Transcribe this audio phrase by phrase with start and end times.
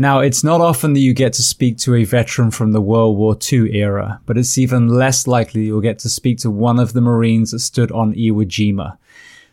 [0.00, 3.16] Now, it's not often that you get to speak to a veteran from the World
[3.16, 6.92] War II era, but it's even less likely you'll get to speak to one of
[6.92, 8.96] the Marines that stood on Iwo Jima.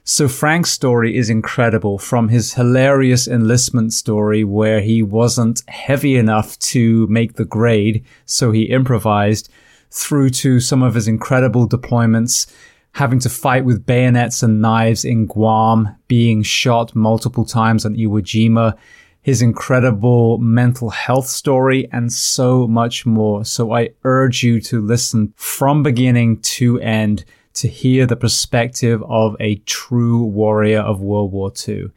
[0.03, 6.59] So Frank's story is incredible from his hilarious enlistment story where he wasn't heavy enough
[6.59, 9.50] to make the grade, so he improvised,
[9.89, 12.45] through to some of his incredible deployments,
[12.91, 18.22] having to fight with bayonets and knives in Guam, being shot multiple times on Iwo
[18.22, 18.77] Jima,
[19.25, 23.44] his incredible mental health story, and so much more.
[23.44, 27.25] So I urge you to listen from beginning to end
[27.56, 31.90] to hear the perspective of a true warrior of World War II.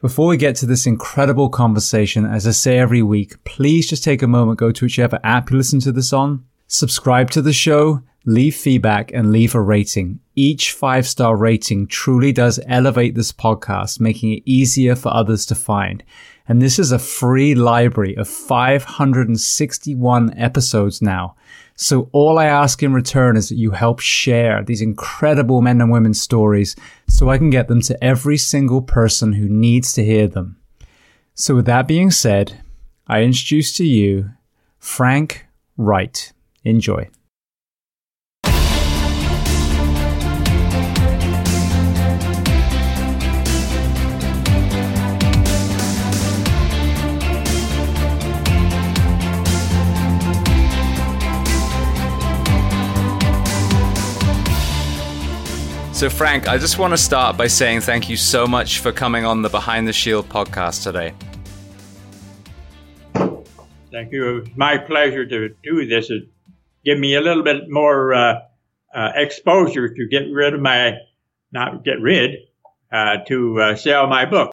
[0.00, 4.22] Before we get to this incredible conversation, as I say every week, please just take
[4.22, 8.02] a moment, go to whichever app you listen to this on, subscribe to the show,
[8.24, 10.18] leave feedback and leave a rating.
[10.34, 15.54] Each five star rating truly does elevate this podcast, making it easier for others to
[15.54, 16.02] find.
[16.46, 21.36] And this is a free library of 561 episodes now.
[21.74, 25.90] So all I ask in return is that you help share these incredible men and
[25.90, 26.76] women's stories
[27.08, 30.58] so I can get them to every single person who needs to hear them.
[31.34, 32.60] So with that being said,
[33.08, 34.30] I introduce to you
[34.78, 36.32] Frank Wright.
[36.62, 37.08] Enjoy.
[56.04, 59.24] So, Frank, I just want to start by saying thank you so much for coming
[59.24, 61.14] on the Behind the Shield podcast today.
[63.90, 64.28] Thank you.
[64.28, 66.10] It was my pleasure to do this.
[66.10, 66.24] It
[66.84, 68.40] give me a little bit more uh,
[68.94, 70.98] uh, exposure to get rid of my,
[71.52, 72.36] not get rid,
[72.92, 74.52] uh, to uh, sell my book.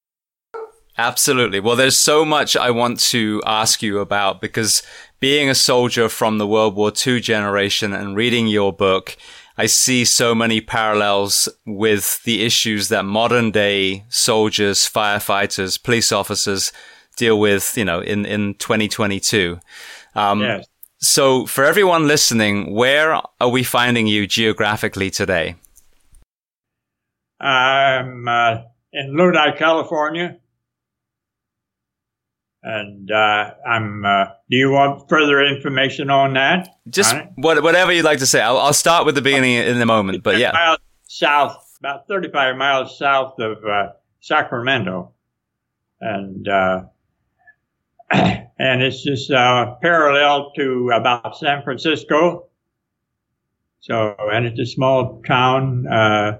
[0.97, 1.59] Absolutely.
[1.59, 4.83] Well, there's so much I want to ask you about because
[5.19, 9.17] being a soldier from the World War II generation and reading your book,
[9.61, 16.73] I see so many parallels with the issues that modern day soldiers, firefighters, police officers
[17.15, 19.59] deal with, you know, in, in 2022.
[20.15, 20.65] Um, yes.
[20.97, 25.53] So for everyone listening, where are we finding you geographically today?
[27.39, 30.39] I'm uh, in Lodi, California.
[32.63, 34.05] And uh, I'm.
[34.05, 36.69] Uh, do you want further information on that?
[36.89, 38.39] Just what, whatever you'd like to say.
[38.39, 40.21] I'll, I'll start with the beginning in a moment.
[40.21, 40.75] But yeah,
[41.07, 45.11] south, about 35 miles south of uh, Sacramento,
[45.99, 46.83] and uh,
[48.11, 52.47] and it's just uh, parallel to about San Francisco.
[53.79, 55.87] So, and it's a small town.
[55.87, 56.37] Uh,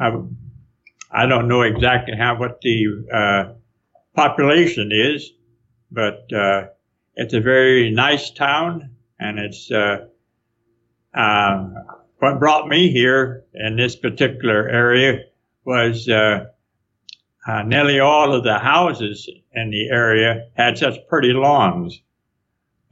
[0.00, 0.12] I,
[1.12, 3.52] I don't know exactly how what the uh,
[4.14, 5.32] population is,
[5.90, 6.68] but uh,
[7.14, 10.06] it's a very nice town, and it's uh,
[11.14, 11.68] uh,
[12.18, 15.20] what brought me here in this particular area
[15.64, 16.46] was uh,
[17.46, 22.00] uh, nearly all of the houses in the area had such pretty lawns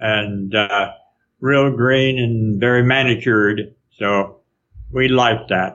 [0.00, 0.92] and uh,
[1.40, 3.74] real green and very manicured.
[3.98, 4.40] So
[4.90, 5.74] we liked that.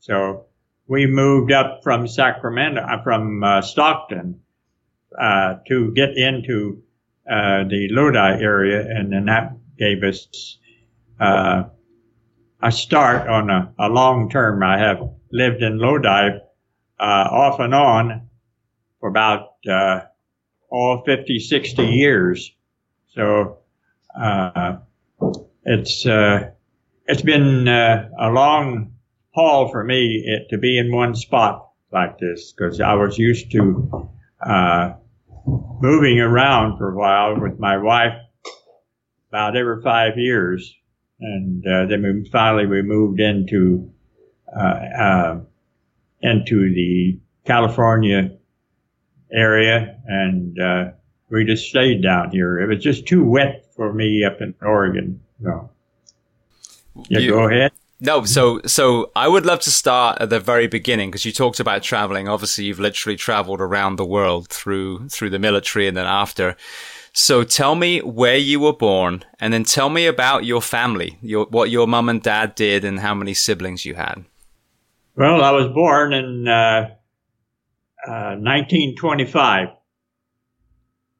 [0.00, 0.46] So
[0.86, 4.41] we moved up from Sacramento, uh, from Stockton,
[5.20, 6.82] uh, to get into
[7.30, 10.58] uh, the Lodi area, and then that gave us
[11.20, 11.64] uh,
[12.62, 14.62] a start on a, a, long term.
[14.62, 15.00] I have
[15.30, 16.38] lived in Lodi
[16.98, 18.28] uh, off and on
[19.00, 19.48] for about
[20.70, 22.52] all 50, 60 years.
[23.14, 23.58] So
[25.64, 26.06] it's
[27.06, 28.92] it's been a long
[29.34, 33.50] haul for me it, to be in one spot like this because I was used
[33.52, 34.10] to
[34.44, 34.94] uh,
[35.46, 38.14] moving around for a while with my wife
[39.28, 40.74] about every five years.
[41.20, 43.92] And uh, then we finally we moved into
[44.54, 45.40] uh, uh
[46.20, 48.36] into the California
[49.32, 50.84] area, and uh,
[51.30, 52.60] we just stayed down here.
[52.60, 55.20] It was just too wet for me up in Oregon.
[55.42, 55.70] So,
[57.08, 57.72] yeah, you, go ahead.
[58.04, 61.60] No, so so I would love to start at the very beginning because you talked
[61.60, 62.26] about traveling.
[62.26, 66.56] Obviously, you've literally traveled around the world through through the military and then after.
[67.12, 71.46] So tell me where you were born, and then tell me about your family, your
[71.46, 74.24] what your mom and dad did, and how many siblings you had.
[75.14, 76.88] Well, I was born in uh,
[78.04, 79.68] uh, 1925,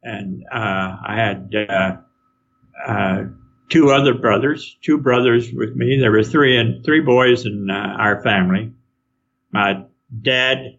[0.02, 0.56] and uh,
[1.06, 1.96] I had uh,
[2.85, 3.23] uh,
[3.73, 5.99] two other brothers, two brothers with me.
[5.99, 8.71] There were three and three boys in uh, our family.
[9.51, 9.85] My
[10.21, 10.77] dad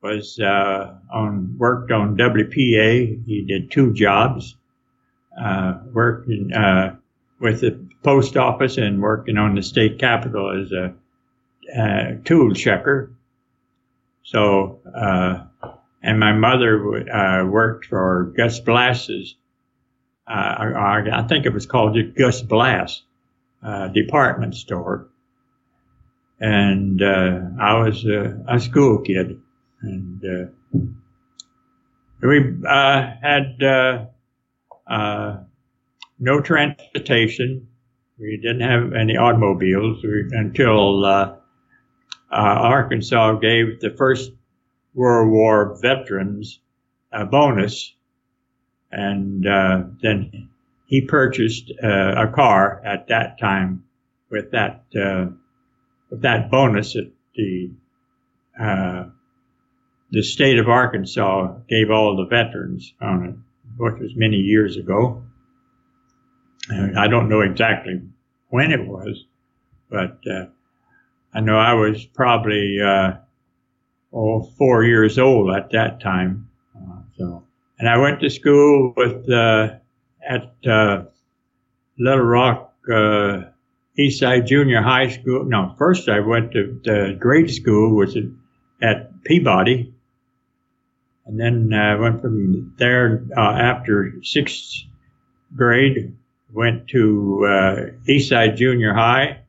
[0.00, 3.26] was uh, on worked on WPA.
[3.26, 4.56] He did two jobs,
[5.38, 6.94] uh, working uh,
[7.40, 10.94] with the post office and working on the state capitol as a
[11.76, 13.12] uh, tool checker.
[14.22, 15.42] So, uh,
[16.04, 19.41] and my mother worked for Gus Blass's uh,
[20.26, 23.02] I, I, think it was called the Gus Blass
[23.62, 25.08] uh, department store.
[26.40, 29.40] And uh, I was a school kid.
[29.82, 30.78] And uh,
[32.22, 33.62] we uh, had
[34.88, 35.36] uh,
[36.18, 37.68] no transportation.
[38.18, 41.36] We didn't have any automobiles until
[42.30, 44.32] Arkansas gave the first
[44.94, 46.60] World War veterans
[47.12, 47.94] a bonus
[48.92, 50.50] and uh, then
[50.86, 53.84] he purchased uh, a car at that time
[54.30, 55.26] with that uh,
[56.10, 57.70] with that bonus that the
[58.60, 59.04] uh,
[60.10, 63.34] the state of Arkansas gave all the veterans on it,
[63.78, 65.24] which was many years ago.
[66.70, 68.00] I don't know exactly
[68.50, 69.24] when it was,
[69.90, 70.46] but uh,
[71.34, 73.14] I know I was probably uh,
[74.12, 76.48] oh, four years old at that time.
[77.16, 77.42] so
[77.82, 79.70] and I went to school with uh,
[80.24, 81.02] at uh,
[81.98, 83.42] Little Rock uh,
[83.98, 85.44] Eastside Junior High School.
[85.44, 88.16] No, first I went to the grade school, which
[88.80, 89.92] at Peabody,
[91.26, 94.84] and then I went from there uh, after sixth
[95.56, 96.16] grade.
[96.52, 97.76] Went to uh,
[98.08, 99.40] Eastside Junior High,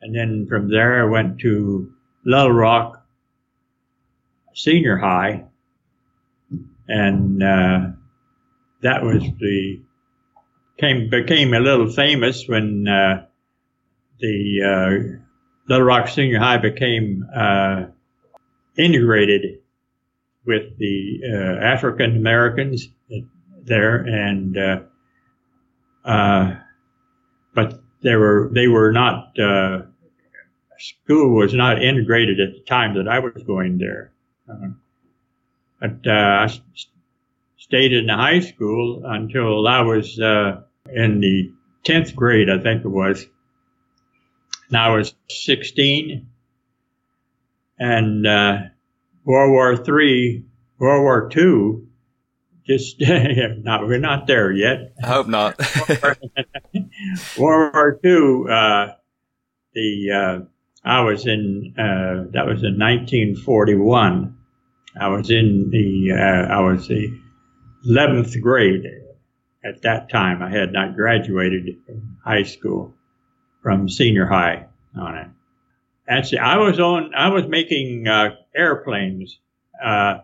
[0.00, 1.92] and then from there I went to
[2.24, 3.06] Little Rock
[4.54, 5.44] Senior High
[6.88, 7.80] and uh,
[8.82, 9.80] that was the
[10.78, 13.26] came became a little famous when uh,
[14.18, 15.18] the uh,
[15.68, 17.84] Little Rock Senior High became uh,
[18.76, 19.60] integrated
[20.44, 22.88] with the uh, African Americans
[23.62, 24.58] there, and
[26.04, 26.54] uh,
[27.54, 29.36] but they were they were not
[30.78, 34.12] school was not integrated at the time that I was going there.
[35.82, 36.48] But uh, I
[37.58, 40.62] stayed in the high school until I was uh,
[40.94, 41.52] in the
[41.84, 43.26] 10th grade, I think it was.
[44.68, 46.28] And I was 16.
[47.80, 48.58] And uh,
[49.24, 50.44] World War III,
[50.78, 51.88] World War II
[52.64, 54.92] just no, we're not there yet.
[55.02, 55.58] I hope not.
[57.36, 58.44] World War II.
[58.48, 58.92] Uh,
[59.74, 60.38] the uh,
[60.84, 64.38] I was in uh, that was in 1941.
[64.98, 67.18] I was in the uh, I was the
[67.88, 68.84] 11th grade
[69.64, 70.42] at that time.
[70.42, 71.76] I had not graduated
[72.24, 72.94] high school
[73.62, 74.66] from senior high
[74.98, 75.28] on it.
[76.08, 77.14] Actually, I was on.
[77.14, 79.38] I was making uh, airplanes,
[79.82, 80.18] uh,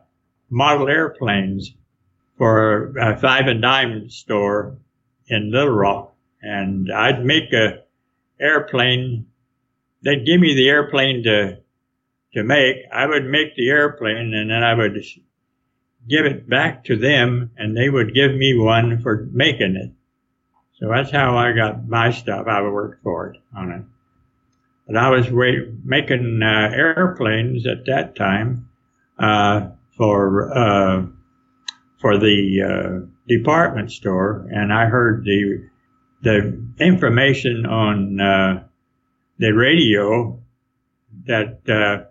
[0.51, 1.73] model airplanes
[2.37, 4.77] for a five and dime store
[5.29, 7.85] in Little Rock, and I'd make a
[8.41, 9.27] airplane.
[10.03, 11.59] They'd give me the airplane to
[12.35, 12.77] to make.
[12.93, 15.03] I would make the airplane, and then I would
[16.09, 19.93] give it back to them, and they would give me one for making it.
[20.79, 22.47] So that's how I got my stuff.
[22.47, 23.83] I worked for it on it.
[24.87, 25.29] But I was
[25.85, 28.69] making uh, airplanes at that time
[29.19, 31.07] uh, for uh,
[32.01, 35.69] for the uh, department store, and I heard the
[36.23, 38.65] the information on uh,
[39.39, 40.41] the radio
[41.27, 42.09] that uh,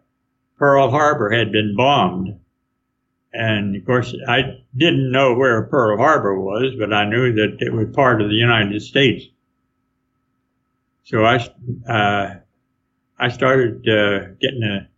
[0.58, 2.40] Pearl Harbor had been bombed.
[3.34, 7.72] And of course, I didn't know where Pearl Harbor was, but I knew that it
[7.72, 9.26] was part of the United States.
[11.04, 11.48] So I,
[11.88, 12.36] uh,
[13.20, 14.90] I started uh, getting a,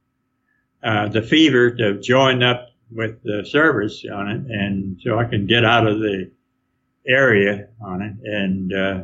[0.88, 5.46] uh, the fever to join up with the service on it, and so I can
[5.46, 6.32] get out of the
[7.08, 9.04] area on it, and uh,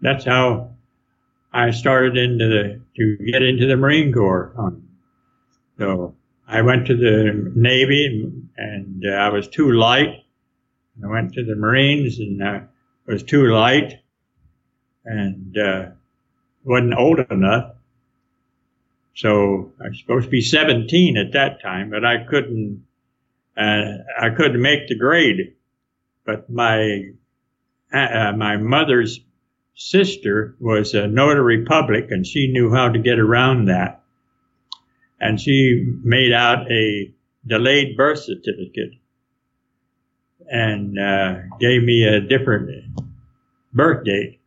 [0.00, 0.70] that's how
[1.52, 4.52] I started into the to get into the Marine Corps.
[4.56, 4.85] On
[5.78, 6.14] so
[6.48, 10.24] I went to the Navy, and, uh, I was too light.
[11.02, 12.62] I went to the Marines, and I
[13.06, 14.00] was too light,
[15.04, 15.86] and uh,
[16.64, 17.72] wasn't old enough.
[19.14, 22.84] So I was supposed to be 17 at that time, but I couldn't,
[23.56, 25.54] uh, I couldn't make the grade.
[26.26, 27.12] But my,
[27.94, 29.20] uh, uh, my mother's
[29.74, 34.02] sister was a notary public and she knew how to get around that.
[35.20, 37.12] And she made out a
[37.46, 38.92] delayed birth certificate
[40.48, 42.70] and uh, gave me a different
[43.72, 44.40] birth date.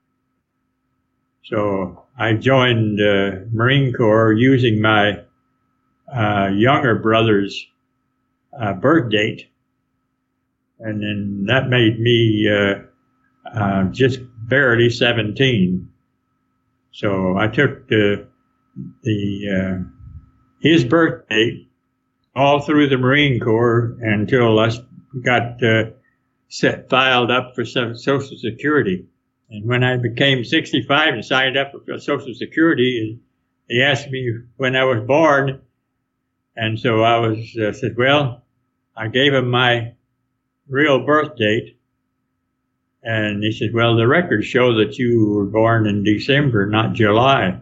[1.45, 5.21] So I joined uh, Marine Corps using my
[6.13, 7.65] uh, younger brother's
[8.59, 9.47] uh, birth date,
[10.79, 12.75] and then that made me uh,
[13.57, 15.89] uh, just barely 17.
[16.91, 18.27] So I took the
[19.03, 19.98] the uh,
[20.59, 21.69] his birth date
[22.35, 24.71] all through the Marine Corps until I
[25.23, 25.59] got
[26.47, 29.05] set filed up for Social Security.
[29.49, 33.19] And when I became 65 and signed up for Social Security,
[33.67, 35.61] he asked me when I was born.
[36.55, 38.43] And so I was uh, said, well,
[38.95, 39.93] I gave him my
[40.67, 41.77] real birth date.
[43.01, 47.61] And he said, well, the records show that you were born in December, not July.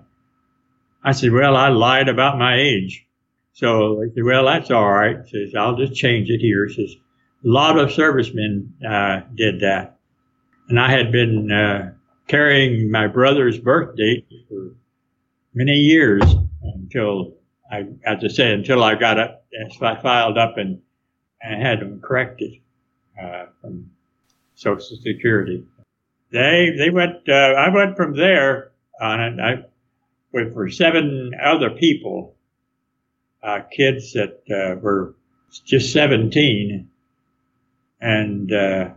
[1.08, 3.06] I said, well, I lied about my age.
[3.54, 5.18] So he said, well, that's all right.
[5.28, 6.70] Says, I'll just change it here.
[6.70, 6.96] Says,
[7.46, 9.98] a lot of servicemen uh, did that
[10.70, 11.92] and I had been uh,
[12.28, 14.76] carrying my brother's birth date for
[15.54, 16.24] many years
[16.62, 17.36] until
[17.72, 19.46] I, as I said, until I got up,
[19.82, 20.82] I filed up and,
[21.42, 22.54] and had them corrected
[23.22, 23.90] uh, from
[24.56, 25.66] Social Security.
[26.32, 27.30] They they went.
[27.30, 29.40] Uh, I went from there on it.
[29.40, 29.66] I
[30.32, 32.36] went for seven other people,
[33.44, 35.16] uh, kids that uh, were
[35.66, 36.90] just 17,
[38.02, 38.90] and uh,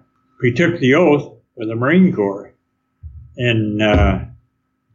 [0.43, 2.55] we took the oath for the Marine Corps
[3.37, 4.27] in uh,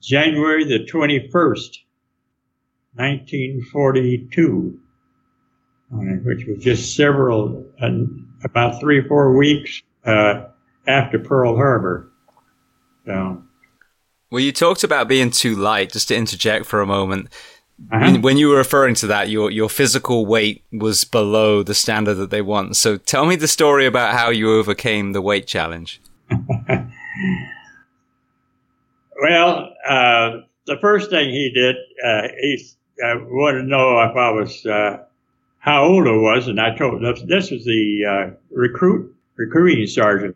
[0.02, 1.80] January the 21st,
[2.96, 4.80] 1942,
[6.24, 7.90] which was just several, uh,
[8.44, 10.46] about three or four weeks uh,
[10.88, 12.12] after Pearl Harbor.
[13.06, 13.44] So.
[14.32, 15.92] Well, you talked about being too light.
[15.92, 17.30] Just to interject for a moment,
[17.92, 18.20] uh-huh.
[18.20, 22.32] when you were referring to that, your your physical weight was below the standard that
[22.32, 22.76] they want.
[22.76, 26.02] So, tell me the story about how you overcame the weight challenge.
[29.22, 30.30] well, uh,
[30.66, 32.66] the first thing he did, uh, he
[33.04, 35.04] uh, wanted to know if I was uh,
[35.60, 40.36] how old I was, and I told him this was the uh, recruit recruiting sergeant,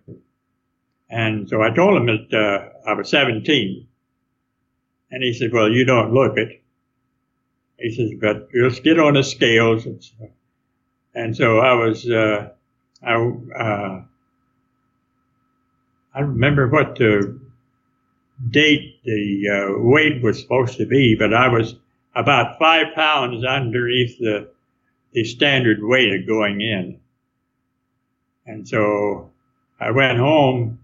[1.09, 3.87] and so I told him that uh, I was 17,
[5.11, 6.61] and he said, "Well, you don't look it."
[7.79, 10.03] He says, "But just get on the scales." And,
[11.15, 14.03] and so I was, I uh,
[16.13, 17.39] I remember what the
[18.49, 21.75] date the uh, weight was supposed to be, but I was
[22.15, 24.49] about five pounds underneath the
[25.13, 26.99] the standard weight of going in.
[28.45, 29.31] And so
[29.79, 30.78] I went home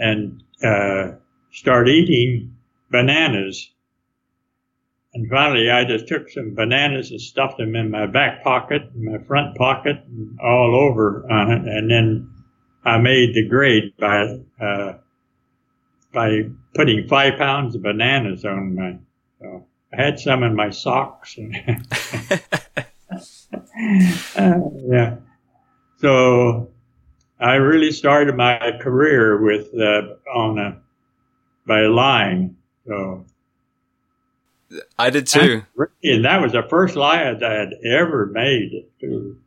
[0.00, 1.12] and uh,
[1.52, 2.56] started eating
[2.90, 3.70] bananas.
[5.12, 9.18] And finally, I just took some bananas and stuffed them in my back pocket, my
[9.18, 11.62] front pocket, and all over on it.
[11.66, 12.30] And then
[12.84, 14.94] I made the grade by uh,
[16.12, 18.98] by putting five pounds of bananas on my.
[19.40, 21.36] So I had some in my socks.
[24.36, 25.16] uh, yeah.
[25.98, 26.69] So
[27.40, 30.02] I really started my career with uh,
[30.34, 30.80] on a
[31.66, 32.56] by lying.
[32.86, 33.24] So
[34.98, 35.62] I did too.
[36.02, 38.86] And that was the first lie I had ever made.
[39.00, 39.38] Too.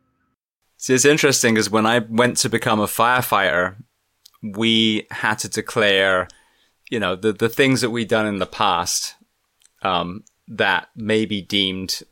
[0.76, 3.76] See, it's interesting because when I went to become a firefighter,
[4.42, 6.28] we had to declare,
[6.90, 9.14] you know, the the things that we'd done in the past
[9.82, 12.02] um, that may be deemed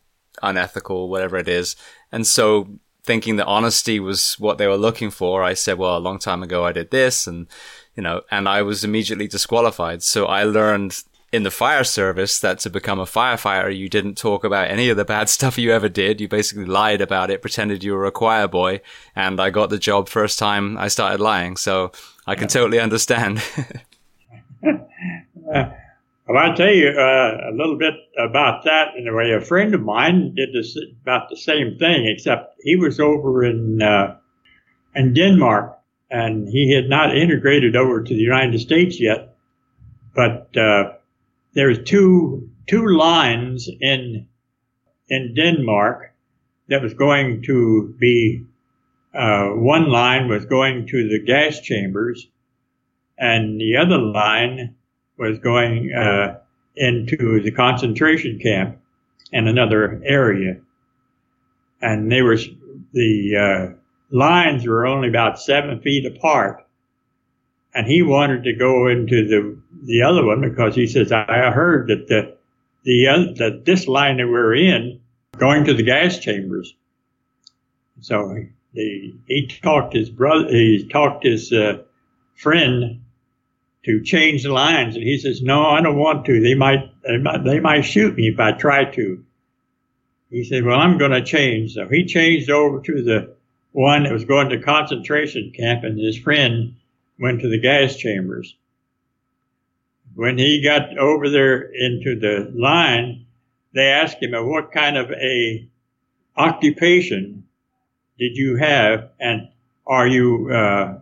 [0.43, 1.77] unethical, whatever it is.
[2.11, 5.99] And so thinking that honesty was what they were looking for, I said, well, a
[5.99, 7.47] long time ago I did this and,
[7.97, 10.02] you know, and I was immediately disqualified.
[10.02, 14.44] So I learned in the fire service that to become a firefighter, you didn't talk
[14.44, 16.21] about any of the bad stuff you ever did.
[16.21, 18.80] You basically lied about it, pretended you were a choir boy.
[19.16, 21.56] And I got the job first time I started lying.
[21.56, 21.90] So
[22.26, 23.42] I can totally understand.
[25.54, 25.71] uh,
[26.26, 29.33] well, I'll tell you uh, a little bit about that in a way.
[29.33, 33.83] A friend of mine did this about the same thing, except he was over in
[33.83, 34.17] uh,
[34.95, 35.79] in Denmark,
[36.11, 39.35] and he had not integrated over to the United States yet.
[40.14, 40.93] But uh,
[41.55, 44.29] there's two two lines in
[45.09, 46.14] in Denmark
[46.69, 48.45] that was going to be
[49.12, 52.29] uh, one line was going to the gas chambers,
[53.19, 54.76] and the other line
[55.23, 56.38] was going uh,
[56.76, 58.79] into the concentration camp
[59.31, 60.57] in another area,
[61.81, 62.37] and they were
[62.93, 63.76] the uh,
[64.11, 66.67] lines were only about seven feet apart,
[67.73, 71.88] and he wanted to go into the the other one because he says I heard
[71.88, 72.37] that the
[72.83, 75.01] the uh, that this line that we're in
[75.38, 76.75] going to the gas chambers.
[78.01, 78.37] So
[78.75, 81.83] he, he talked his brother, he talked his uh,
[82.35, 83.02] friend
[83.85, 84.95] to change the lines.
[84.95, 86.40] And he says, no, I don't want to.
[86.40, 89.25] They might, they might, they might shoot me if I try to.
[90.31, 91.75] He said, well, I'm going to change.
[91.75, 93.35] So he changed over to the
[93.73, 96.77] one that was going to concentration camp and his friend
[97.18, 98.57] went to the gas chambers.
[100.14, 103.27] When he got over there into the line,
[103.75, 105.68] they asked him, what kind of a
[106.37, 107.45] occupation
[108.18, 109.11] did you have?
[109.18, 109.49] And
[109.87, 110.99] are you, uh,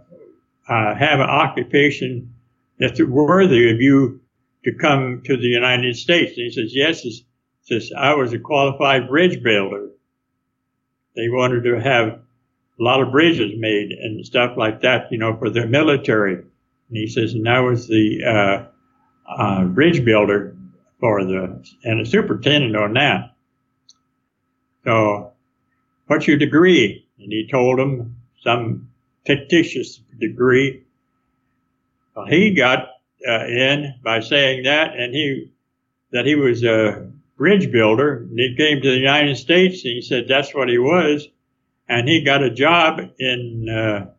[0.68, 2.29] uh, have an occupation
[2.80, 4.20] that's worthy of you
[4.64, 6.32] to come to the United States?
[6.36, 7.02] And he says, yes.
[7.02, 7.24] He
[7.62, 9.90] says, I was a qualified bridge builder.
[11.14, 15.36] They wanted to have a lot of bridges made and stuff like that, you know,
[15.36, 16.34] for their military.
[16.34, 18.64] And he says, and I was the uh,
[19.30, 20.56] uh, bridge builder
[20.98, 23.34] for the, and a superintendent on that.
[24.84, 25.32] So,
[26.06, 27.06] what's your degree?
[27.18, 28.88] And he told him some
[29.26, 30.84] fictitious degree.
[32.20, 32.88] Well, he got
[33.26, 35.52] uh, in by saying that, and he
[36.12, 38.18] that he was a bridge builder.
[38.18, 41.26] And he came to the United States, and he said that's what he was,
[41.88, 44.10] and he got a job in uh,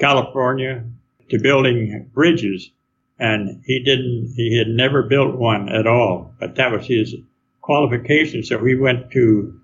[0.00, 0.84] California
[1.28, 2.70] to building bridges,
[3.18, 4.32] and he didn't.
[4.34, 7.14] He had never built one at all, but that was his
[7.60, 8.42] qualification.
[8.42, 9.60] So he went to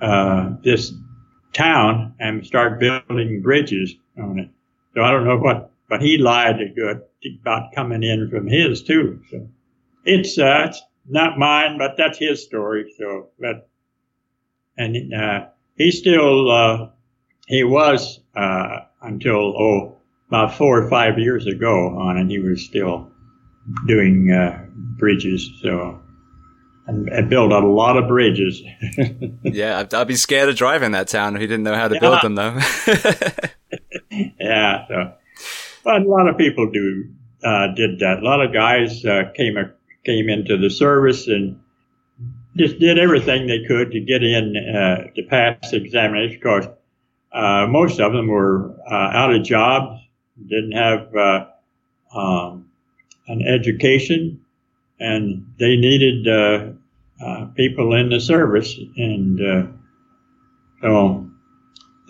[0.00, 0.92] uh, this
[1.52, 4.48] town and started building bridges on it.
[4.94, 7.02] So I don't know what, but he lied a good
[7.42, 9.20] about coming in from his too.
[9.30, 9.46] So
[10.06, 12.90] it's, uh, it's not mine, but that's his story.
[12.96, 13.68] So, but,
[14.78, 16.88] and, uh, he still, uh,
[17.46, 22.64] he was, uh, until, oh, about four or five years ago on it, he was
[22.64, 23.10] still
[23.86, 24.64] doing, uh,
[24.96, 25.50] bridges.
[25.60, 26.00] So,
[26.86, 28.62] and, and built a lot of bridges.
[29.42, 31.96] yeah, I'd, I'd, be scared of driving that town if he didn't know how to
[31.96, 32.00] yeah.
[32.00, 32.58] build them, though.
[34.40, 35.12] yeah, so,
[35.84, 37.08] but a lot of people do
[37.44, 38.20] uh, did that.
[38.20, 39.56] A lot of guys uh, came
[40.04, 41.60] came into the service and
[42.56, 46.38] just did everything they could to get in uh, to pass the examination.
[46.40, 46.66] Because
[47.32, 50.00] uh, most of them were uh, out of jobs,
[50.48, 51.46] didn't have uh,
[52.14, 52.70] um,
[53.26, 54.44] an education,
[55.00, 56.24] and they needed
[57.54, 59.72] people in the service, and
[60.80, 61.31] so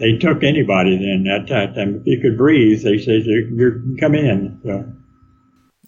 [0.02, 1.94] they took anybody then at that time.
[1.94, 4.60] If you could breathe, they said you come in.
[4.64, 4.84] So.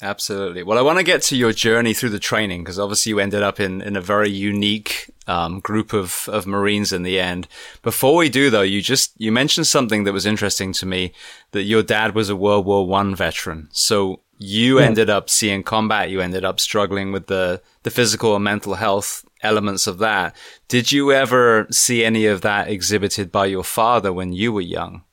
[0.00, 0.62] Absolutely.
[0.62, 3.42] Well, I want to get to your journey through the training because obviously you ended
[3.42, 7.48] up in, in a very unique um, group of, of Marines in the end.
[7.82, 11.12] Before we do though, you just, you mentioned something that was interesting to me
[11.50, 13.68] that your dad was a World War One veteran.
[13.72, 14.86] So you yeah.
[14.86, 16.10] ended up seeing combat.
[16.10, 20.34] You ended up struggling with the, the physical and mental health elements of that.
[20.68, 25.04] Did you ever see any of that exhibited by your father when you were young?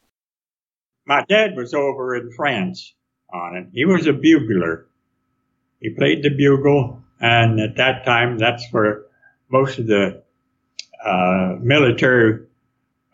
[1.06, 2.94] My dad was over in France
[3.34, 3.68] on it.
[3.74, 4.88] He was a bugler.
[5.80, 9.04] He played the bugle, and at that time, that's where
[9.50, 10.24] most of the
[11.04, 12.46] uh, military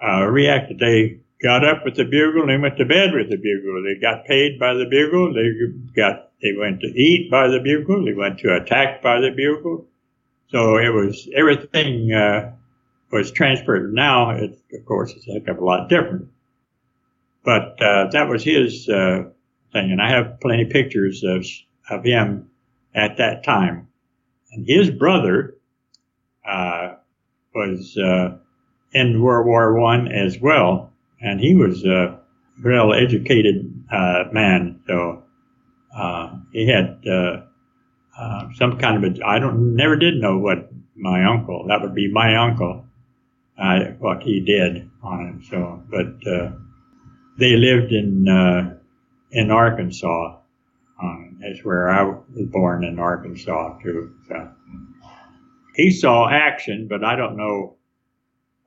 [0.04, 0.80] uh, reacted.
[0.80, 3.84] They got up with the bugle and they went to bed with the bugle.
[3.84, 5.34] They got paid by the bugle.
[5.34, 5.50] They
[5.96, 8.06] got they went to eat by the bugle.
[8.06, 9.88] They went to attack by the bugle.
[10.50, 12.54] So it was everything uh,
[13.12, 13.94] was transferred.
[13.94, 16.30] Now, it, of course, it's a heck of a lot different.
[17.44, 19.24] But uh, that was his uh,
[19.72, 21.46] thing, and I have plenty of pictures of
[21.90, 22.50] of him
[22.94, 23.88] at that time.
[24.52, 25.56] And his brother
[26.46, 26.96] uh,
[27.54, 28.38] was uh,
[28.94, 32.20] in World War One as well, and he was a
[32.64, 34.82] well educated uh, man.
[34.88, 35.24] So
[35.96, 37.02] uh, he had
[38.18, 41.82] uh, uh, some kind of a I don't never did know what my uncle that
[41.82, 42.86] would be my uncle
[44.00, 45.50] what he did on it.
[45.50, 46.24] So, but
[47.38, 48.28] they lived in
[49.32, 50.38] in Arkansas.
[51.02, 54.16] Um, that's where I was born in Arkansas too.
[54.28, 54.52] So
[55.78, 57.76] he saw action, but I don't know.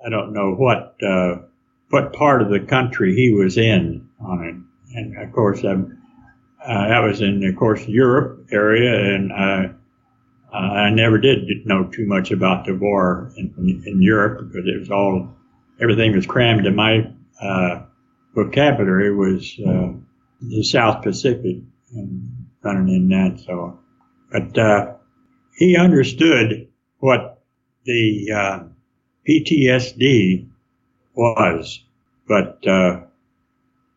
[0.05, 1.43] I don't know what uh,
[1.91, 4.97] what part of the country he was in on it.
[4.97, 6.00] And of course, um,
[6.67, 9.73] uh, that was in, of course, Europe area, and uh,
[10.53, 14.79] uh, I never did know too much about the war in, in Europe because it
[14.79, 15.35] was all
[15.81, 17.83] everything was crammed in my uh,
[18.35, 19.93] vocabulary was uh,
[20.41, 21.59] the South Pacific
[21.95, 23.41] and running in that.
[23.47, 23.79] So,
[24.31, 24.95] but uh,
[25.57, 26.69] he understood
[26.99, 27.43] what
[27.85, 28.61] the uh,
[29.29, 30.49] PTSD
[31.15, 31.83] was,
[32.29, 33.01] but uh,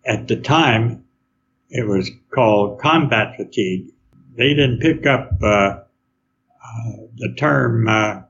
[0.05, 1.02] at the time
[1.73, 3.91] it was called combat fatigue.
[4.37, 5.81] They didn't pick up uh, uh
[7.15, 8.21] the term uh,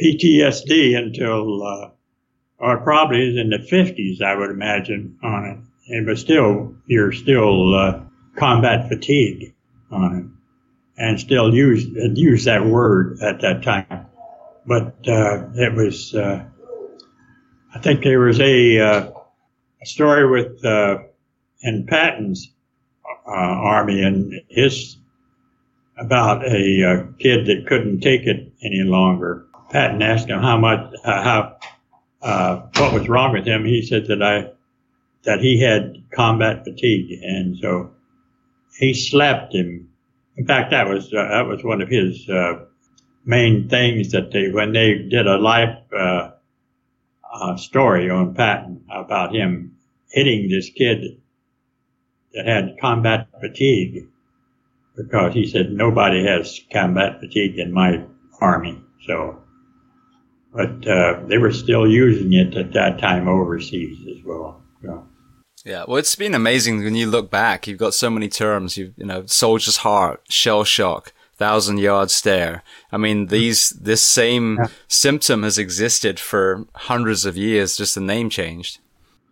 [0.00, 1.90] PTSD until, uh,
[2.58, 5.92] or probably in the 50s, I would imagine, on it.
[5.92, 8.04] And, but still, you're still
[8.36, 9.54] combat fatigue
[9.90, 14.06] on it and still use use that word at that time.
[14.66, 16.44] But uh, it was, uh,
[17.74, 19.10] I think there was a, uh,
[19.82, 20.64] a story with
[21.62, 22.52] in Patton's
[23.28, 24.96] uh, army and his
[25.98, 29.46] about a uh, kid that couldn't take it any longer.
[29.70, 31.56] Patton asked him how much, how,
[32.20, 33.64] what was wrong with him.
[33.64, 34.50] He said that I,
[35.24, 37.90] that he had combat fatigue, and so
[38.78, 39.88] he slapped him
[40.38, 42.60] in fact, that was uh, that was one of his uh,
[43.24, 46.30] main things that they when they did a life uh,
[47.34, 49.76] uh, story on Patton about him
[50.10, 51.20] hitting this kid
[52.34, 54.08] that had combat fatigue
[54.96, 58.04] because he said nobody has combat fatigue in my
[58.40, 58.80] army.
[59.06, 59.40] So,
[60.52, 64.62] but uh, they were still using it at that time overseas as well.
[64.82, 65.06] So.
[65.64, 67.66] Yeah, well, it's been amazing when you look back.
[67.66, 68.76] You've got so many terms.
[68.76, 72.62] You you know, soldier's heart, shell shock, thousand yard stare.
[72.92, 74.68] I mean, these this same yeah.
[74.88, 77.76] symptom has existed for hundreds of years.
[77.76, 78.78] Just the name changed.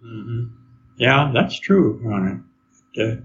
[0.05, 0.55] Mm-hmm.
[0.99, 2.01] Yeah, that's true.
[2.99, 3.17] Uh,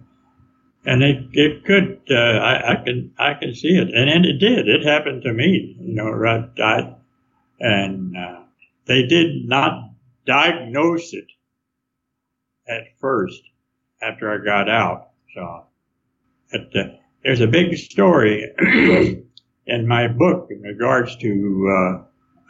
[0.86, 4.40] and it it could uh, I, I can I can see it, and, and it
[4.40, 4.68] did.
[4.68, 5.78] It happened to me.
[5.80, 6.96] You know, right?
[7.60, 8.42] And uh,
[8.88, 9.92] they did not
[10.26, 11.28] diagnose it
[12.68, 13.42] at first
[14.02, 15.10] after I got out.
[15.36, 15.66] So,
[16.52, 16.84] but, uh,
[17.24, 18.52] there's a big story
[19.68, 22.04] in my book in regards to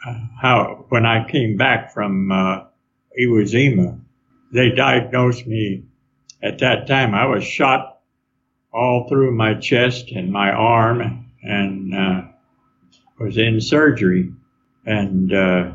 [0.06, 2.64] uh, how when I came back from uh,
[3.20, 4.00] Iwo Jima,
[4.52, 5.84] they diagnosed me
[6.42, 7.14] at that time.
[7.14, 8.00] I was shot
[8.72, 12.22] all through my chest and my arm, and uh,
[13.18, 14.32] was in surgery,
[14.86, 15.72] and uh,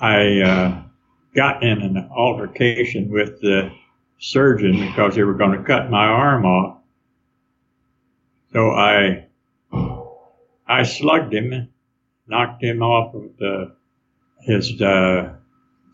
[0.00, 0.82] I uh,
[1.34, 3.70] got in an altercation with the
[4.18, 6.78] surgeon because they were going to cut my arm off.
[8.52, 9.26] So I,
[10.66, 11.68] I slugged him,
[12.26, 13.74] knocked him off of the,
[14.42, 15.34] his uh,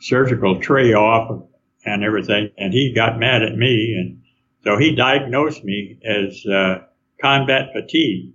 [0.00, 1.42] surgical tray off
[1.88, 4.22] and everything, and he got mad at me, and
[4.64, 6.82] so he diagnosed me as uh,
[7.20, 8.32] combat fatigue.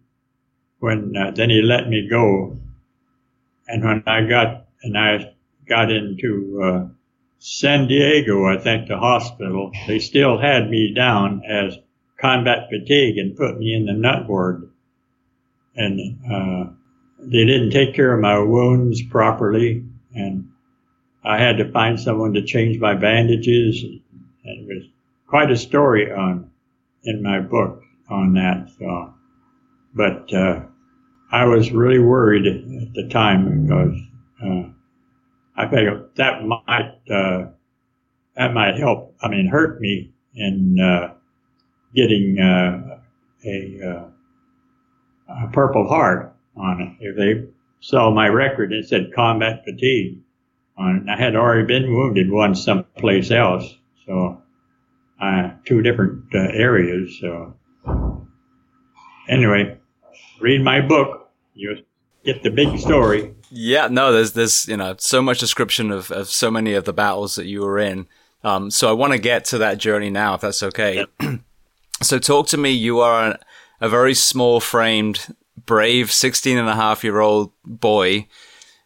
[0.80, 2.58] When uh, then he let me go,
[3.68, 5.34] and when I got and I
[5.68, 6.88] got into uh,
[7.40, 11.78] San Diego, I think, the hospital, they still had me down as
[12.20, 14.70] combat fatigue and put me in the nut ward.
[15.76, 16.72] And uh,
[17.20, 19.84] they didn't take care of my wounds properly,
[20.16, 20.53] and
[21.26, 23.84] I had to find someone to change my bandages.
[23.84, 24.84] And it was
[25.28, 26.50] quite a story on
[27.04, 28.70] in my book on that.
[28.78, 29.14] So,
[29.94, 30.62] but uh,
[31.32, 33.98] I was really worried at the time because
[34.44, 34.70] uh,
[35.56, 37.48] I felt that might uh,
[38.36, 39.16] that might help.
[39.22, 41.14] I mean, hurt me in uh,
[41.96, 43.00] getting uh,
[43.46, 47.06] a, uh, a Purple Heart on it.
[47.06, 47.48] If they
[47.80, 50.20] saw my record, and said combat fatigue
[50.78, 51.10] it.
[51.10, 54.42] I had already been wounded once someplace else, so
[55.22, 57.18] uh, two different uh, areas.
[57.20, 57.56] So
[59.28, 59.78] anyway,
[60.40, 61.32] read my book.
[61.54, 61.78] You
[62.26, 63.34] get the big story.
[63.50, 66.94] Yeah, no, there's there's you know so much description of, of so many of the
[66.94, 68.08] battles that you were in.
[68.44, 71.06] Um, so I want to get to that journey now, if that's okay.
[71.22, 71.40] Yep.
[72.02, 72.72] so talk to me.
[72.72, 73.40] You are a,
[73.80, 75.34] a very small framed,
[75.66, 78.28] brave 16 and a half year old boy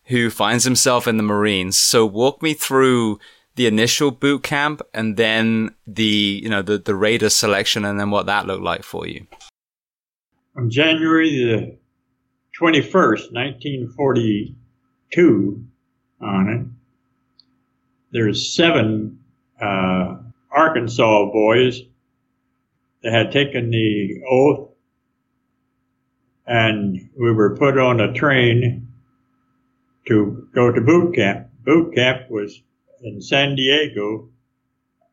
[0.07, 1.75] who finds himself in the Marines.
[1.77, 3.19] So walk me through
[3.55, 8.09] the initial boot camp and then the, you know, the, the Raider selection and then
[8.09, 9.27] what that looked like for you.
[10.55, 11.77] On January the
[12.59, 15.65] 21st, 1942
[16.21, 16.65] on it,
[18.11, 19.19] there's seven
[19.61, 20.15] uh,
[20.51, 21.81] Arkansas boys
[23.03, 24.69] that had taken the oath
[26.45, 28.86] and we were put on a train
[30.07, 31.47] to go to boot camp.
[31.63, 32.61] Boot camp was
[33.01, 34.29] in San Diego,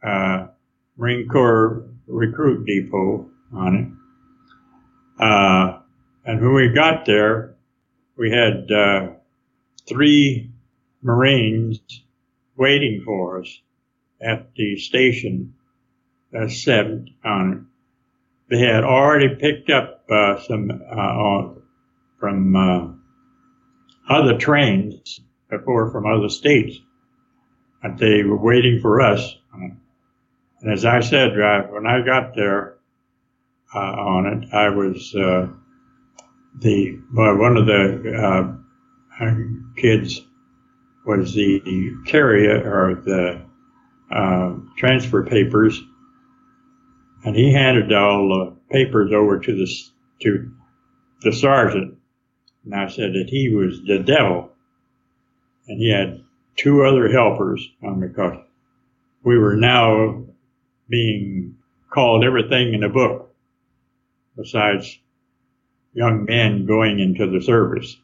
[0.03, 0.47] uh,
[0.97, 5.23] Marine Corps recruit depot on it.
[5.23, 5.81] Uh,
[6.25, 7.57] and when we got there,
[8.17, 9.09] we had uh,
[9.89, 10.51] three
[11.03, 11.81] Marines
[12.57, 13.61] waiting for us
[14.21, 15.55] at the station
[16.37, 16.87] uh, set
[17.25, 17.59] on it.
[18.51, 21.61] They had already picked up uh, some uh,
[22.21, 22.94] from uh,
[24.09, 26.79] other trains before from other states,
[27.83, 29.37] and they were waiting for us.
[29.53, 32.77] And as I said, uh, when I got there
[33.75, 38.65] uh, on it, I was the one of the
[39.77, 40.21] kids
[41.05, 43.43] was the carrier or the
[44.11, 45.81] uh, transfer papers,
[47.25, 49.67] and he handed all the papers over to the
[50.23, 50.51] to
[51.21, 51.99] the sergeant.
[52.65, 54.51] And I said that he was the devil,
[55.69, 56.25] and he had
[56.57, 58.39] two other helpers um, because
[59.23, 60.25] we were now
[60.89, 61.57] being
[61.91, 63.35] called everything in the book
[64.37, 64.99] besides
[65.93, 67.97] young men going into the service.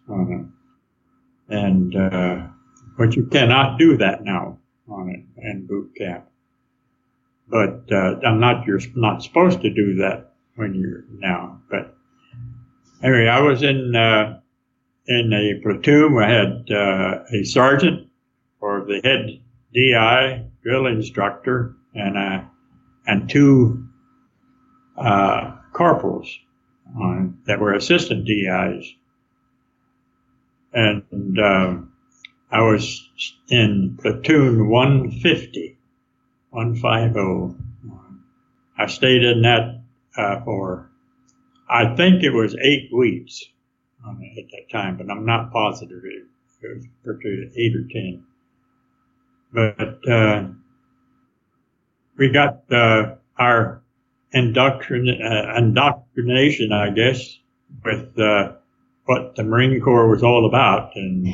[1.48, 2.46] And uh,
[2.96, 6.24] but you cannot do that now on it and boot camp.
[7.48, 11.60] But uh, I'm not you're not supposed to do that when you're now.
[11.68, 11.96] But
[13.02, 14.40] anyway, I was in uh,
[15.06, 16.18] in a platoon.
[16.18, 18.08] I had uh, a sergeant
[18.60, 19.40] or the head
[19.74, 22.42] DI drill instructor and uh,
[23.06, 23.86] and two
[24.96, 26.38] uh, corporals
[26.96, 28.94] on, that were assistant DIs.
[30.72, 31.92] And um,
[32.50, 33.08] I was
[33.48, 35.78] in platoon 150,
[36.50, 37.64] 150.
[38.78, 39.82] I stayed in that
[40.16, 40.90] uh, for,
[41.68, 43.44] I think it was eight weeks
[44.06, 46.02] at that time, but I'm not positive.
[46.04, 46.26] It
[46.62, 48.24] was eight or ten.
[49.52, 50.48] But uh,
[52.16, 53.82] we got uh, our
[54.34, 57.38] indoctrin- uh, indoctrination, I guess,
[57.84, 58.52] with uh,
[59.06, 61.26] what the Marine Corps was all about, and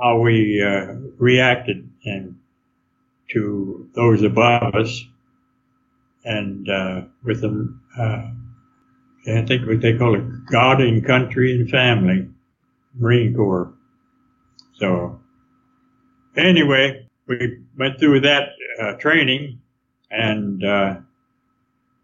[0.00, 2.38] how we uh, reacted and
[3.30, 5.04] to those above us,
[6.24, 7.82] and uh, with them.
[9.28, 12.28] I think what they call it God and country and family,
[12.94, 13.72] Marine Corps.
[14.78, 15.20] So
[16.36, 19.60] anyway, we went through that uh, training,
[20.10, 20.96] and uh,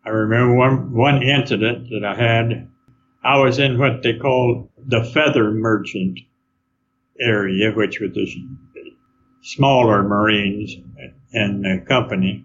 [0.04, 2.68] I remember one one incident that I had.
[3.22, 6.20] I was in what they call the feather merchant
[7.18, 8.26] area, which was the
[9.40, 10.76] smaller Marines
[11.32, 12.44] in the company,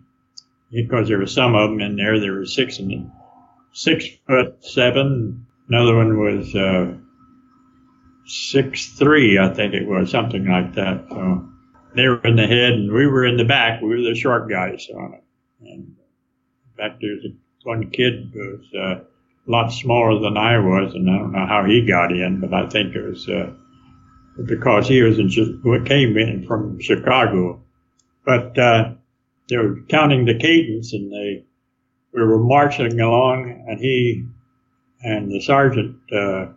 [0.71, 2.19] because there were some of them in there.
[2.19, 3.11] There were six and
[3.73, 5.45] six foot seven.
[5.67, 6.93] Another one was uh,
[8.25, 11.05] six three, I think it was something like that.
[11.09, 11.49] So
[11.95, 13.81] they were in the head, and we were in the back.
[13.81, 15.23] We were the short guys on it.
[15.61, 17.25] And in fact, there's
[17.63, 19.03] one kid who was uh,
[19.47, 22.53] a lot smaller than I was, and I don't know how he got in, but
[22.53, 23.27] I think it was.
[23.27, 23.53] Uh,
[24.45, 25.29] because he was in,
[25.85, 27.61] came in from Chicago.
[28.25, 28.93] But uh,
[29.47, 31.45] they were counting the cadence, and they
[32.13, 34.25] we were marching along, and he
[35.01, 36.47] and the sergeant uh,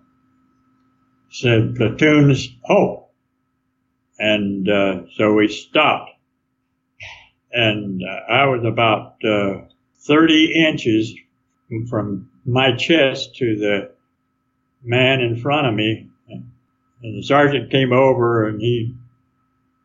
[1.31, 3.09] said platoons halt.
[4.19, 6.11] And uh, so we stopped.
[7.53, 9.67] And uh, I was about uh,
[10.07, 11.15] 30 inches
[11.89, 13.91] from my chest to the
[14.83, 16.09] man in front of me.
[16.29, 16.45] And
[17.03, 18.95] the sergeant came over and he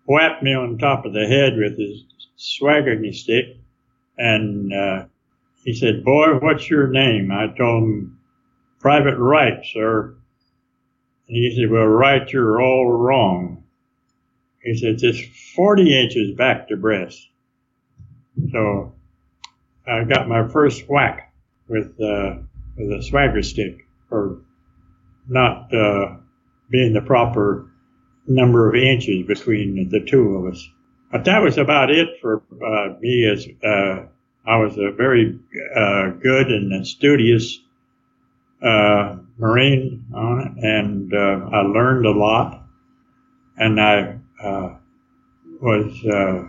[0.06, 2.03] whapped me on top of the head with his
[2.36, 3.58] swaggering stick.
[4.17, 5.06] And uh,
[5.67, 7.30] he said, Boy, what's your name?
[7.30, 8.19] I told him,
[8.80, 10.15] Private Wright, sir.
[11.27, 13.65] And he said, Well, Wright, you're all wrong.
[14.63, 17.27] He said, It's 40 inches back to breast.
[18.53, 18.93] So
[19.86, 21.34] I got my first whack
[21.67, 22.36] with, uh,
[22.77, 24.39] with a swagger stick for
[25.27, 26.15] not uh,
[26.69, 27.69] being the proper
[28.25, 30.65] number of inches between the two of us.
[31.12, 34.06] But that was about it for uh, me as uh,
[34.48, 35.38] I was a very
[35.76, 37.60] uh, good and studious
[38.64, 42.64] uh, Marine on it, and uh, I learned a lot.
[43.58, 44.76] And I uh,
[45.62, 46.44] was,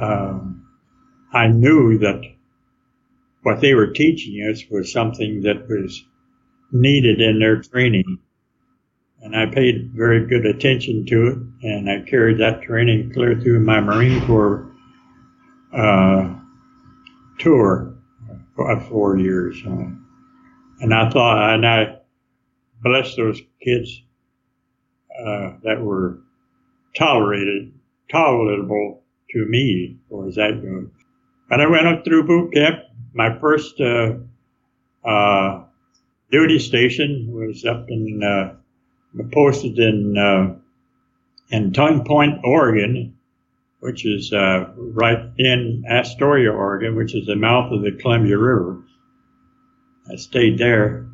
[0.00, 0.66] um,
[1.32, 2.22] I knew that
[3.42, 6.04] what they were teaching us was something that was
[6.72, 8.18] needed in their training
[9.20, 13.60] and I paid very good attention to it, and I carried that training clear through
[13.60, 14.70] my Marine Corps
[15.74, 16.37] uh,
[17.38, 17.94] tour
[18.54, 19.62] for four years.
[19.66, 19.90] Uh,
[20.80, 21.98] and I thought, and I
[22.82, 24.02] blessed those kids
[25.18, 26.20] uh, that were
[26.96, 27.72] tolerated,
[28.10, 30.90] tolerable to me, or as that good?
[31.50, 32.80] And I went up through boot camp.
[33.14, 34.14] My first uh,
[35.04, 35.64] uh,
[36.30, 38.54] duty station was up in uh,
[39.32, 40.54] posted in uh,
[41.50, 43.17] in Tongue Point, Oregon,
[43.80, 48.82] which is uh, right in Astoria, Oregon, which is the mouth of the Columbia River.
[50.10, 51.06] I stayed there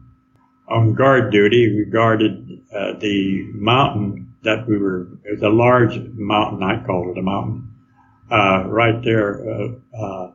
[0.68, 1.76] on guard duty.
[1.76, 5.08] We guarded uh, the mountain that we were.
[5.24, 6.62] It was a large mountain.
[6.62, 7.70] I called it a mountain.
[8.30, 10.32] Uh, right there uh, uh,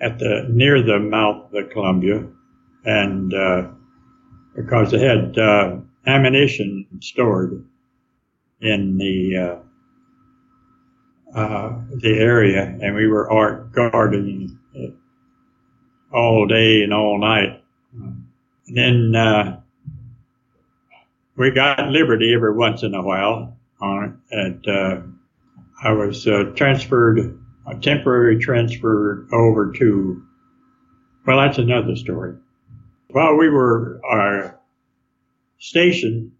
[0.00, 2.24] at the near the mouth of the Columbia,
[2.84, 3.68] and uh
[4.54, 5.36] because they had
[6.06, 7.62] ammunition stored
[8.60, 9.60] in the
[11.34, 14.58] uh, the area, and we were art guarding
[16.12, 17.62] all day and all night.
[17.92, 18.26] And
[18.68, 19.60] then uh,
[21.36, 24.36] we got liberty every once in a while on it.
[24.36, 25.00] And uh,
[25.82, 27.38] I was uh, transferred,
[27.82, 30.22] temporary transfer over to.
[31.26, 32.36] Well, that's another story.
[33.10, 34.52] While we were uh,
[35.58, 36.32] station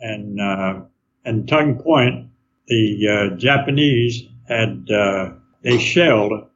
[0.00, 0.80] and uh,
[1.24, 2.28] and Tongue Point,
[2.66, 4.24] the uh, Japanese
[4.58, 5.30] had uh,
[5.62, 6.48] they shelled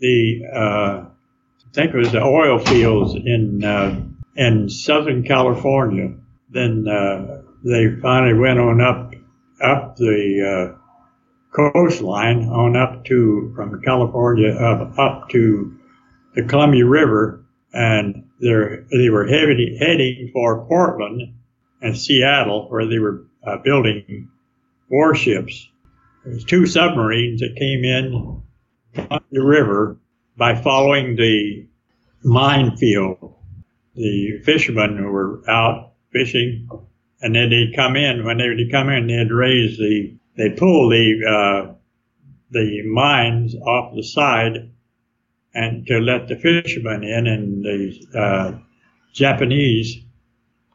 [0.00, 4.00] the uh, I think it was the oil fields in uh,
[4.36, 6.14] in Southern California.
[6.50, 9.14] Then uh, they finally went on up
[9.62, 10.76] up the
[11.54, 15.78] coastline on up to from California up up to
[16.34, 21.34] the Columbia River and they were heading, heading for Portland
[21.82, 24.28] and Seattle, where they were uh, building
[24.88, 25.68] warships.
[26.24, 28.42] There was two submarines that came in
[29.30, 29.98] the river
[30.36, 31.66] by following the
[32.22, 33.34] minefield.
[33.94, 36.68] The fishermen who were out fishing,
[37.20, 38.24] and then they'd come in.
[38.24, 41.74] When they would come in, they'd raise the, they'd pull the uh,
[42.50, 44.70] the mines off the side
[45.54, 48.58] and to let the fishermen in, and the uh,
[49.12, 49.98] Japanese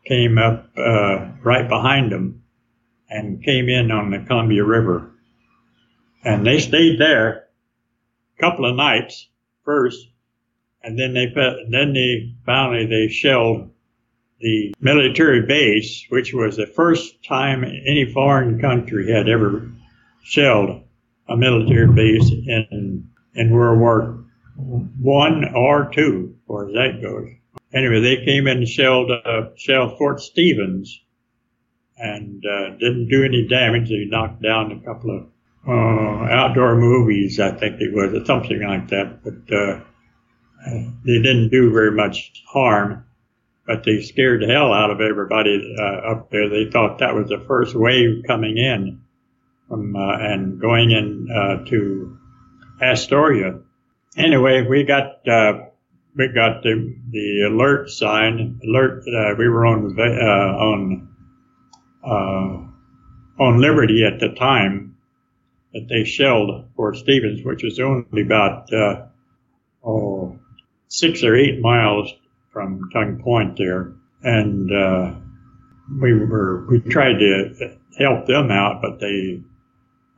[0.05, 2.43] came up uh, right behind them
[3.09, 5.11] and came in on the Columbia River,
[6.23, 7.47] and they stayed there
[8.37, 9.27] a couple of nights
[9.63, 10.07] first,
[10.83, 11.27] and then they
[11.69, 13.69] then they finally they shelled
[14.39, 19.69] the military base, which was the first time any foreign country had ever
[20.23, 20.83] shelled
[21.27, 24.25] a military base in in World War
[25.01, 27.29] one or two, far as that goes.
[27.73, 31.01] Anyway, they came in and shelled, uh, shelled Fort Stevens
[31.97, 33.89] and uh, didn't do any damage.
[33.89, 35.27] They knocked down a couple of
[35.67, 39.23] uh, outdoor movies, I think it was, or something like that.
[39.23, 39.79] But uh,
[41.05, 43.05] they didn't do very much harm.
[43.65, 46.49] But they scared the hell out of everybody uh, up there.
[46.49, 49.01] They thought that was the first wave coming in
[49.67, 51.27] from uh, and going in
[51.67, 52.17] to
[52.81, 53.59] Astoria
[54.19, 55.53] anyway, we got uh,
[56.15, 58.59] we got the the alert sign.
[58.63, 59.03] Alert.
[59.07, 61.07] Uh, we were on uh, on
[62.03, 64.88] uh, on Liberty at the time
[65.73, 69.05] that they shelled Fort Stevens, which was only about uh,
[69.83, 70.39] oh
[70.87, 72.11] six or eight miles
[72.51, 73.93] from Tongue Point there,
[74.23, 75.13] and uh,
[76.01, 79.41] we were we tried to help them out, but they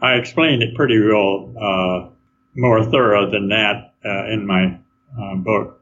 [0.02, 2.10] I explained it pretty well, uh,
[2.56, 4.80] more thorough than that uh, in my
[5.20, 5.82] uh, book.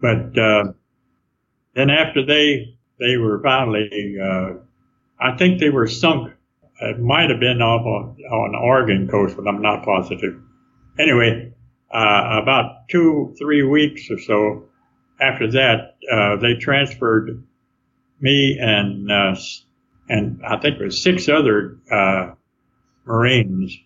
[0.00, 0.64] But uh,
[1.74, 4.16] then after they they were finally,
[5.18, 6.33] I think they were sunk.
[6.80, 10.40] It might have been off on, on Oregon coast, but I'm not positive.
[10.98, 11.52] Anyway,
[11.92, 14.64] uh, about two three weeks or so
[15.20, 15.96] after that,
[16.40, 17.42] they transferred
[18.20, 19.10] me and
[20.08, 21.78] and I think there was six other
[23.06, 23.76] Marines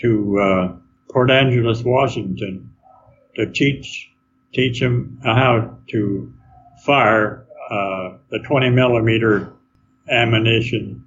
[0.00, 0.76] to uh,
[1.10, 2.70] Port Angeles, Washington,
[3.36, 4.10] to teach
[4.52, 6.32] teach them how to
[6.84, 9.52] fire uh, the 20 millimeter
[10.10, 10.97] ammunition,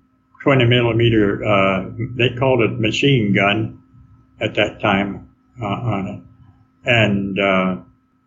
[0.43, 1.43] 20 millimeter.
[1.43, 3.81] Uh, they called it machine gun
[4.39, 5.29] at that time
[5.61, 7.77] uh, on it, and uh,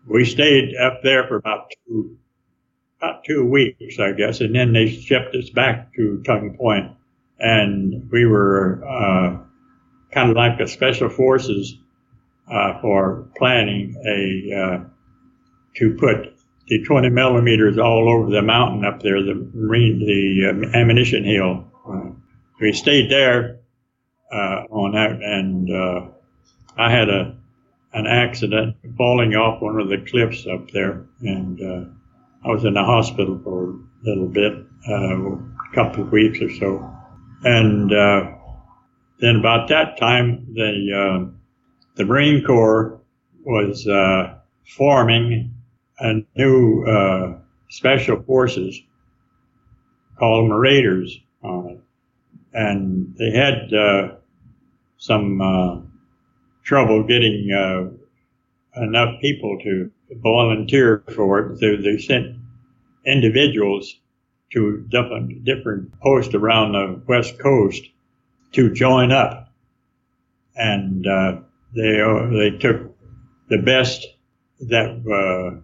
[0.07, 2.17] we stayed up there for about two
[3.01, 6.95] about two weeks, I guess, and then they shipped us back to Tongue Point
[7.39, 9.39] and we were uh,
[10.13, 11.77] kind of like the special forces
[12.51, 14.85] uh, for planning a uh,
[15.77, 16.37] to put
[16.69, 21.71] the 20 millimeters all over the mountain up there, the marine, the ammunition hill.
[22.65, 23.61] Uh, we stayed there
[24.33, 26.09] uh, on that, and uh,
[26.77, 27.37] I had a
[27.93, 31.61] an accident falling off one of the cliffs up there, and
[32.45, 34.53] I was in the hospital for a little bit,
[34.89, 36.91] a couple of weeks or so.
[37.45, 38.33] And uh,
[39.21, 41.31] then about that time, the uh,
[41.95, 43.01] the Marine Corps
[43.45, 44.39] was uh,
[44.77, 45.55] forming
[46.01, 47.39] a new uh,
[47.69, 48.81] special forces
[50.19, 51.84] called Raiders on it,
[52.55, 54.15] and they had uh,
[54.97, 55.81] some uh,
[56.63, 57.51] trouble getting
[58.77, 59.91] enough people to
[60.23, 61.59] volunteer for it.
[61.59, 62.37] So they sent
[63.05, 64.01] individuals
[64.53, 67.83] to different, different posts around the West Coast
[68.53, 69.49] to join up.
[70.57, 71.41] And uh,
[71.75, 72.95] they, uh, they took
[73.49, 74.07] the best
[74.61, 75.61] that, uh,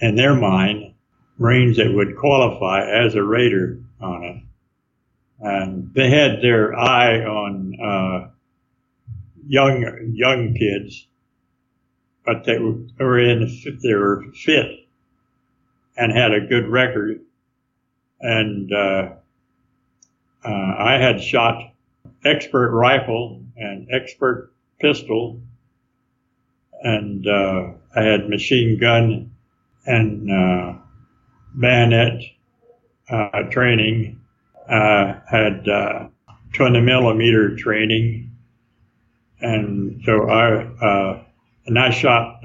[0.00, 0.94] in their mind,
[1.38, 4.36] Marines that would qualify as a Raider on it.
[5.40, 8.30] And they had their eye on uh,
[9.46, 11.06] young young kids,
[12.26, 13.48] but they were in
[13.82, 14.66] they were fit
[15.96, 17.20] and had a good record
[18.20, 19.10] and uh,
[20.44, 21.72] uh, I had shot
[22.24, 25.40] expert rifle and expert pistol,
[26.82, 29.32] and uh, I had machine gun
[29.86, 30.78] and uh,
[31.54, 32.22] bayonet
[33.08, 34.20] uh, training.
[34.70, 36.08] I had uh,
[36.52, 38.30] 20 millimeter training,
[39.40, 41.24] and so I
[41.66, 42.42] and I shot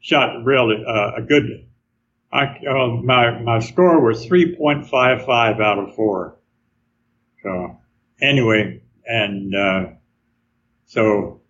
[0.00, 1.68] shot really a good
[2.30, 6.36] I, uh, my, my score was 3.55 out of four.
[7.42, 7.78] So
[8.20, 9.86] anyway, and, uh,
[10.86, 11.40] so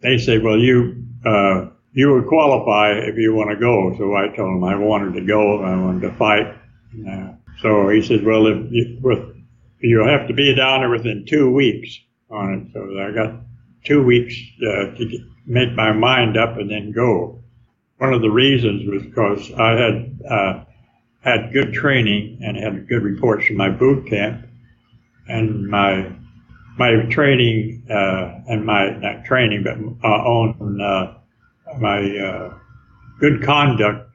[0.00, 3.94] they said, well, you, uh, you would qualify if you want to go.
[3.98, 5.62] So I told them I wanted to go.
[5.62, 6.54] I wanted to fight.
[7.08, 9.36] Uh, so he said, well, if you, with,
[9.80, 11.98] you have to be down there within two weeks
[12.30, 12.72] on it.
[12.72, 13.40] So I got
[13.84, 14.34] two weeks
[14.66, 17.42] uh, to get, make my mind up and then go
[18.02, 20.64] one of the reasons was because I had uh,
[21.20, 24.44] had good training and had good reports from my boot camp,
[25.28, 26.10] and my
[26.76, 31.14] my training uh, and my not training but uh, on
[31.78, 32.54] my uh,
[33.20, 34.10] good conduct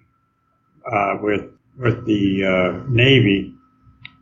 [0.92, 3.54] uh, with with the Navy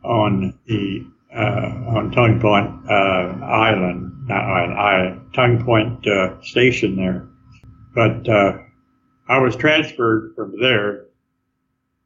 [0.04, 6.06] on the on Tongue Point Island, not island, I, Tongue Point
[6.44, 7.28] Station there,
[7.94, 8.28] but
[9.28, 11.06] I was transferred from there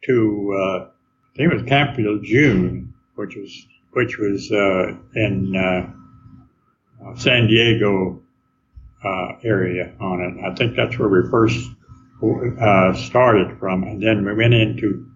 [0.05, 0.87] to uh,
[1.33, 5.91] I think it was Camp Lejeune, which was which was uh, in uh,
[7.05, 8.23] uh, San Diego
[9.05, 10.45] uh, area on it.
[10.45, 11.69] I think that's where we first
[12.61, 15.10] uh, started from, and then we went into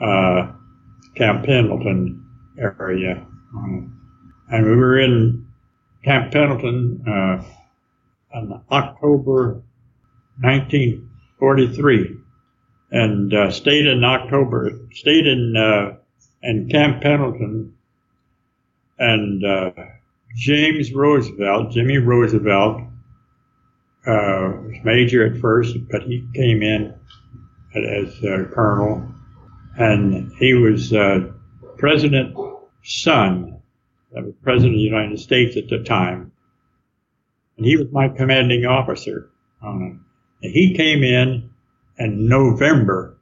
[0.00, 2.24] Camp Pendleton
[2.58, 5.46] area, and we were in
[6.04, 7.02] Camp Pendleton
[8.34, 9.62] on October
[10.40, 12.16] 1943
[12.90, 15.96] and uh, stayed in October, stayed in, uh,
[16.42, 17.74] in Camp Pendleton
[18.98, 19.70] and uh,
[20.34, 22.82] James Roosevelt, Jimmy Roosevelt,
[24.06, 26.94] uh, was major at first, but he came in
[27.74, 28.14] as
[28.54, 29.06] colonel
[29.78, 31.30] and he was uh,
[31.76, 32.38] President's
[32.82, 33.60] son,
[34.12, 36.32] was President of the United States at the time.
[37.56, 39.30] And he was my commanding officer.
[39.60, 40.00] And
[40.40, 41.50] he came in
[41.98, 43.18] in November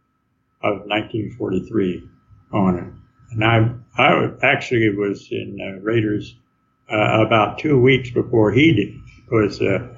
[0.62, 2.08] of 1943
[2.52, 2.92] on it.
[3.32, 6.36] And I, I actually was in uh, Raiders
[6.90, 8.94] uh, about two weeks before he did,
[9.30, 9.88] was uh,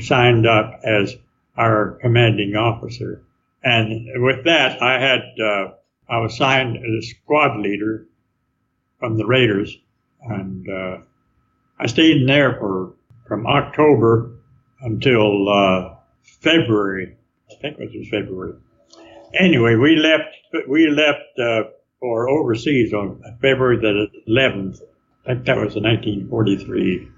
[0.00, 1.16] signed up as
[1.56, 3.22] our commanding officer.
[3.62, 5.72] And with that, I had uh,
[6.08, 8.06] I was signed as a squad leader
[8.98, 9.76] from the Raiders,
[10.22, 10.98] and uh,
[11.78, 12.94] I stayed in there for
[13.26, 14.30] from October
[14.80, 17.16] until uh, February.
[17.50, 18.54] I think it was February.
[19.34, 20.36] Anyway, we left.
[20.68, 24.80] We left uh, for overseas on February the 11th.
[25.26, 27.08] I think that was in 1943.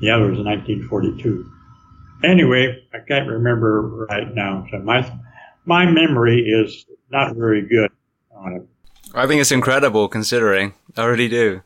[0.00, 1.50] The other was in 1942.
[2.24, 4.66] Anyway, I can't remember right now.
[4.72, 5.08] So my
[5.64, 7.90] my memory is not very good
[8.38, 8.68] on it.
[9.14, 10.74] I think it's incredible considering.
[10.96, 11.62] I really do.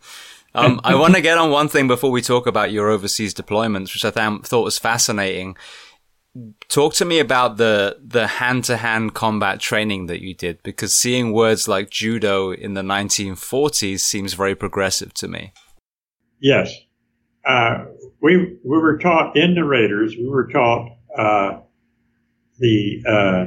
[0.55, 3.95] Um, I want to get on one thing before we talk about your overseas deployments,
[3.95, 5.57] which I th- thought was fascinating.
[6.69, 10.95] Talk to me about the the hand to hand combat training that you did, because
[10.95, 15.53] seeing words like judo in the 1940s seems very progressive to me.
[16.41, 16.75] Yes,
[17.47, 17.85] uh,
[18.21, 20.17] we we were taught in the Raiders.
[20.17, 21.61] We were taught uh,
[22.59, 23.45] the uh,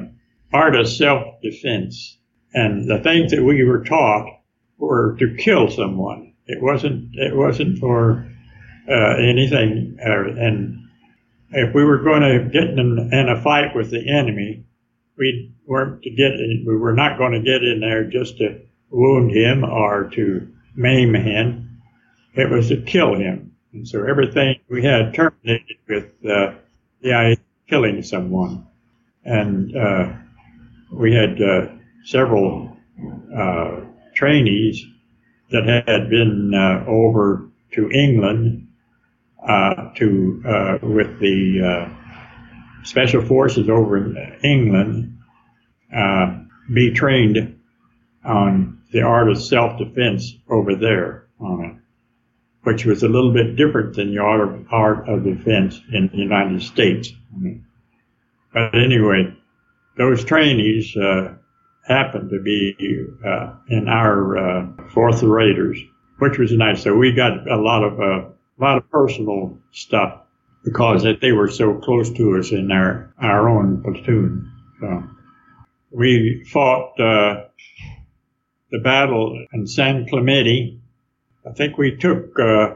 [0.55, 2.19] art of self defense.
[2.55, 4.39] And the things that we were taught
[4.77, 6.33] were to kill someone.
[6.47, 8.25] It wasn't, it wasn't for
[8.89, 9.97] uh, anything.
[9.99, 10.87] Uh, and
[11.51, 14.63] if we were going to get in, in a fight with the enemy,
[15.17, 18.61] we weren't to get in, we were not going to get in there just to
[18.89, 21.81] wound him or to maim him.
[22.35, 23.53] It was to kill him.
[23.73, 26.53] And so everything we had terminated with uh,
[27.01, 28.65] the idea of killing someone.
[29.25, 30.13] And uh,
[30.89, 31.67] we had uh,
[32.05, 32.77] several
[33.35, 33.81] uh,
[34.13, 34.85] trainees
[35.51, 38.67] that had been uh, over to England
[39.45, 41.91] uh, to uh, with the
[42.83, 45.17] special forces over in England
[46.73, 47.59] be trained
[48.23, 51.75] on the art of self-defense over there it,
[52.63, 56.17] which was a little bit different than the art of, art of defense in the
[56.17, 57.11] United States.
[58.53, 59.35] But anyway,
[59.97, 61.35] those trainees uh,
[61.87, 62.75] happened to be
[63.25, 65.79] uh, in our uh, fourth Raiders,
[66.19, 66.83] which was nice.
[66.83, 70.21] So we got a lot of uh, a lot of personal stuff
[70.63, 74.51] because they were so close to us in our our own platoon.
[74.79, 75.03] So
[75.91, 77.45] we fought uh,
[78.71, 80.79] the battle in San Clemente.
[81.47, 82.75] I think we took uh,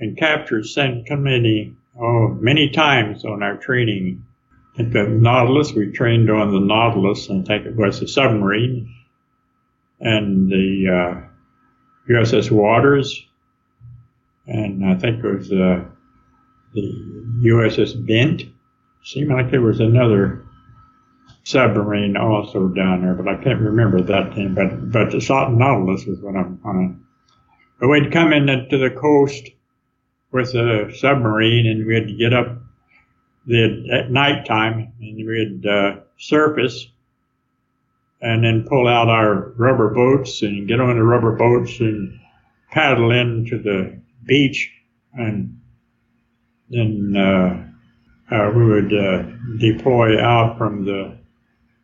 [0.00, 4.24] and captured San Clemente oh, many times on our training
[4.76, 8.94] the Nautilus, we trained on the Nautilus, I think it was a submarine,
[10.00, 13.24] and the uh, USS Waters,
[14.46, 15.84] and I think it was uh,
[16.74, 18.44] the USS Bent.
[19.04, 20.44] Seemed like there was another
[21.44, 24.54] submarine also down there, but I can't remember that name.
[24.54, 27.04] But but the Nautilus was what I'm on.
[27.78, 29.50] But we'd come into the coast
[30.30, 32.61] with a submarine, and we'd get up
[33.46, 36.86] the at nighttime, and we'd uh, surface
[38.20, 42.20] and then pull out our rubber boats and get on the rubber boats and
[42.70, 44.70] paddle into the beach,
[45.12, 45.60] and
[46.70, 49.24] then uh, uh, we would uh,
[49.58, 51.18] deploy out from the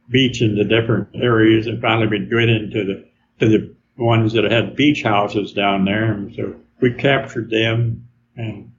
[0.09, 3.09] beach into different areas, and finally we'd get into the
[3.41, 8.73] to the ones that had beach houses down there, and so we captured them and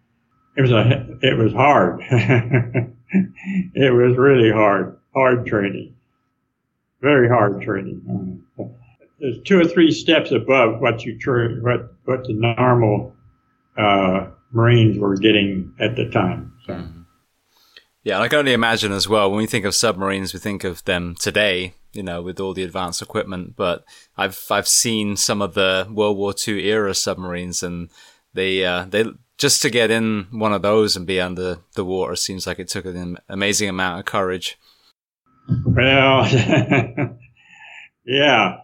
[0.56, 2.02] it was a it was hard.
[2.10, 5.96] it was really hard, hard training,
[7.02, 8.44] very hard training.
[9.20, 11.18] There's two or three steps above what you
[11.62, 13.14] what what the normal
[13.78, 16.54] uh, Marines were getting at the time.
[16.66, 16.74] So.
[16.74, 17.00] Mm-hmm.
[18.04, 19.30] Yeah, I can only imagine as well.
[19.30, 22.64] When we think of submarines, we think of them today, you know, with all the
[22.64, 23.56] advanced equipment.
[23.58, 23.84] But
[24.18, 27.90] I've I've seen some of the World War II era submarines, and
[28.34, 29.06] they uh, they
[29.40, 32.68] just to get in one of those and be under the water seems like it
[32.68, 34.60] took an amazing amount of courage.
[35.66, 36.28] Well,
[38.06, 38.58] yeah,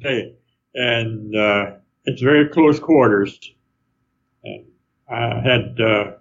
[0.00, 0.34] you,
[0.74, 1.72] and uh,
[2.06, 3.38] it's very close quarters.
[4.42, 4.64] And
[5.08, 6.12] I had uh,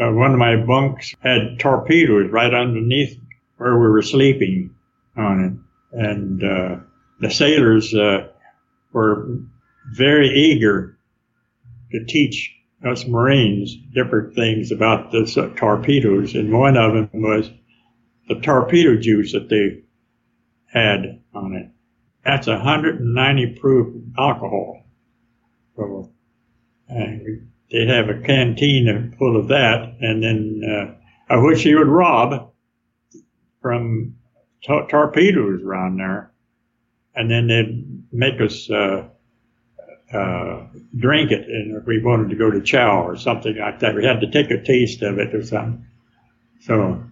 [0.00, 3.20] uh, one of my bunks had torpedoes right underneath
[3.58, 4.74] where we were sleeping
[5.16, 5.44] on
[5.92, 6.76] it, and uh,
[7.20, 8.28] the sailors uh,
[8.92, 9.28] were
[9.92, 10.98] very eager
[11.92, 17.50] to teach us Marines different things about the torpedoes, and one of them was
[18.28, 19.82] the torpedo juice that they
[20.66, 21.70] had on it.
[22.24, 24.84] That's 190 proof alcohol.
[25.76, 26.12] So
[26.88, 30.94] and they'd have a canteen full of that, and then uh,
[31.34, 32.52] I wish he would rob
[33.60, 34.14] from
[34.62, 36.32] torpedoes around there,
[37.14, 39.08] and then they'd make us uh,
[40.12, 43.94] uh, drink it, and if we wanted to go to chow or something like that,
[43.94, 45.86] we had to take a taste of it or something.
[46.60, 47.04] So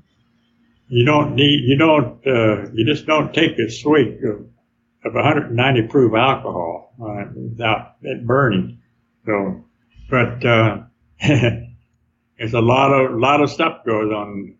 [0.88, 4.46] you don't need, you don't, uh, you just don't take a swig of,
[5.04, 8.80] of 190 proof alcohol uh, without it burning.
[9.26, 9.64] So,
[10.08, 10.82] but uh,
[11.20, 14.54] there's a lot of lot of stuff goes on.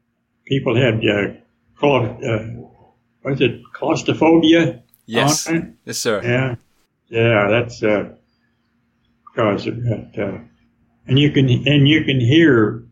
[0.44, 1.34] People had uh,
[1.78, 2.38] called, uh,
[3.22, 4.82] what's it, claustrophobia?
[5.06, 5.48] Yes,
[5.84, 6.20] yes, sir.
[6.22, 6.54] Yeah,
[7.08, 8.15] yeah, that's uh,
[9.36, 10.18] cause it.
[10.18, 10.38] Uh,
[11.06, 12.84] and you can and you can hear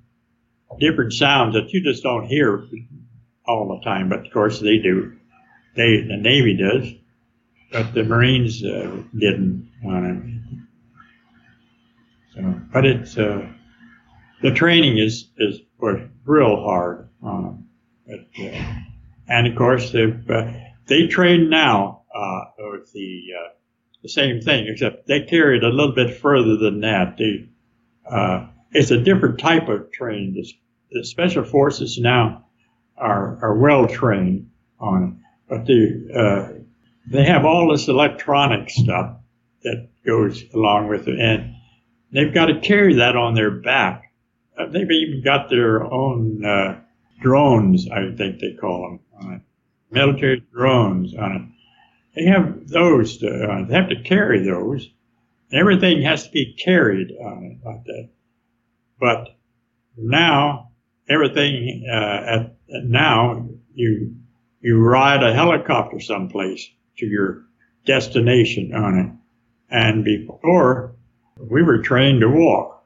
[0.79, 2.65] different sounds that you just don't hear
[3.47, 4.09] all the time.
[4.09, 5.17] But of course they do.
[5.75, 6.93] They the Navy does,
[7.73, 10.35] but the Marines uh, didn't want it.
[12.35, 13.49] So, but it's uh,
[14.43, 17.69] the training is is was real hard on them.
[18.07, 18.65] But, uh,
[19.29, 20.53] and of course they uh,
[20.87, 23.23] they train now uh, with the
[24.05, 27.17] the same thing, except they carry it a little bit further than that.
[27.17, 27.49] They,
[28.09, 30.35] uh, it's a different type of training.
[30.35, 30.53] The,
[30.91, 32.45] the special forces now
[32.99, 35.15] are, are well trained on it,
[35.49, 36.49] but they, uh,
[37.11, 39.17] they have all this electronic stuff
[39.63, 41.55] that goes along with it, and
[42.13, 44.13] they've got to carry that on their back.
[44.59, 46.79] Uh, they've even got their own uh,
[47.23, 49.43] drones, I think they call them,
[49.91, 51.54] military drones on it
[52.15, 53.19] they have those.
[53.19, 54.89] To, uh, they have to carry those.
[55.53, 58.09] Everything has to be carried on it like that.
[58.99, 59.37] But
[59.97, 60.71] now
[61.09, 62.41] everything uh, at,
[62.75, 64.17] at now you
[64.61, 66.67] you ride a helicopter someplace
[66.99, 67.45] to your
[67.85, 69.13] destination on it.
[69.71, 70.95] And before
[71.37, 72.85] we were trained to walk,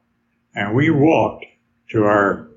[0.55, 1.45] and we walked
[1.91, 2.49] to our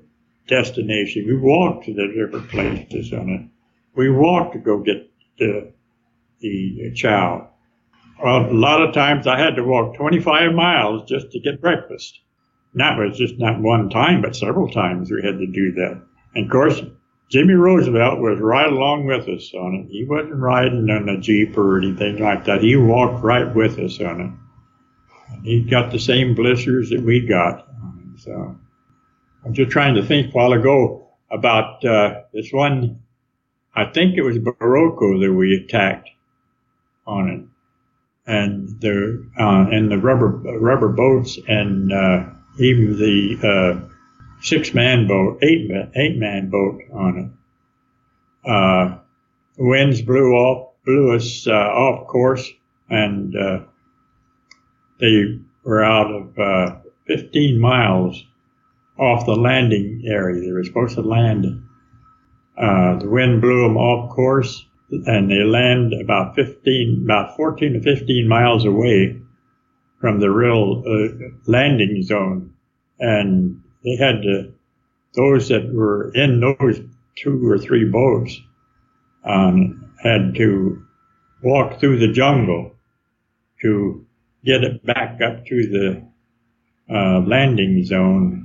[0.47, 1.25] destination.
[1.25, 3.41] We walked to the different places on it.
[3.95, 5.71] We walked to go get the
[6.43, 7.49] the chow.
[8.23, 12.19] Well, a lot of times I had to walk 25 miles just to get breakfast.
[12.73, 16.01] And that was just not one time, but several times we had to do that.
[16.35, 16.81] And of course,
[17.29, 19.91] Jimmy Roosevelt was right along with us on it.
[19.91, 22.61] He wasn't riding on a Jeep or anything like that.
[22.61, 25.33] He walked right with us on it.
[25.33, 27.67] And he got the same blisters that we got.
[28.17, 28.55] So
[29.45, 33.01] I'm just trying to think while ago about uh, this one.
[33.75, 36.09] I think it was Bairoko that we attacked
[37.05, 42.25] on it, and the uh, and the rubber rubber boats and uh,
[42.59, 43.93] even the uh,
[44.41, 47.17] six man boat, eight eight man boat on
[48.45, 48.49] it.
[48.49, 48.97] Uh,
[49.57, 52.49] winds blew off, blew us uh, off course,
[52.89, 53.59] and uh,
[54.99, 58.21] they were out of 15 miles
[58.97, 60.41] off the landing area.
[60.41, 61.63] They were supposed to land.
[62.57, 68.27] the wind blew them off course and they land about 15, about 14 to 15
[68.27, 69.19] miles away
[69.99, 72.53] from the real uh, landing zone.
[72.99, 74.53] And they had to,
[75.15, 76.79] those that were in those
[77.15, 78.39] two or three boats
[79.25, 80.83] um, had to
[81.41, 82.75] walk through the jungle
[83.61, 84.05] to
[84.45, 86.07] get it back up to the
[86.93, 88.43] uh, landing zone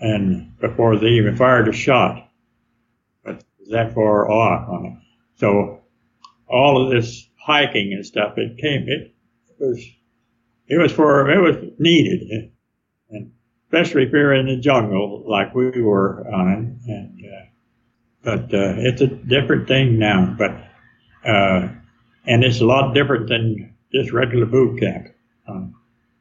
[0.00, 2.25] and before they even fired a shot.
[3.70, 5.02] That far off on.
[5.36, 5.80] So
[6.48, 9.14] all of this hiking and stuff, it came, it,
[9.48, 9.84] it was,
[10.68, 12.50] it was for, it was needed.
[13.10, 13.32] And
[13.66, 16.90] especially if you're in the jungle like we were on it.
[16.90, 17.44] And, uh,
[18.22, 20.50] but, uh, it's a different thing now, but,
[21.28, 21.68] uh,
[22.26, 25.08] and it's a lot different than just regular boot camp.
[25.48, 25.74] Um,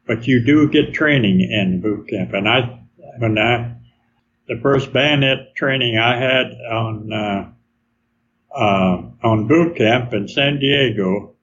[0.05, 2.33] but you do get training in boot camp.
[2.33, 2.79] And I,
[3.17, 3.74] when I,
[4.47, 7.51] the first bayonet training I had on, uh,
[8.55, 11.35] uh, on boot camp in San Diego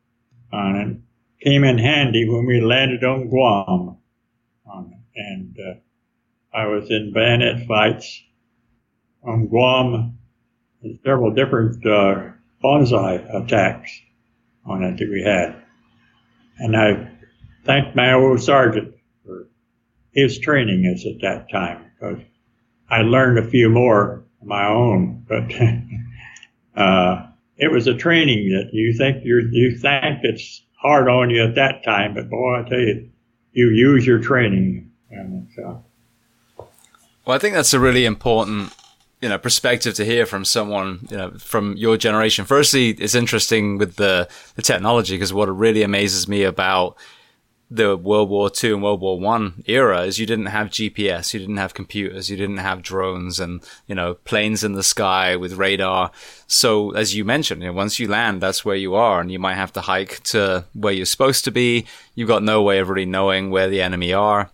[0.52, 0.96] on it
[1.44, 3.96] came in handy when we landed on Guam.
[4.66, 5.20] On it.
[5.20, 8.22] And uh, I was in bayonet fights
[9.24, 10.18] on Guam,
[11.04, 12.30] several different uh,
[12.62, 13.90] banzai attacks
[14.64, 15.56] on it that we had.
[16.58, 17.10] And I
[17.64, 18.94] thanked my old sergeant
[19.24, 19.48] for
[20.12, 22.22] his training us at that time because
[22.92, 25.50] I learned a few more my own, but
[26.80, 27.26] uh,
[27.56, 31.54] it was a training that you think you you think it's hard on you at
[31.54, 33.08] that time, but boy, I tell you,
[33.52, 34.90] you use your training.
[35.10, 35.84] And so.
[37.24, 38.74] Well, I think that's a really important,
[39.20, 42.44] you know, perspective to hear from someone, you know, from your generation.
[42.44, 46.96] Firstly, it's interesting with the, the technology because what really amazes me about
[47.74, 51.40] the World War II and World War One era is you didn't have GPS, you
[51.40, 55.54] didn't have computers, you didn't have drones and, you know, planes in the sky with
[55.54, 56.10] radar.
[56.46, 59.38] So as you mentioned, you know, once you land, that's where you are and you
[59.38, 61.86] might have to hike to where you're supposed to be.
[62.14, 64.50] You've got no way of really knowing where the enemy are.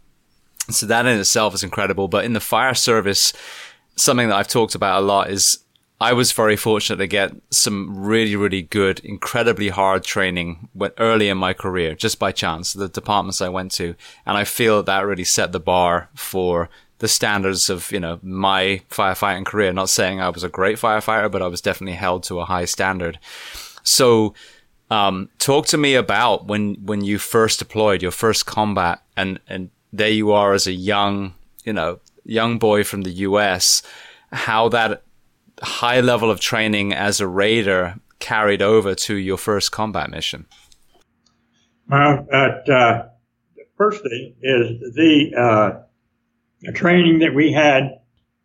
[0.71, 2.07] So that in itself is incredible.
[2.07, 3.33] But in the fire service,
[3.97, 5.59] something that I've talked about a lot is
[6.01, 11.39] I was very fortunate to get some really, really good, incredibly hard training early in
[11.39, 13.97] my career, just by chance, the departments I went to.
[14.25, 18.83] And I feel that really set the bar for the standards of, you know, my
[18.91, 19.73] firefighting career.
[19.73, 22.65] Not saying I was a great firefighter, but I was definitely held to a high
[22.65, 23.19] standard.
[23.83, 24.35] So,
[24.91, 29.71] um, talk to me about when, when you first deployed your first combat and, and
[29.93, 31.35] there you are as a young,
[31.65, 33.83] you know, young boy from the US,
[34.33, 35.03] how that
[35.63, 40.47] high level of training as a raider carried over to your first combat mission?
[41.89, 43.07] Well, at, uh,
[43.57, 45.81] the first thing is the, uh,
[46.61, 48.01] the training that we had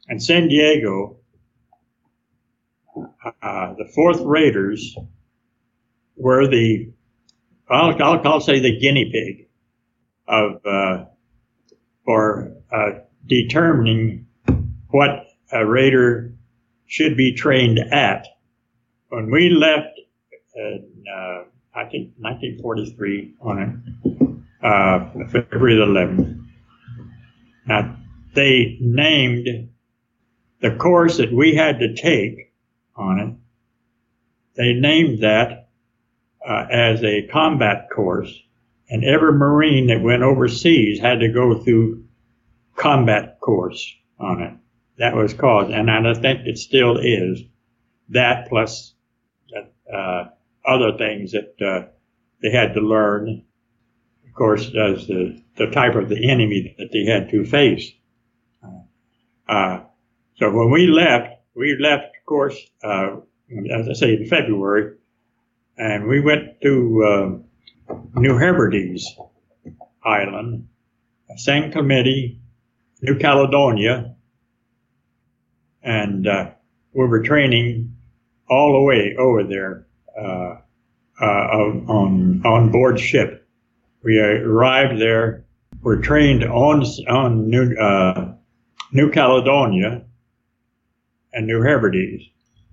[0.10, 1.18] in San Diego.
[2.96, 4.96] Uh, the fourth Raiders
[6.16, 6.92] were the,
[7.70, 9.48] I'll, I'll, say the guinea pig
[10.28, 11.06] of uh,
[12.06, 12.90] for uh,
[13.26, 14.28] determining
[14.90, 16.33] what a Raider
[16.94, 18.28] should be trained at.
[19.10, 20.00] When we left
[20.56, 26.46] in, uh, I think 1943 on it, uh, February the 11th,
[27.66, 27.98] now
[28.36, 29.70] they named
[30.60, 32.54] the course that we had to take
[32.96, 33.34] on it,
[34.56, 35.70] they named that
[36.48, 38.32] uh, as a combat course,
[38.88, 42.06] and every Marine that went overseas had to go through
[42.76, 44.54] combat course on it
[44.98, 47.42] that was caused, and I think it still is.
[48.10, 48.94] That plus
[49.92, 50.26] uh,
[50.66, 51.88] other things that uh,
[52.42, 53.44] they had to learn,
[54.28, 57.92] of course, as the, the type of the enemy that they had to face.
[59.48, 59.82] Uh,
[60.38, 63.18] so when we left, we left, of course, uh,
[63.72, 64.96] as I say, in February,
[65.78, 67.04] and we went to
[67.90, 69.16] uh, New Hebrides
[70.04, 70.68] Island,
[71.38, 72.40] San Clemente,
[73.02, 74.13] New Caledonia,
[75.84, 76.52] and uh,
[76.94, 77.96] we were training
[78.50, 79.86] all the way over there
[80.20, 80.58] uh,
[81.22, 83.48] uh, on on board ship.
[84.04, 85.46] We arrived there.
[85.82, 88.34] Were trained on on New uh,
[88.92, 90.04] New Caledonia
[91.34, 92.24] and New Hebrides.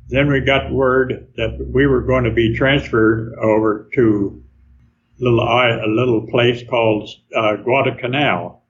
[0.08, 4.42] Then we got word that we were going to be transferred over to
[5.18, 8.62] little a little place called uh, Guadalcanal,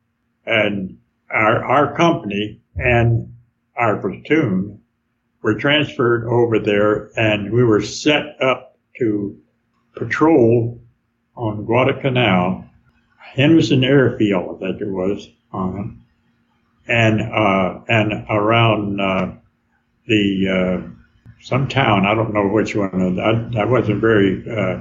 [0.47, 0.99] and
[1.31, 3.35] our our company and
[3.81, 4.81] our platoon
[5.43, 9.37] were transferred over there and we were set up to
[9.97, 10.79] patrol
[11.35, 12.65] on Guadalcanal,
[13.17, 16.03] Henderson Airfield that it was on
[16.87, 19.33] and uh, and around uh,
[20.07, 20.89] the uh,
[21.41, 24.81] some town I don't know which one I, I wasn't very uh,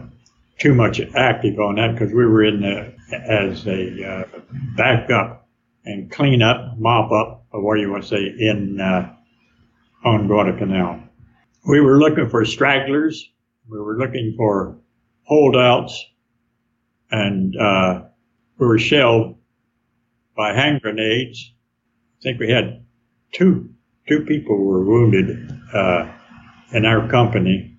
[0.58, 4.39] too much active on that because we were in the, as a uh,
[4.76, 5.47] backup
[5.86, 9.14] and clean up mop up or what do you want to say, in uh,
[10.04, 11.02] on Guadalcanal.
[11.68, 13.30] We were looking for stragglers.
[13.70, 14.78] We were looking for
[15.24, 16.06] holdouts,
[17.12, 18.04] and uh,
[18.58, 19.38] we were shelled
[20.36, 21.54] by hand grenades.
[22.20, 22.86] I think we had
[23.34, 23.70] two
[24.08, 26.12] two people were wounded uh,
[26.74, 27.78] in our company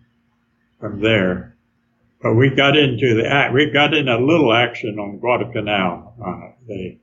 [0.79, 1.57] from there.
[2.23, 6.15] But we got into the we got in a little action on Guadalcanal.
[6.25, 6.99] Uh, they,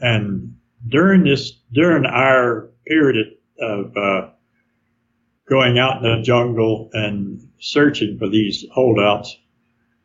[0.00, 4.28] and during this, during our period of uh,
[5.48, 9.36] going out in the jungle and searching for these holdouts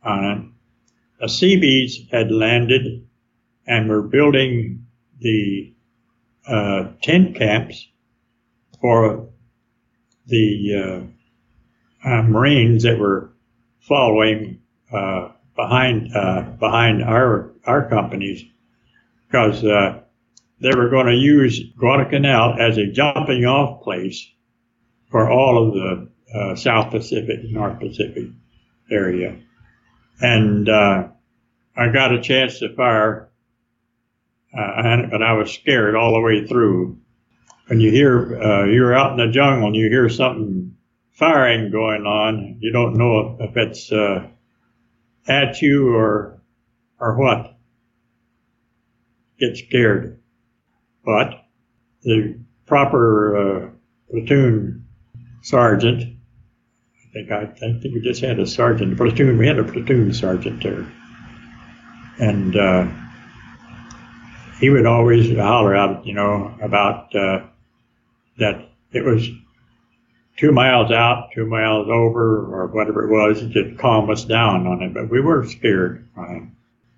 [0.03, 0.43] on it,
[1.19, 3.07] the Seabees had landed
[3.67, 4.85] and were building
[5.19, 5.73] the
[6.47, 7.87] uh, tent camps
[8.81, 9.29] for
[10.25, 11.07] the
[12.05, 13.31] uh, uh Marines that were
[13.79, 14.59] following
[14.91, 18.43] uh, behind uh, behind our our companies.
[19.27, 19.63] Because
[20.63, 24.25] they were going to use Guadalcanal as a jumping off place
[25.11, 28.29] for all of the uh, South Pacific, North Pacific
[28.89, 29.37] area.
[30.21, 31.09] And uh,
[31.75, 33.29] I got a chance to fire,
[34.57, 36.97] uh, but I was scared all the way through.
[37.67, 40.77] When you hear, uh, you're out in the jungle and you hear something
[41.11, 44.27] firing going on, you don't know if it's uh,
[45.27, 46.41] at you or
[46.99, 47.57] or what.
[49.39, 50.22] Get scared.
[51.05, 51.45] But
[52.03, 53.69] the proper uh,
[54.11, 54.87] platoon
[55.41, 59.37] sergeant, I think I, I think we just had a sergeant platoon.
[59.37, 60.85] We had a platoon sergeant there.
[62.19, 62.87] and uh,
[64.59, 67.45] he would always holler out, you know, about uh,
[68.37, 69.27] that it was
[70.37, 74.81] two miles out, two miles over, or whatever it was, to calm us down on
[74.81, 74.93] it.
[74.93, 76.55] But we were scared on.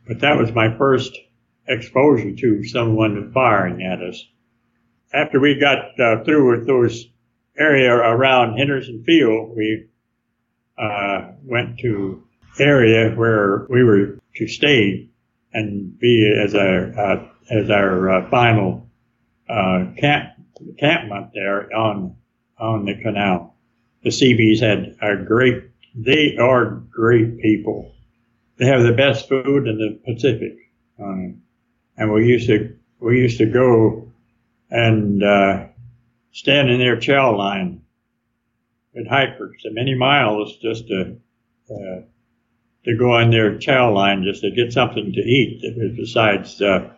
[0.08, 1.18] But that was my first
[1.68, 4.24] exposure to someone firing at us.
[5.14, 7.08] After we got uh, through with those
[7.58, 9.88] area around Henderson Field, we
[10.78, 12.24] uh, went to
[12.60, 15.10] area where we were to stay
[15.54, 18.90] and be as our uh, as our uh, final
[19.50, 22.16] uh, camp encampment there on
[22.60, 23.56] on the canal.
[24.04, 25.64] The Seabees had a great.
[25.96, 27.94] They are great people.
[28.58, 30.58] They have the best food in the Pacific,
[31.00, 31.42] um,
[31.98, 34.12] and we used to we used to go
[34.70, 35.68] and uh,
[36.32, 37.82] stand in their chow line
[38.94, 41.18] with hikers, so many miles just to
[41.70, 42.02] uh,
[42.86, 45.62] to go on their chow line just to get something to eat
[45.96, 46.90] besides uh,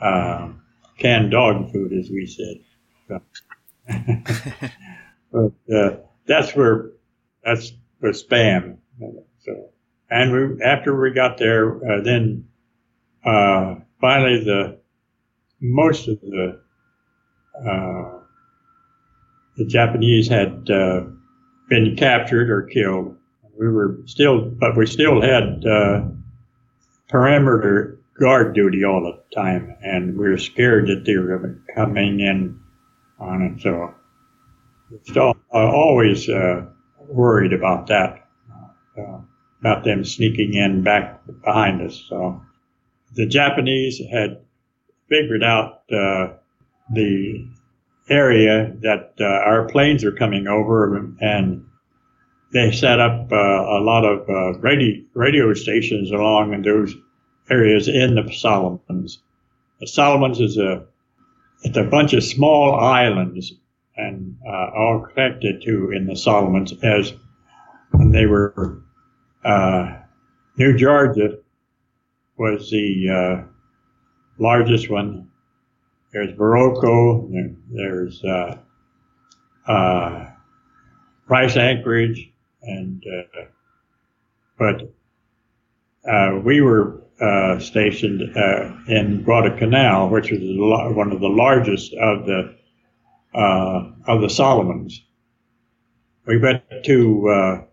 [0.00, 0.48] uh,
[0.98, 2.56] canned dog food, as we said.
[5.32, 6.90] but uh, that's where
[7.44, 8.78] that's the spam.
[9.44, 9.70] So,
[10.10, 12.48] and we after we got there, uh, then
[13.24, 14.78] uh, finally the
[15.60, 16.60] most of the
[17.66, 18.20] uh,
[19.56, 21.02] the Japanese had uh,
[21.68, 23.16] been captured or killed.
[23.58, 26.02] We were still, but we still had uh,
[27.08, 32.58] perimeter guard duty all the time, and we were scared that they were coming in
[33.18, 33.60] on it.
[33.60, 33.94] So,
[35.04, 36.64] still uh, always uh,
[37.08, 38.28] worried about that,
[38.98, 39.18] uh,
[39.60, 42.02] about them sneaking in back behind us.
[42.08, 42.42] So,
[43.12, 44.40] the Japanese had
[45.08, 46.34] figured out uh,
[46.92, 47.46] the
[48.08, 51.66] area that uh, our planes are coming over, and
[52.52, 56.94] they set up uh, a lot of uh, radio, radio stations along in those
[57.48, 59.18] areas in the Solomons.
[59.80, 60.84] The Solomons is a
[61.62, 63.52] it's a bunch of small islands
[63.96, 67.12] and uh, all connected to in the Solomons as
[67.90, 68.82] when they were
[69.44, 69.96] uh,
[70.56, 71.38] New Georgia
[72.40, 73.46] was the uh,
[74.38, 75.30] largest one
[76.12, 77.54] there's Bairoko.
[77.70, 78.58] There's uh,
[79.66, 80.26] uh,
[81.28, 82.32] Rice Anchorage,
[82.62, 83.42] and uh,
[84.58, 84.92] but
[86.10, 88.22] uh, we were uh, stationed
[88.88, 92.56] in Guadalcanal, which is one of the largest of the
[93.34, 95.04] of the Solomons.
[96.26, 97.66] We went to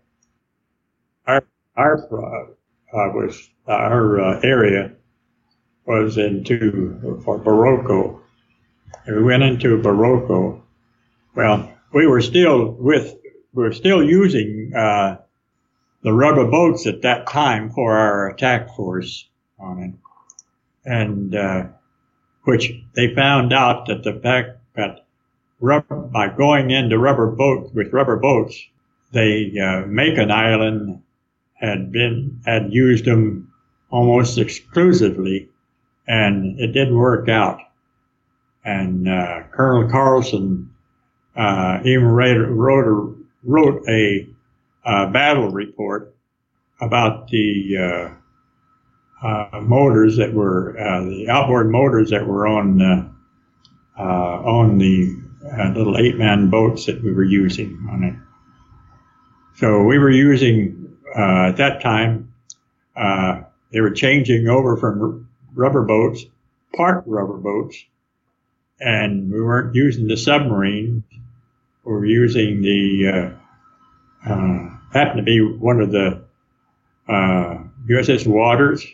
[1.26, 1.44] our
[1.76, 2.57] our
[2.92, 4.92] was our area
[5.84, 8.20] was into for Bairoko
[9.08, 10.60] and we went into Bairoko.
[11.34, 13.14] Well, we were still with,
[13.54, 15.16] we were still using uh,
[16.02, 19.26] the rubber boats at that time for our attack force
[19.58, 19.94] on it,
[20.84, 21.64] and uh,
[22.44, 25.06] which they found out that the fact that
[25.60, 28.62] rubber, by going into rubber boats with rubber boats,
[29.12, 29.86] they uh,
[30.18, 31.02] an Island
[31.60, 33.52] had been had used them
[33.90, 35.48] almost exclusively,
[36.06, 37.60] and it didn't work out
[38.68, 40.70] and uh, Colonel Carlson
[41.36, 44.28] uh, even wrote, a, wrote a
[44.84, 46.14] uh, battle report
[46.80, 47.76] about the
[49.24, 53.14] uh, uh, motors that were uh, the outboard motors that were on
[53.96, 55.16] on the
[55.74, 58.14] little eight-man boats that we were using on it.
[59.56, 60.77] So we were using
[61.16, 62.32] at that time.
[63.70, 66.24] they were changing over from rubber boats,
[66.74, 67.84] part rubber boats,
[68.80, 71.04] and we weren't using the submarine.
[71.84, 73.36] We were using the
[74.26, 76.22] uh, uh, happened to be one of the
[77.08, 78.86] uh, USS Waters,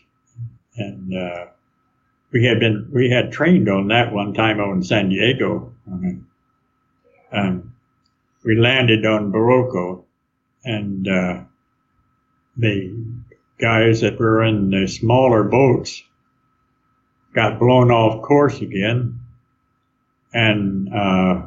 [0.77, 1.47] and uh,
[2.33, 5.73] we had been we had trained on that one time on San Diego.
[7.33, 7.75] Um,
[8.45, 10.05] we landed on Bairoko,
[10.65, 11.41] and uh,
[12.57, 12.95] the
[13.59, 16.03] guys that were in the smaller boats
[17.35, 19.21] got blown off course again
[20.33, 21.47] and uh,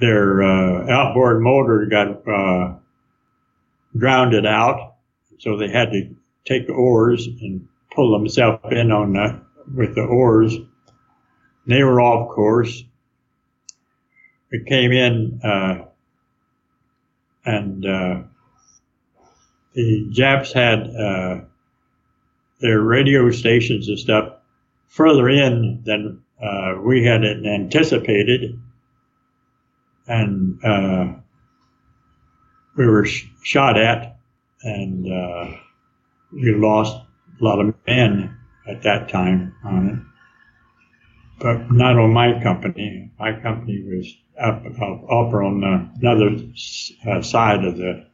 [0.00, 2.74] their uh, outboard motor got uh,
[3.96, 4.94] drowned out,
[5.38, 9.40] so they had to take oars and pull themselves in on the,
[9.74, 10.56] with the oars.
[11.66, 12.82] They were off course.
[14.50, 15.84] We came in uh,
[17.44, 18.22] and uh,
[19.74, 21.40] the Japs had uh,
[22.60, 24.34] their radio stations and stuff
[24.86, 28.58] further in than uh, we had anticipated,
[30.06, 31.12] and uh,
[32.76, 34.16] we were sh- shot at,
[34.62, 35.56] and uh,
[36.32, 36.96] we lost
[37.40, 38.36] a lot of men
[38.68, 39.98] at that time on it,
[41.40, 43.10] but not on my company.
[43.18, 46.36] My company was up up, up on the, another
[47.08, 48.06] uh, side of the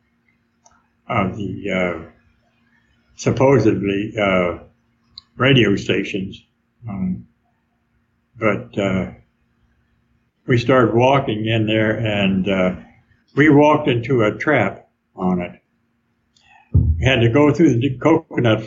[1.10, 2.10] of the uh,
[3.16, 4.58] supposedly uh,
[5.36, 6.42] radio stations.
[6.88, 7.26] Um,
[8.38, 9.10] but uh,
[10.46, 12.76] we started walking in there, and uh,
[13.36, 15.60] we walked into a trap on it.
[16.72, 18.62] We had to go through the coconut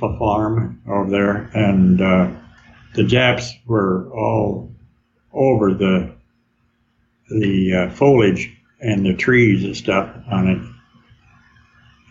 [0.00, 2.30] farm over there, and uh,
[2.94, 4.72] the Japs were all
[5.32, 6.14] over the
[7.28, 10.69] the uh, foliage and the trees and stuff on it,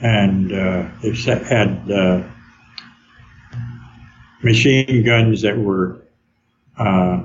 [0.02, 2.24] and uh, they had uh,
[4.44, 6.02] machine guns that were
[6.78, 7.22] uh,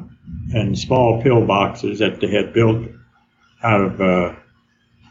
[0.55, 2.89] in small pillboxes that they had built
[3.62, 4.35] out of uh,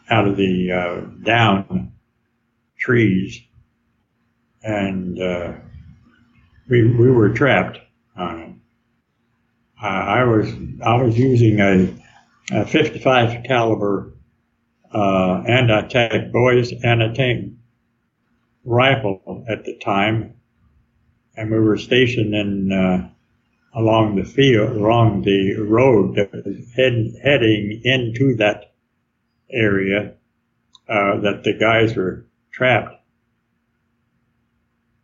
[0.09, 1.93] out of the uh, down
[2.77, 3.41] trees,
[4.63, 5.53] and uh,
[6.69, 7.79] we we were trapped
[9.83, 10.53] I was
[10.85, 11.93] I was using a,
[12.51, 14.12] a 55 caliber
[14.93, 17.53] uh, anti-tank boys anti-tank
[18.65, 20.35] rifle at the time,
[21.35, 23.09] and we were stationed in uh,
[23.75, 28.73] along the field, along the road that was head, heading into that
[29.51, 30.13] area
[30.87, 32.95] uh, that the guys were trapped.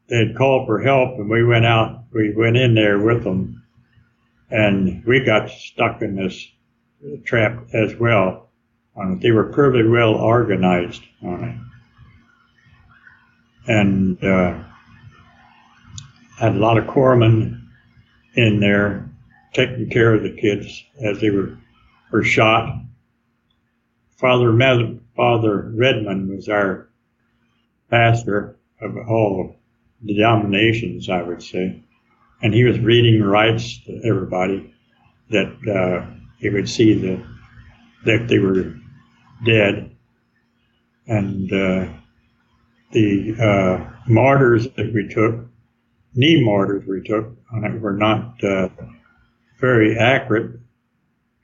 [0.07, 2.03] They had called for help, and we went out.
[2.11, 3.63] We went in there with them,
[4.49, 6.47] and we got stuck in this
[7.23, 8.48] trap as well.
[9.21, 11.55] They were pretty well organized on it,
[13.71, 14.63] and uh,
[16.37, 17.61] had a lot of corpsmen
[18.35, 19.09] in there
[19.53, 21.57] taking care of the kids as they were
[22.11, 22.75] were shot.
[24.17, 26.89] Father Med- Father Redmond was our
[27.89, 29.55] pastor of all
[30.05, 31.81] denominations, I would say,
[32.41, 34.73] and he was reading rites to everybody
[35.29, 36.05] that uh,
[36.37, 37.23] he would see the,
[38.05, 38.75] that they were
[39.45, 39.95] dead,
[41.07, 41.91] and uh,
[42.91, 45.49] the uh, martyrs that we took
[46.13, 47.35] knee martyrs we took
[47.79, 48.69] were not uh,
[49.59, 50.59] very accurate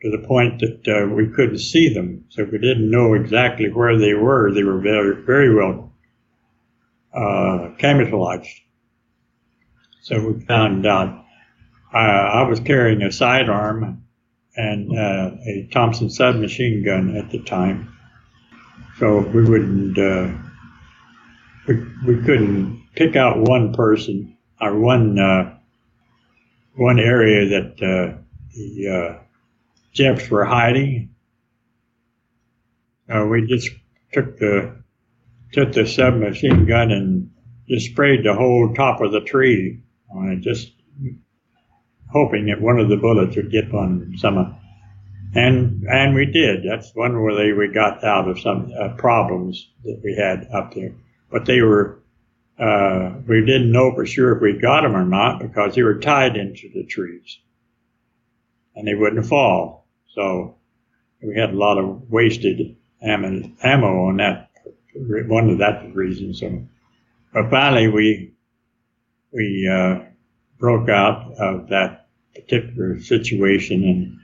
[0.01, 2.25] to the point that uh, we couldn't see them.
[2.29, 4.53] So we didn't know exactly where they were.
[4.53, 5.93] They were very, very well
[7.13, 8.61] uh, camouflaged.
[10.01, 11.23] So we found out.
[11.93, 14.04] Uh, I was carrying a sidearm
[14.57, 17.91] and uh, a Thompson submachine gun at the time.
[18.99, 20.31] So we wouldn't, uh,
[21.67, 21.75] we,
[22.05, 25.57] we couldn't pick out one person our one uh,
[26.75, 28.17] one area that uh,
[28.53, 29.23] the uh,
[29.93, 31.13] Japs were hiding.
[33.09, 33.69] Uh, we just
[34.13, 34.83] took the
[35.51, 37.31] took the submachine gun and
[37.69, 40.71] just sprayed the whole top of the tree on just
[42.09, 44.57] hoping that one of the bullets would get on some.
[45.33, 46.63] And and we did.
[46.63, 50.93] That's one they we got out of some uh, problems that we had up there.
[51.29, 51.99] But they were
[52.57, 55.99] uh, we didn't know for sure if we got them or not because they were
[55.99, 57.39] tied into the trees
[58.75, 59.87] and they wouldn't fall.
[60.13, 60.55] So
[61.21, 64.51] we had a lot of wasted ammo, ammo on that,
[64.93, 66.39] one of that reasons.
[66.39, 66.65] So,
[67.33, 68.33] but finally we,
[69.33, 69.99] we, uh,
[70.65, 74.19] broke out of that particular situation and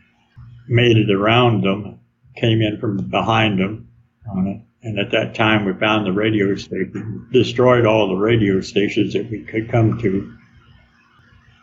[0.68, 2.00] made it around them,
[2.36, 3.88] came in from behind them
[4.30, 8.62] on it and at that time, we found the radio station, destroyed all the radio
[8.62, 10.36] stations that we could come to,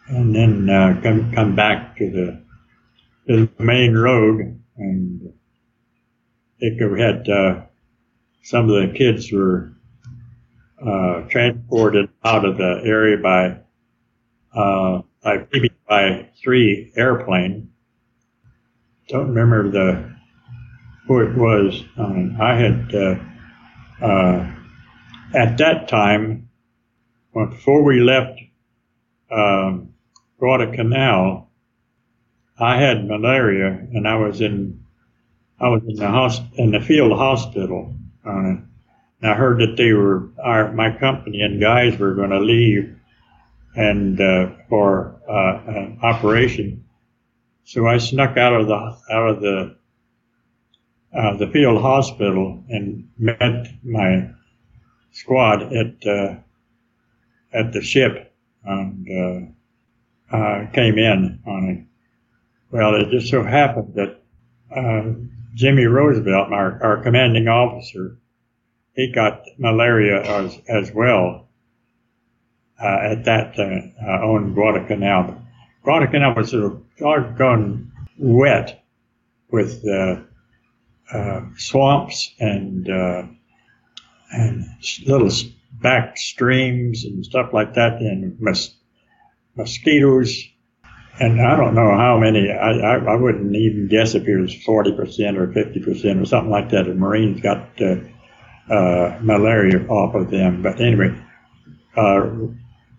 [0.06, 2.42] and then uh, come come back to the,
[3.26, 4.60] to the main road.
[4.76, 5.32] And
[6.60, 7.62] it had uh,
[8.44, 9.72] some of the kids were
[10.80, 13.58] uh, transported out of the area by
[14.54, 15.02] uh,
[15.88, 17.70] by three airplane.
[19.08, 20.18] Don't remember the
[21.06, 21.82] who it was.
[21.96, 23.16] Um, I had, uh,
[24.04, 24.54] uh,
[25.34, 26.50] at that time,
[27.32, 28.38] before we left
[29.30, 29.94] um,
[30.38, 31.48] Guadalcanal,
[32.58, 34.84] I had malaria and I was in
[35.60, 37.94] I was in the house in the field hospital.
[38.24, 38.56] Uh,
[39.22, 42.97] I heard that they were our my company and guys were going to leave
[43.78, 46.84] and uh, for uh, an operation.
[47.64, 49.76] So I snuck out of the out of the
[51.16, 54.30] uh, the field hospital and met my
[55.12, 56.34] squad at uh,
[57.52, 59.54] at the ship and
[60.32, 61.84] uh, uh came in on it.
[62.70, 64.20] Well, it just so happened that
[64.74, 65.12] uh,
[65.54, 68.18] Jimmy Roosevelt, our, our commanding officer,
[68.94, 71.47] he got malaria as, as well.
[72.82, 75.40] Uh, at that time uh, on Guadalcanal.
[75.82, 78.84] Guadalcanal was sort of doggone wet
[79.50, 80.16] with uh,
[81.12, 83.22] uh, swamps and uh,
[84.30, 84.64] and
[85.06, 85.30] little
[85.72, 88.76] back streams and stuff like that, and mos-
[89.56, 90.44] mosquitoes.
[91.20, 92.50] And I don't know how many.
[92.50, 96.26] I, I, I wouldn't even guess if it was forty percent or fifty percent or
[96.26, 96.84] something like that.
[96.84, 97.96] The Marines got uh,
[98.72, 100.62] uh, malaria off of them.
[100.62, 101.18] But anyway,
[101.96, 102.30] uh,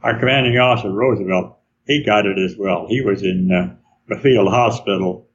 [0.04, 2.88] our commanding officer Roosevelt, he got it as well.
[2.88, 3.76] He was in uh,
[4.08, 5.28] the field hospital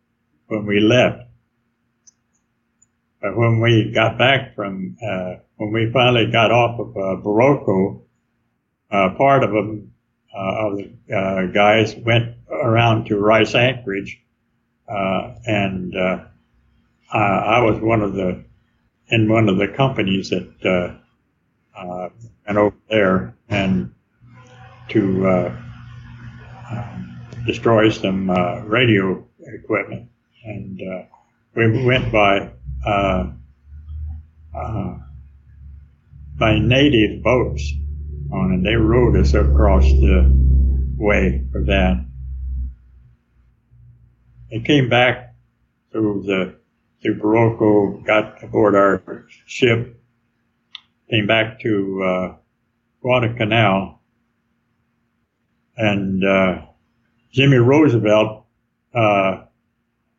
[0.46, 1.22] when we left.
[3.20, 8.02] But when we got back from, uh, when we finally got off of uh, Bairoko,
[8.90, 9.92] uh, part of them,
[10.36, 14.20] uh, of the uh, guys went around to Rice Anchorage,
[14.88, 15.94] uh, and
[17.12, 18.44] I, I was one of the
[19.08, 20.98] in one of the companies that
[22.46, 23.94] went over there and
[24.90, 25.56] to uh,
[26.70, 26.98] uh,
[27.46, 30.08] destroy some uh, radio equipment,
[30.44, 31.02] and uh,
[31.54, 32.50] we went by
[32.86, 33.30] uh,
[34.56, 34.94] uh,
[36.38, 37.72] by native boats
[38.32, 40.30] on, and they rowed us across the
[40.96, 42.04] way for that.
[44.50, 45.34] They came back
[45.92, 46.56] through the
[47.02, 50.00] through Bairoko, got aboard our ship,
[51.10, 52.36] came back to uh,
[53.02, 53.93] Guadalcanal,
[55.76, 56.62] and uh,
[57.32, 58.44] Jimmy Roosevelt
[58.94, 59.44] uh,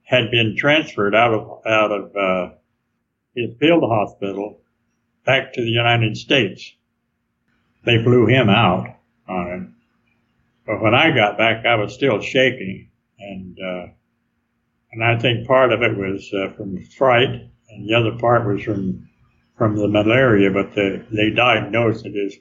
[0.04, 2.54] had been transferred out of out of uh,
[3.36, 4.60] his field hospital
[5.26, 6.74] back to the United States.
[7.84, 8.88] They flew him out
[9.28, 9.68] on it,
[10.66, 12.90] but when I got back, I was still shaking,
[13.20, 13.86] and uh,
[14.92, 17.30] and I think part of it was uh, from fright,
[17.70, 19.08] and the other part was from
[19.58, 20.52] from the malaria.
[20.52, 22.36] But the, they diagnosed it as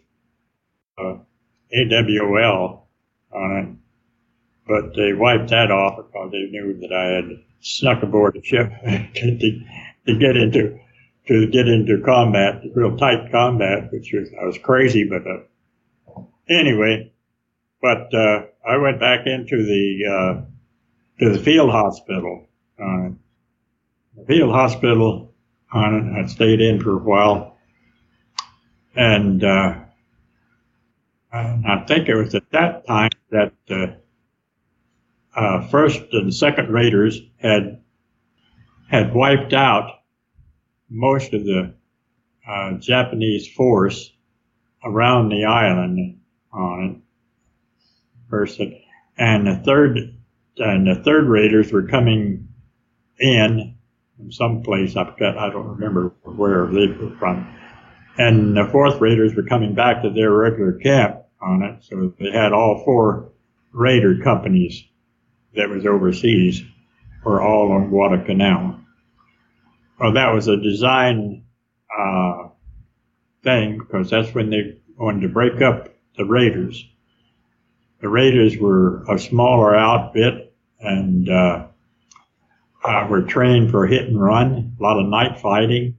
[0.99, 1.19] uh,
[1.73, 2.84] AWL
[3.35, 3.69] on it,
[4.67, 8.71] but they wiped that off because they knew that I had snuck aboard the ship
[9.15, 9.61] to,
[10.07, 10.79] to get into
[11.27, 17.11] to get into combat, real tight combat, which was I was crazy, but uh, anyway.
[17.81, 20.41] But uh, I went back into the uh,
[21.21, 22.47] to the field hospital.
[22.79, 23.11] Uh,
[24.17, 25.35] the field hospital
[25.73, 26.23] on it.
[26.23, 27.57] I stayed in for a while,
[28.95, 29.75] and uh,
[31.33, 33.97] I think it was at that time that the
[35.35, 37.83] uh, first and second raiders had
[38.89, 39.91] had wiped out
[40.89, 41.75] most of the
[42.49, 44.13] uh, Japanese force
[44.85, 46.21] around the island
[46.53, 46.97] on it.
[48.31, 48.61] First,
[49.19, 49.99] and the third
[50.59, 52.49] and the third raiders were coming
[53.19, 53.77] in
[54.17, 54.97] from some place.
[54.97, 55.37] I forget.
[55.37, 57.53] I don't remember where they were from.
[58.17, 61.85] And the fourth raiders were coming back to their regular camp on it.
[61.85, 63.33] So they had all four
[63.73, 64.85] raider companies
[65.55, 66.63] that was overseas
[67.25, 68.77] were all on Guadalcanal.
[69.99, 71.45] Well, that was a design
[71.97, 72.49] uh,
[73.43, 76.85] thing because that's when they wanted to break up the raiders.
[78.01, 81.67] The raiders were a smaller outfit and uh,
[82.85, 85.97] uh, were trained for hit and run, a lot of night fighting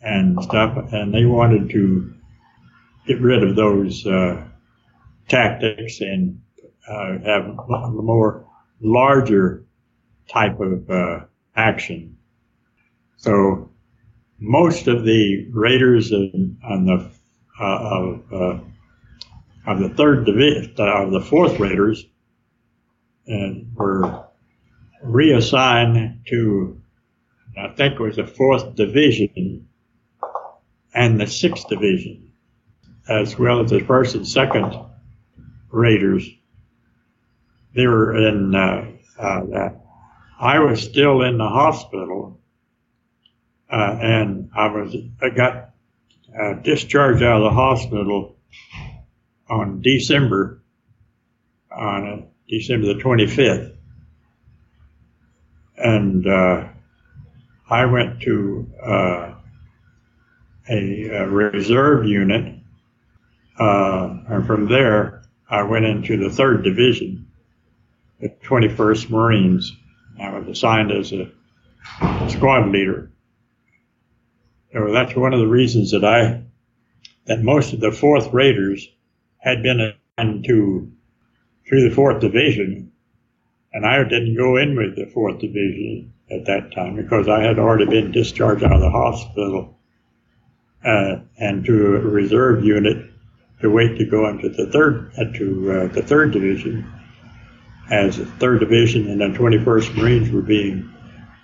[0.00, 2.14] and stuff, and they wanted to
[3.06, 4.47] get rid of those uh,
[5.28, 6.40] tactics and
[6.88, 8.46] uh, have a more
[8.80, 9.64] larger
[10.28, 11.20] type of uh,
[11.54, 12.16] action.
[13.16, 13.70] So
[14.38, 17.10] most of the raiders in, on the
[17.60, 18.58] uh, of uh,
[19.66, 22.06] of the third division of the fourth raiders
[23.26, 24.24] and were
[25.02, 26.80] reassigned to
[27.56, 29.68] I think it was the fourth division
[30.94, 32.32] and the sixth division,
[33.08, 34.87] as well as the first and second
[35.70, 36.28] raiders.
[37.74, 39.80] They were in uh, uh, that.
[40.40, 42.40] I was still in the hospital,
[43.70, 45.70] uh, and I was I got
[46.40, 48.36] uh, discharged out of the hospital
[49.48, 50.62] on December
[51.70, 53.76] on uh, December the 25th,
[55.76, 56.68] and uh,
[57.68, 59.34] I went to a,
[60.70, 62.54] a, reserve unit,
[63.58, 65.17] and from there
[65.50, 67.26] I went into the third division,
[68.20, 69.74] the 21st Marines.
[70.20, 71.30] I was assigned as a
[72.28, 73.10] squad leader.
[74.72, 76.42] So that's one of the reasons that I,
[77.26, 78.86] that most of the fourth raiders
[79.38, 80.92] had been assigned to,
[81.68, 82.92] to the fourth division,
[83.72, 87.58] and I didn't go in with the fourth division at that time because I had
[87.58, 89.78] already been discharged out of the hospital
[90.84, 93.07] uh, and to a reserve unit
[93.60, 96.90] to wait to go into the third into uh, the third division,
[97.90, 100.88] as the third division and the 21st Marines were being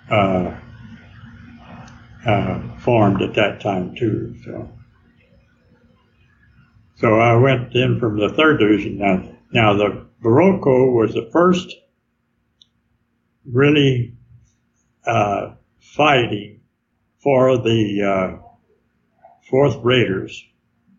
[0.09, 0.57] uh,
[2.25, 4.35] uh, formed at that time too.
[4.43, 4.69] So,
[6.95, 8.97] so I went in from the third division.
[8.97, 11.75] Now, now the Bairoko was the first
[13.45, 14.15] really
[15.05, 16.61] uh, fighting
[17.19, 18.41] for the uh,
[19.49, 20.43] Fourth Raiders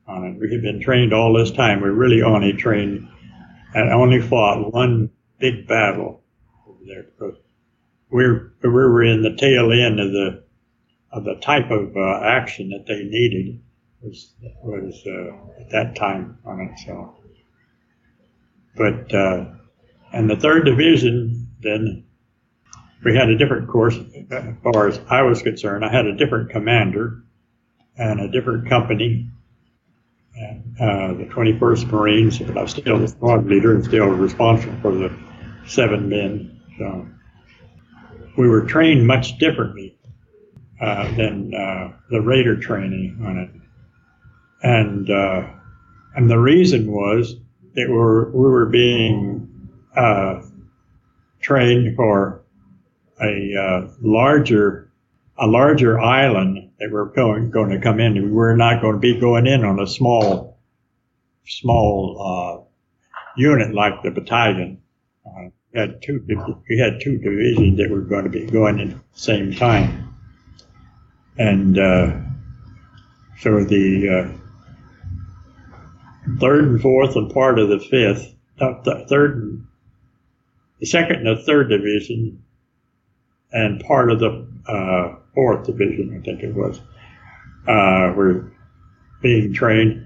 [0.08, 0.40] on it.
[0.40, 1.80] We had been trained all this time.
[1.80, 3.08] We really only trained
[3.74, 6.22] and only fought one big battle
[6.66, 7.36] over there because
[8.10, 10.44] we were, we were in the tail end of the
[11.12, 13.60] of the type of uh, action that they needed
[14.02, 16.78] was was uh, at that time on it.
[16.84, 17.14] So,
[18.76, 19.46] but uh,
[20.12, 22.04] and the third division then
[23.04, 23.96] we had a different course
[24.30, 25.84] as far as I was concerned.
[25.84, 27.22] I had a different commander
[27.96, 29.30] and a different company.
[30.78, 34.92] Uh, the 21st Marines, but I was still the squad leader and still responsible for
[34.92, 35.10] the
[35.66, 36.60] seven men.
[36.76, 37.08] So
[38.36, 39.98] we were trained much differently
[40.78, 43.50] uh, than uh, the Raider training on it,
[44.62, 45.48] and uh,
[46.14, 47.36] and the reason was
[47.74, 49.48] that we were we were being
[49.96, 50.42] uh,
[51.40, 52.42] trained for
[53.22, 54.92] a uh, larger
[55.38, 58.12] a larger island that we're going going to come in.
[58.12, 60.55] We were not going to be going in on a small
[61.46, 62.66] small
[63.36, 64.80] unit like the battalion.
[65.26, 66.24] Uh, we had two
[66.68, 70.14] we had two divisions that were going to be going in at the same time,
[71.38, 72.12] and uh,
[73.40, 74.28] so the uh,
[76.40, 79.66] third and fourth and part of the fifth, uh, the third,
[80.80, 82.42] the second and the third division,
[83.52, 86.80] and part of the uh, fourth division, I think it was,
[87.68, 88.52] uh, were
[89.20, 90.05] being trained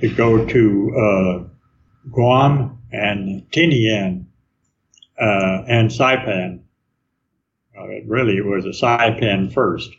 [0.00, 1.50] to go to
[2.10, 4.24] Guam and Tinian
[5.20, 6.60] uh, and Saipan.
[7.78, 9.90] Uh, it really was a Saipan first,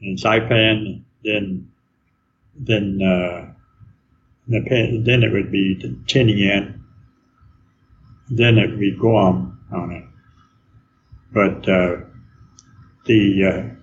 [0.00, 1.70] and Saipan then
[2.56, 3.52] then uh,
[4.48, 5.76] then it would be
[6.06, 6.80] Tinian,
[8.30, 10.04] then it would be Guam on it.
[11.32, 11.96] But uh,
[13.06, 13.74] the uh,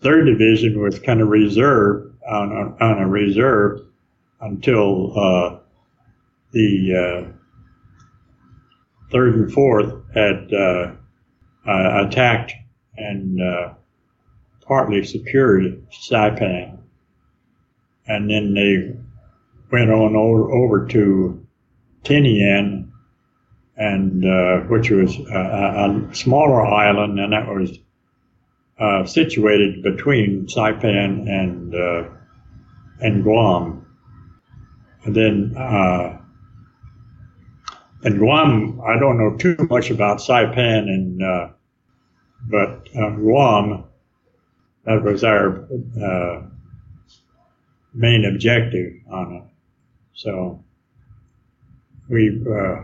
[0.00, 3.80] third division was kind of reserved on, on, on a reserve
[4.44, 5.58] until uh,
[6.52, 7.32] the uh,
[9.10, 10.92] third and fourth had uh,
[11.66, 12.52] uh, attacked
[12.96, 13.72] and uh,
[14.66, 16.78] partly secured Saipan.
[18.06, 18.94] And then they
[19.72, 21.46] went on over, over to
[22.04, 22.90] Tinian,
[23.76, 27.78] and which was a, a, smaller island, and that was
[29.10, 31.74] situated between Saipan and
[33.00, 33.83] and Guam.
[35.04, 35.54] And then
[38.04, 41.48] and Guam, I don't know too much about Saipan, and uh,
[42.48, 43.84] but uh, Guam,
[44.84, 45.66] that was our
[46.02, 46.42] uh,
[47.94, 49.42] main objective on it.
[50.12, 50.62] So
[52.10, 52.82] we uh,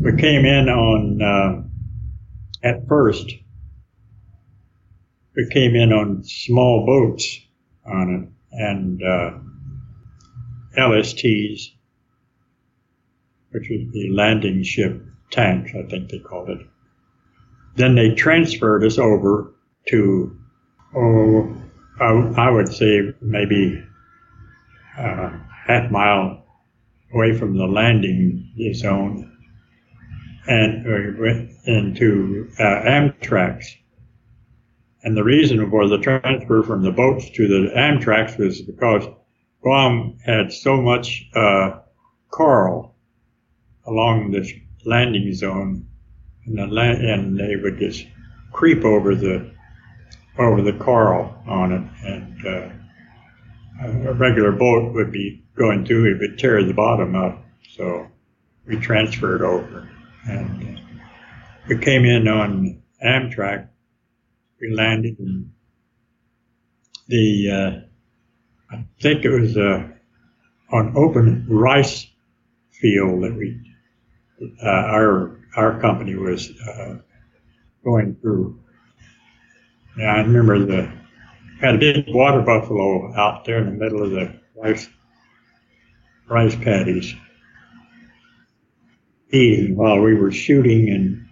[0.00, 1.62] we came in on uh,
[2.62, 3.34] at first.
[5.34, 7.40] We came in on small boats
[7.84, 9.30] on it and uh,
[10.76, 11.76] LSTs
[13.56, 16.58] which was the landing ship tanks, I think they called it.
[17.76, 19.54] Then they transferred us over
[19.88, 20.38] to,
[20.94, 21.56] oh,
[21.98, 23.82] I, would say maybe
[24.98, 25.30] uh,
[25.66, 26.44] half mile
[27.14, 29.32] away from the landing zone
[30.46, 33.64] and we went into uh, Amtracs.
[35.02, 39.04] And the reason for the transfer from the boats to the Amtrac's was because
[39.66, 41.80] Guam had so much uh,
[42.30, 42.94] coral
[43.84, 44.52] along this
[44.84, 45.84] landing zone,
[46.44, 48.06] and, the and they would just
[48.52, 49.50] creep over the
[50.38, 56.20] over the coral on it, and uh, a regular boat would be going through, it
[56.20, 57.42] would tear the bottom up.
[57.74, 58.06] So
[58.68, 59.90] we transferred over,
[60.28, 60.80] and
[61.66, 63.66] we came in on Amtrac.
[64.60, 65.50] We landed in
[67.08, 67.85] the, uh,
[68.70, 69.88] I think it was uh,
[70.72, 72.06] on open rice
[72.70, 73.60] field that we
[74.62, 76.96] uh, our our company was uh,
[77.84, 78.60] going through.
[79.96, 80.92] And I remember the
[81.60, 84.88] had a big water buffalo out there in the middle of the rice
[86.28, 87.14] rice paddies
[89.30, 91.26] eating while we were shooting and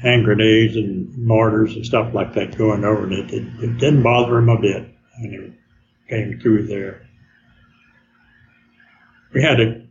[0.00, 3.10] hand grenades and mortars and stuff like that going over.
[3.10, 5.52] It, it, it didn't bother him a bit when it
[6.08, 7.08] came through there.
[9.32, 9.86] we had a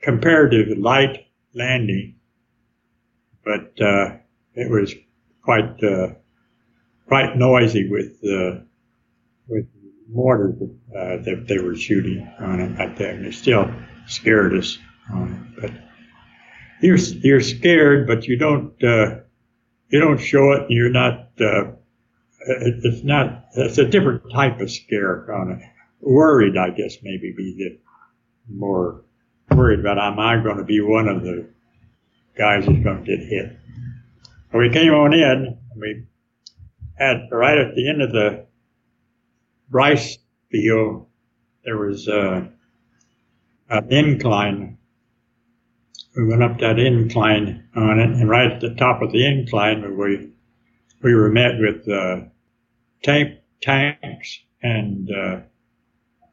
[0.00, 2.16] comparative light landing,
[3.44, 4.16] but uh,
[4.54, 4.94] it was
[5.42, 6.08] quite uh,
[7.06, 8.60] quite noisy with uh,
[9.48, 9.66] with
[10.10, 10.56] mortar
[10.96, 13.70] uh, that they were shooting on it back there, and it still
[14.06, 14.78] scared us
[15.12, 15.60] on it.
[15.60, 15.70] But
[16.80, 19.20] you're you're scared, but you don't uh,
[19.88, 20.62] you don't show it.
[20.62, 21.30] and You're not.
[22.46, 23.46] It, it's not.
[23.54, 25.62] It's a different type of scare on it.
[26.00, 27.78] Worried, I guess, maybe be the
[28.52, 29.02] more
[29.50, 29.98] worried about.
[29.98, 31.48] Am I going to be one of the
[32.36, 33.58] guys that's going to get hit?
[34.52, 35.58] we came on in.
[35.76, 36.04] We
[36.98, 38.46] had right at the end of the
[39.70, 40.18] rice
[40.50, 41.06] field,
[41.64, 42.46] there was uh,
[43.70, 44.78] an incline.
[46.16, 49.96] We went up that incline on it, and right at the top of the incline,
[49.96, 50.32] we
[51.02, 52.26] we were met with uh,
[53.02, 55.40] tank tanks and uh,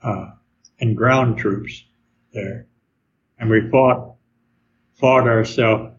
[0.03, 0.31] uh,
[0.79, 1.83] and ground troops
[2.33, 2.67] there,
[3.37, 4.15] and we fought
[4.93, 5.93] fought ourselves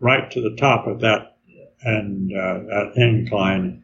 [0.00, 1.36] right to the top of that
[1.82, 3.82] and uh, that incline.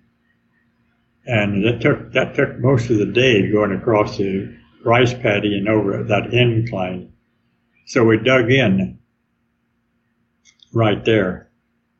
[1.24, 5.68] And that took that took most of the day going across the rice paddy and
[5.68, 7.12] over that incline.
[7.86, 8.98] So we dug in
[10.72, 11.50] right there,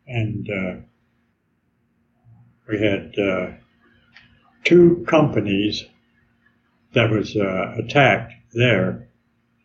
[0.07, 0.81] and uh,
[2.69, 3.62] we had uh,
[4.65, 5.85] two companies
[6.95, 9.09] that was uh, attacked there.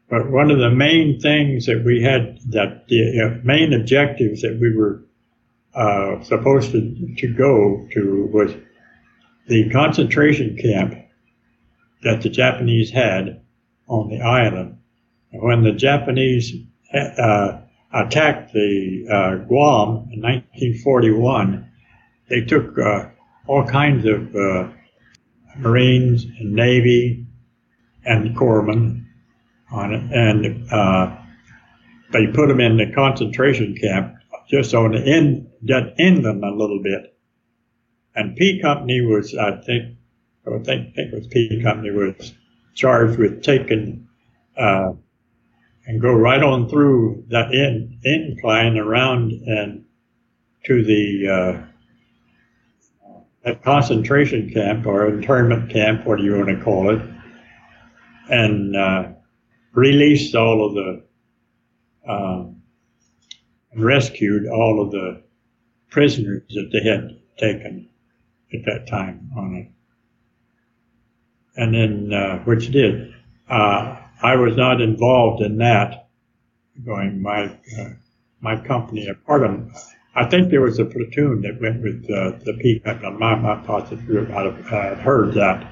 [0.09, 4.57] But one of the main things that we had, that the uh, main objectives that
[4.59, 5.03] we were
[5.75, 8.53] uh, supposed to, to go to was
[9.47, 10.95] the concentration camp
[12.03, 13.41] that the Japanese had
[13.87, 14.77] on the island.
[15.31, 16.53] When the Japanese
[16.93, 17.59] uh,
[17.93, 21.69] attacked the uh, Guam in 1941,
[22.29, 23.09] they took uh,
[23.45, 24.69] all kinds of uh,
[25.59, 27.25] Marines and Navy
[28.05, 29.05] and corpsmen
[29.71, 31.17] on it, and uh,
[32.11, 34.15] they put them in the concentration camp
[34.49, 37.13] just on the end, in, inland a little bit.
[38.15, 39.97] And P Company was, I think,
[40.45, 42.33] I think, think it was P Company was
[42.73, 44.07] charged with taking
[44.57, 44.93] uh,
[45.85, 49.85] and go right on through that in, incline around and
[50.65, 51.65] to the uh,
[53.55, 57.01] concentration camp or internment camp, what do you want to call it,
[58.29, 59.09] and uh,
[59.73, 61.03] released all of the
[62.11, 62.61] um,
[63.75, 65.21] rescued all of the
[65.89, 67.89] prisoners that they had taken
[68.53, 69.71] at that time on it.
[71.55, 73.13] And then, uh, which did.
[73.49, 76.09] Uh, I was not involved in that.
[76.85, 77.45] Going my
[77.79, 77.89] uh,
[78.39, 79.71] my company, a part of.
[80.17, 83.01] I think there was a platoon that went with uh, the peacock.
[83.19, 85.71] My my positive, I'd have heard that.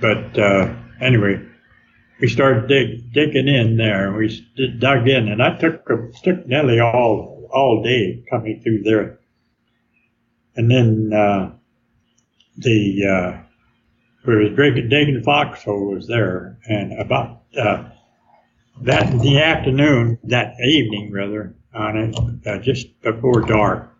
[0.00, 1.40] But uh, anyway,
[2.20, 4.28] we started dig, digging in there, and we
[4.78, 5.86] dug in, and I took
[6.24, 9.20] took nearly all all day coming through there
[10.56, 11.52] and then uh,
[12.58, 13.42] the uh,
[14.26, 17.88] we was digging, digging foxhole was there, and about uh,
[18.82, 22.16] that in the afternoon, that evening rather, on it,
[22.46, 23.94] uh, just before dark,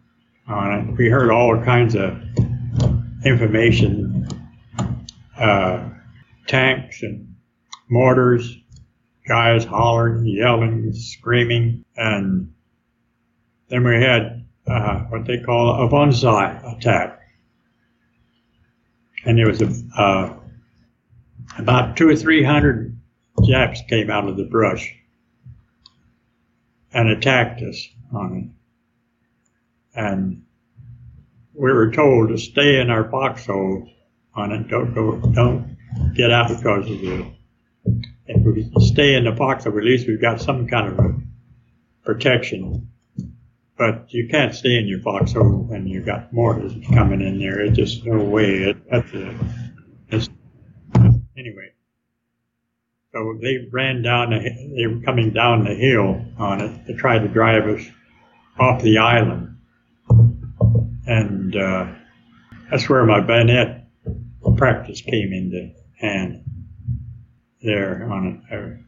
[0.47, 2.21] on it, we heard all kinds of
[3.25, 4.27] information,
[5.39, 5.89] uh,
[6.47, 7.35] tanks and
[7.89, 8.57] mortars,
[9.29, 12.53] guys hollering, yelling, screaming, and
[13.69, 17.21] then we had uh, what they call a banzai attack.
[19.25, 20.35] And there was a, uh,
[21.59, 22.97] about two or three hundred
[23.45, 24.95] Japs came out of the brush
[26.93, 29.99] and attacked us on it.
[29.99, 30.45] And
[31.55, 33.89] we were told to stay in our foxhole
[34.35, 34.69] on it.
[34.69, 35.77] Don't go, don't
[36.15, 37.33] get out because of the.
[38.27, 41.23] If we stay in the foxhole, at least we've got some kind of
[42.05, 42.91] protection
[43.81, 47.63] but you can't stay in your foxhole when you've got mortars coming in there.
[47.63, 48.57] It's just no way.
[48.57, 49.35] It, that's a,
[51.35, 51.70] anyway.
[53.13, 54.39] So they ran down, the,
[54.77, 57.85] they were coming down the hill on it to try to drive us
[58.57, 59.57] off the island.
[61.07, 61.93] And uh,
[62.71, 63.89] that's where my bayonet
[64.57, 66.45] practice came into hand
[67.63, 68.79] there on it.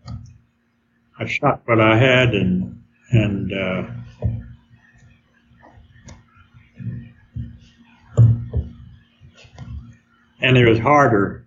[1.19, 2.81] I, I shot what I had and,
[3.11, 3.91] and, uh,
[10.41, 11.45] and it was harder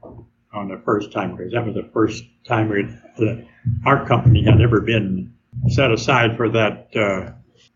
[0.54, 2.70] on the first time because that was the first time
[3.18, 3.46] that
[3.86, 5.34] our company had ever been
[5.70, 7.32] set aside for that uh,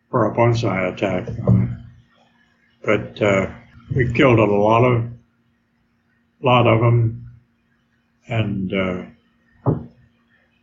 [0.09, 1.27] for a banzai attack.
[2.83, 3.51] But uh,
[3.95, 5.09] we killed a lot of
[6.41, 7.31] lot of them,
[8.27, 9.05] and uh,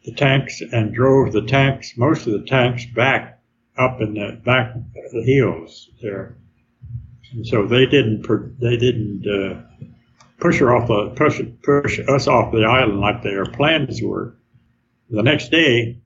[0.05, 3.41] the tanks and drove the tanks, most of the tanks back
[3.77, 4.75] up in the back
[5.13, 6.37] the hills there.
[7.33, 8.27] And so they didn't
[8.61, 9.87] they didn't uh,
[10.39, 14.37] push her off the push push us off the island like their plans were.
[15.11, 16.01] The next day,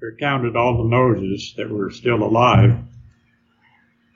[0.00, 2.76] we counted all the noses that were still alive.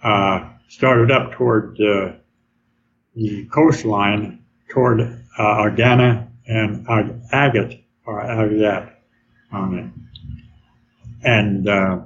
[0.02, 2.12] Uh, started up toward uh,
[3.14, 6.86] the coastline toward uh, Agana and
[7.32, 8.92] Agate or Agat
[9.52, 9.90] on it.
[11.22, 12.00] And uh,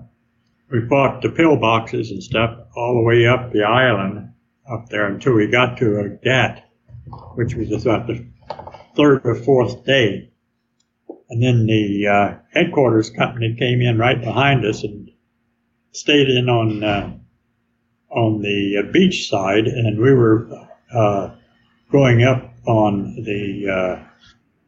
[0.70, 4.32] we bought the pillboxes and stuff all the way up the island
[4.70, 6.62] up there until we got to Agat,
[7.34, 8.24] which was about the
[8.96, 10.30] third or fourth day.
[11.28, 15.10] And then the uh, headquarters company came in right behind us and
[15.92, 17.12] stayed in on uh,
[18.10, 20.48] on the uh, beach side, and we were
[20.92, 21.30] uh,
[21.92, 24.04] going up on the uh,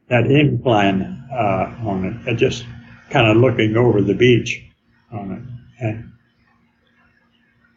[0.07, 1.01] that incline
[1.31, 2.65] uh, on it, just
[3.09, 4.63] kind of looking over the beach
[5.11, 5.85] on it.
[5.85, 6.11] And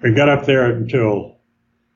[0.02, 1.38] we got up there until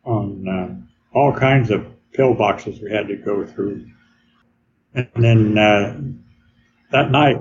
[0.05, 1.87] on all kinds of
[2.17, 3.87] pillboxes we had to go through.
[4.95, 6.01] And then uh,
[6.91, 7.39] that night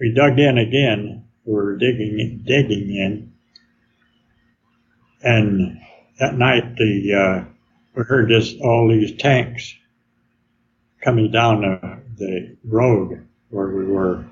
[0.00, 1.24] we dug in again.
[1.44, 3.32] We were digging digging in,
[5.22, 5.80] and
[6.18, 7.52] that night the uh,
[7.94, 9.74] we heard this all these tanks
[11.02, 14.24] coming down the, the road where we were.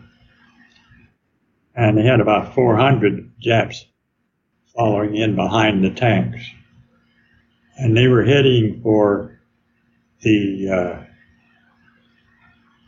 [1.74, 3.86] And they had about 400 Japs
[4.74, 6.44] following in behind the tanks.
[7.81, 9.40] And they were heading for
[10.20, 11.02] the uh,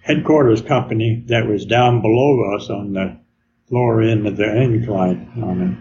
[0.02, 3.18] headquarters company that was down below us on the
[3.70, 5.78] lower end of the incline on it.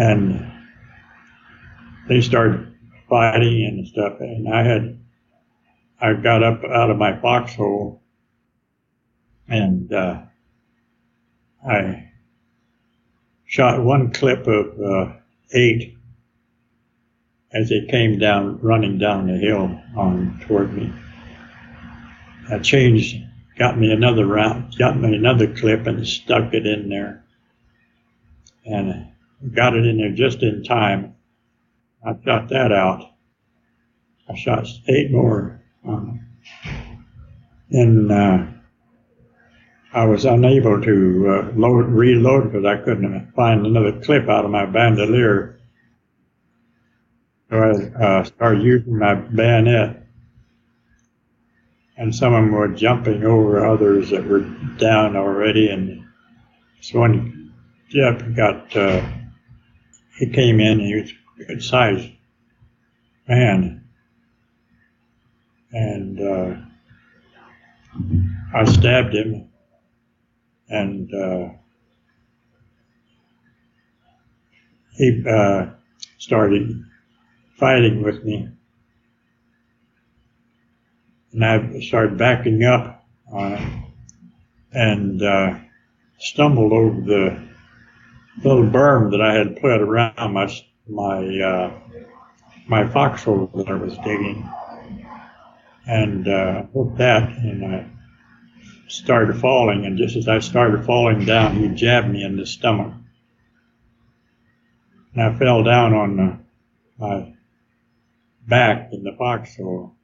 [0.00, 0.52] And
[2.08, 2.74] they started
[3.08, 4.18] fighting and stuff.
[4.18, 4.98] And I had
[6.00, 8.02] I got up out of my foxhole
[9.46, 10.22] and uh,
[11.64, 12.10] I
[13.46, 15.12] shot one clip of uh,
[15.52, 15.96] eight
[17.54, 20.92] as it came down, running down the hill on toward me.
[22.50, 23.16] I changed,
[23.58, 27.24] got me another round, got me another clip and stuck it in there,
[28.64, 29.08] and
[29.54, 31.14] got it in there just in time.
[32.04, 33.10] I shot that out.
[34.28, 36.20] I shot eight more um,
[37.70, 38.46] and uh,
[39.92, 44.50] I was unable to uh, load, reload because I couldn't find another clip out of
[44.50, 45.58] my bandolier.
[47.52, 50.06] So I uh, started using my bayonet,
[51.98, 54.40] and some of them were jumping over others that were
[54.78, 55.68] down already.
[55.68, 56.06] And
[56.80, 57.52] so one
[57.90, 59.06] Jeff got, uh,
[60.18, 62.08] he came in, he was a good sized
[63.28, 63.84] man.
[65.72, 66.56] And uh,
[68.54, 69.50] I stabbed him,
[70.70, 71.48] and uh,
[74.96, 75.66] he uh,
[76.16, 76.82] started
[77.62, 78.48] fighting with me,
[81.32, 83.84] and I started backing up on him,
[84.72, 85.54] and uh,
[86.18, 87.40] stumbled over the
[88.42, 90.52] little berm that I had put around my
[90.88, 91.72] my uh,
[92.66, 94.44] my foxhole that I was digging
[95.86, 97.86] and uh, hooked that, and I
[98.88, 99.86] started falling.
[99.86, 102.92] And just as I started falling down, he jabbed me in the stomach,
[105.14, 106.38] and I fell down on the,
[106.98, 107.32] my
[108.46, 109.94] back in the foxhole.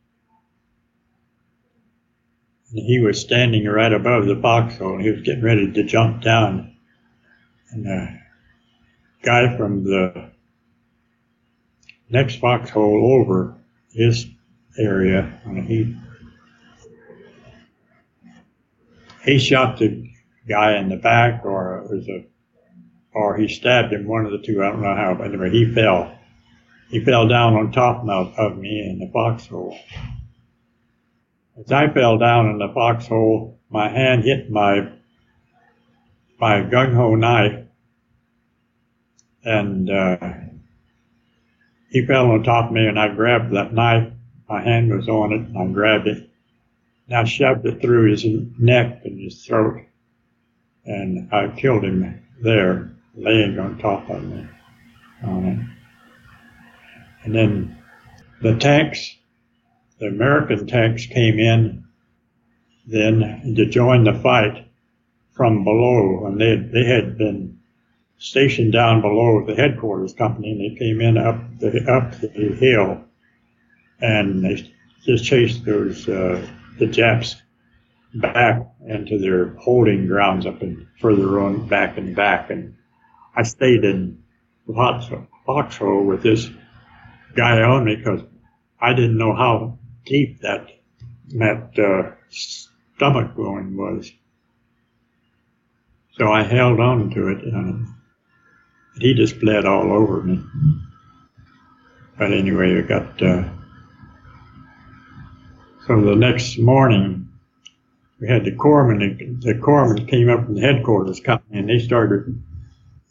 [2.70, 4.98] And he was standing right above the foxhole.
[4.98, 6.76] He was getting ready to jump down,
[7.70, 8.18] and the
[9.22, 10.30] guy from the
[12.10, 13.56] next foxhole over,
[13.92, 14.26] his
[14.78, 15.40] area.
[15.46, 15.96] Uh, he
[19.24, 20.10] he shot the
[20.46, 22.24] guy in the back, or it was a,
[23.12, 24.06] or he stabbed him.
[24.06, 24.62] One of the two.
[24.62, 26.17] I don't know how, but anyway, he fell.
[26.88, 29.78] He fell down on top of, me in the foxhole.
[31.58, 34.92] As I fell down in the foxhole, my hand hit my
[36.40, 37.66] my gung ho knife,
[39.44, 40.16] and uh,
[41.90, 44.12] he fell on top of me, and I grabbed that knife
[44.48, 46.30] my hand was on it, and I grabbed it.
[47.06, 48.24] And I shoved it through his
[48.58, 49.82] neck and his throat,
[50.86, 54.46] and I killed him there, laying on top of me
[55.22, 55.77] on it.
[57.28, 57.78] And then
[58.40, 59.14] the tanks,
[59.98, 61.84] the American tanks came in
[62.86, 64.66] then to join the fight
[65.32, 67.58] from below, and they they had been
[68.16, 73.04] stationed down below the headquarters company, and they came in up the up the hill
[74.00, 74.72] and they
[75.04, 76.46] just chased those uh,
[76.78, 77.42] the Japs
[78.14, 82.48] back into their holding grounds up and further on back and back.
[82.48, 82.74] And
[83.36, 84.22] I stayed in
[85.44, 86.48] foxhole with this
[87.34, 88.22] guy on me because
[88.80, 90.68] I didn't know how deep that
[91.30, 94.10] that uh, stomach wound was.
[96.12, 97.86] So I held on to it, and
[98.98, 100.42] he just bled all over me.
[102.18, 103.22] But anyway, I got.
[103.22, 103.48] Uh,
[105.86, 107.28] so the next morning,
[108.20, 109.40] we had the corpsman.
[109.42, 112.42] The corpsman came up from the headquarters company, and they started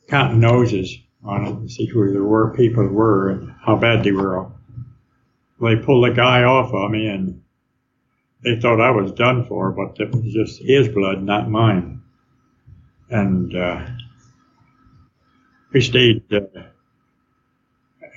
[0.10, 4.48] counting noses on it to see who the people were and how bad they were.
[5.62, 7.42] They pulled the guy off of me, and
[8.44, 12.02] they thought I was done for, but it was just his blood, not mine.
[13.10, 13.86] And uh,
[15.74, 16.24] we stayed.
[16.32, 16.40] Uh,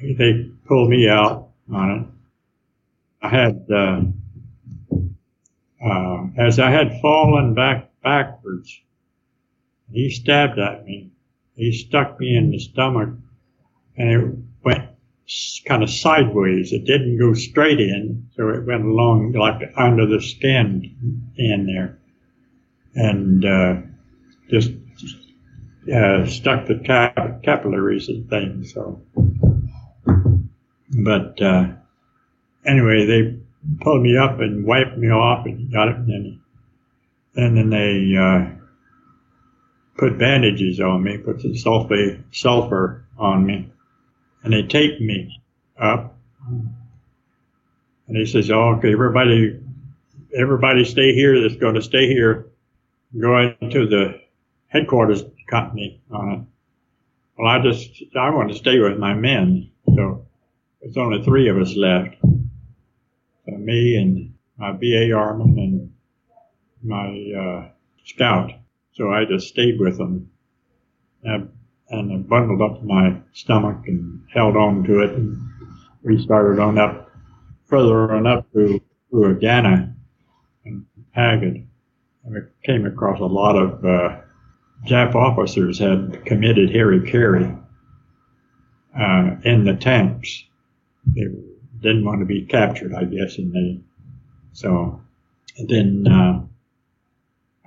[0.02, 2.06] they pulled me out on it.
[3.22, 4.02] I had, uh,
[5.84, 8.80] uh, as I had fallen back backwards,
[9.92, 11.09] he stabbed at me.
[11.60, 13.10] He stuck me in the stomach,
[13.98, 14.34] and it
[14.64, 14.88] went
[15.66, 16.72] kind of sideways.
[16.72, 21.98] It didn't go straight in, so it went along like under the skin in there,
[22.94, 23.74] and uh,
[24.48, 24.70] just
[25.94, 28.72] uh, stuck the cap- capillaries and things.
[28.72, 29.02] So,
[31.04, 31.66] but uh,
[32.64, 33.38] anyway, they
[33.82, 36.40] pulled me up and wiped me off and got it, and then,
[37.36, 38.59] and then they uh,
[40.00, 43.70] put bandages on me, put some sulfur on me
[44.42, 45.38] and they take me
[45.78, 46.16] up.
[48.08, 49.60] And he says, oh, okay, everybody,
[50.34, 52.46] everybody stay here that's going to stay here.
[53.20, 54.20] Go into the
[54.68, 56.40] headquarters company on it.
[57.36, 59.70] Well, I just, I want to stay with my men.
[59.94, 60.26] So
[60.80, 62.16] there's only three of us left.
[62.22, 65.92] So me and my BAR man and
[66.82, 67.68] my uh,
[68.04, 68.52] scout.
[68.92, 70.30] So I just stayed with them
[71.22, 71.50] and
[71.92, 75.38] I bundled up my stomach and held on to it and
[76.02, 77.10] we started on up
[77.66, 78.80] further on up to,
[79.10, 79.94] to Agana
[80.64, 81.66] and Haggard.
[82.24, 84.20] And we came across a lot of uh,
[84.86, 87.62] Jap officers had committed harikiri
[88.98, 90.44] uh, in the tanks.
[91.14, 91.26] They
[91.80, 93.80] didn't want to be captured, I guess, and they
[94.52, 95.00] so
[95.58, 96.42] and then uh,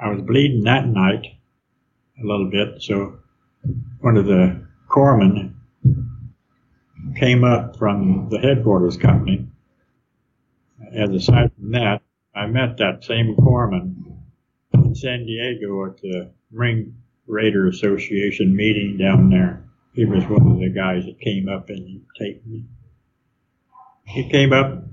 [0.01, 1.25] I was bleeding that night
[2.21, 3.19] a little bit, so
[4.01, 5.53] one of the corpsmen
[7.15, 9.47] came up from the headquarters company.
[10.91, 12.01] And aside from that,
[12.35, 13.95] I met that same corpsman
[14.73, 16.95] in San Diego at the Marine
[17.27, 19.63] Raider Association meeting down there.
[19.93, 22.65] He was one of the guys that came up and taped me.
[24.05, 24.83] He came up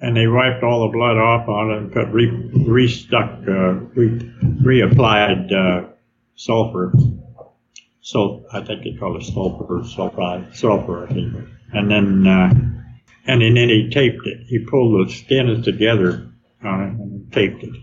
[0.00, 2.26] and they wiped all the blood off on it and put re,
[2.66, 4.08] restuck, uh, re,
[4.62, 5.88] reapplied uh,
[6.34, 6.92] sulfur
[8.06, 11.34] so I think they call it sulfur, sulfide, sulfur, I think.
[11.72, 12.54] And then, uh,
[13.26, 14.46] and then he taped it.
[14.46, 16.30] He pulled the skins together
[16.62, 17.74] on it and taped it.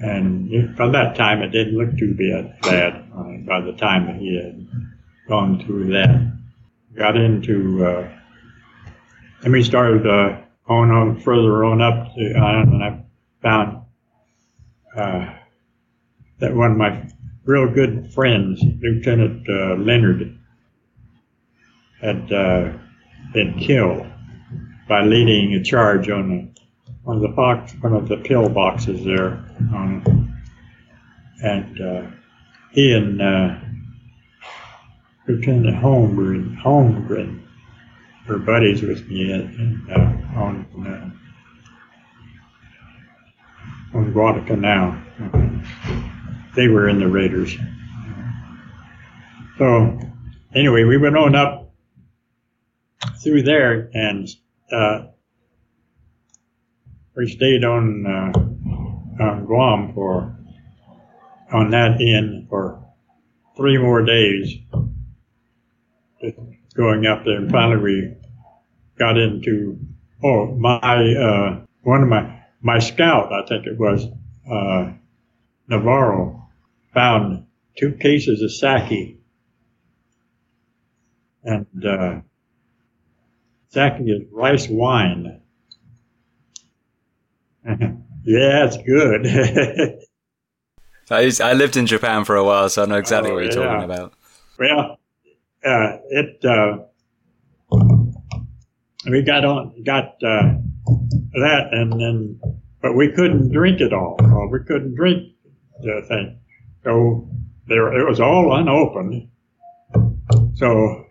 [0.00, 4.36] And by that time, it didn't look too bad, bad by the time that he
[4.36, 4.68] had
[5.26, 6.36] gone through that.
[6.94, 8.08] Got into, uh,
[9.44, 13.02] and we started uh, on, on further on up, to, uh, and I
[13.42, 13.82] found
[14.96, 15.34] uh,
[16.38, 17.10] that one of my
[17.44, 20.38] real good friends, Lieutenant uh, Leonard,
[22.00, 22.72] had uh,
[23.34, 24.06] been killed
[24.88, 26.50] by leading a charge on the
[27.06, 29.44] of the box, one of the pill boxes there,
[31.42, 32.02] and uh,
[32.70, 33.56] he and uh,
[35.26, 37.40] Lieutenant Holmgren, Holmgren
[38.30, 41.10] were buddies with me in, uh, on uh,
[43.98, 44.94] on Guadalcanal.
[46.54, 47.56] They were in the Raiders.
[49.58, 49.98] So
[50.54, 51.72] anyway, we went on up
[53.22, 54.28] through there and
[54.72, 55.06] uh,
[57.16, 58.30] we stayed on, uh,
[59.24, 60.36] on Guam for
[61.52, 62.80] on that inn for
[63.56, 64.56] three more days.
[66.74, 68.14] Going up there and finally we
[69.00, 69.76] got into
[70.22, 74.06] oh my uh, one of my my scout I think it was
[74.48, 74.92] uh,
[75.68, 76.48] Navarro
[76.92, 77.46] found
[77.78, 79.16] two cases of sake.
[81.42, 82.20] And uh,
[83.68, 85.40] sake is rice wine.
[87.64, 89.26] yeah, it's good.
[91.40, 93.68] I lived in Japan for a while, so I know exactly oh, what you're yeah.
[93.68, 94.12] talking about.
[94.58, 94.98] Well,
[95.64, 96.84] uh, it uh,
[99.08, 100.54] we got on got uh,
[101.32, 102.40] that, and then
[102.82, 104.16] but we couldn't drink it all.
[104.50, 105.34] We couldn't drink
[105.80, 106.38] the thing.
[106.84, 107.28] So
[107.66, 109.28] there, it was all unopened.
[110.54, 111.06] So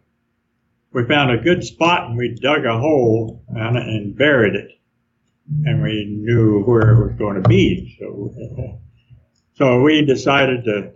[0.93, 4.71] we found a good spot and we dug a hole and, and buried it.
[5.65, 7.97] And we knew where it was going to be.
[7.99, 8.79] So,
[9.55, 10.91] so we decided to,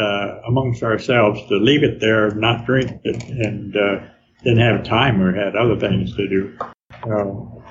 [0.00, 4.00] uh, amongst ourselves, to leave it there, not drink it, and uh,
[4.42, 6.56] didn't have time or had other things to do.
[7.04, 7.62] So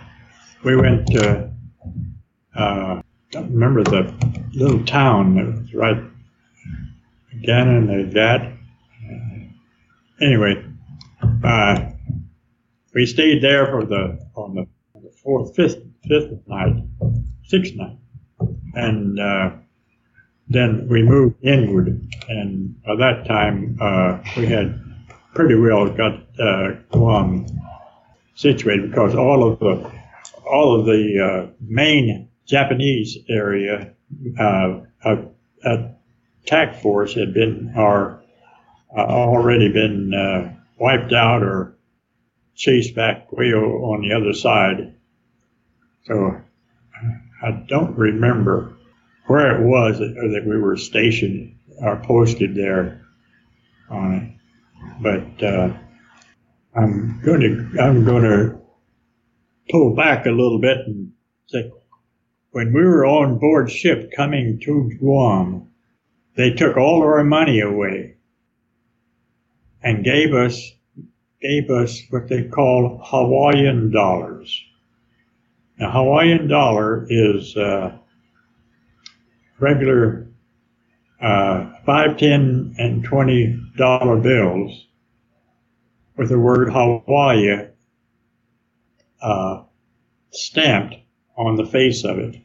[0.64, 1.52] we went to,
[2.56, 3.02] uh,
[3.32, 4.14] don't remember the
[4.54, 5.98] little town that was right
[7.42, 8.52] Gannon and that.
[10.22, 10.64] Anyway,
[11.44, 11.92] uh,
[12.94, 14.66] we stayed there for the on the,
[15.02, 16.76] the fourth, fifth, fifth night,
[17.44, 17.98] sixth night,
[18.74, 19.52] and uh,
[20.48, 22.10] then we moved inward.
[22.30, 24.82] And by that time, uh, we had
[25.36, 27.46] pretty well got uh, Guam
[28.36, 29.92] situated because all of the
[30.50, 33.94] all of the uh, main Japanese area
[34.40, 34.80] uh,
[35.64, 38.22] attack force had been are
[38.96, 41.76] uh, already been uh, wiped out or
[42.56, 44.96] chased back way on the other side.
[46.06, 46.42] So
[47.44, 48.74] I don't remember
[49.28, 53.06] where it was that, that we were stationed or posted there
[53.90, 54.35] on it.
[55.02, 55.74] But uh,
[56.76, 58.60] I'm going to I'm going to
[59.70, 61.12] pull back a little bit and
[61.48, 61.72] say
[62.52, 65.68] when we were on board ship coming to Guam,
[66.36, 68.16] they took all our money away
[69.84, 70.72] and gave us
[71.42, 74.64] gave us what they call Hawaiian dollars.
[75.80, 77.98] A Hawaiian dollar is uh,
[79.60, 80.28] regular
[81.22, 84.88] uh, five, ten, and twenty dollar bills
[86.18, 87.68] with the word Hawaii
[89.22, 89.64] uh,
[90.32, 90.96] stamped
[91.38, 92.36] on the face of it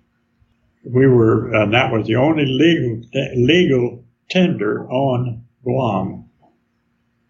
[0.84, 3.02] we were, and that was the only legal
[3.36, 6.24] legal tender on Guam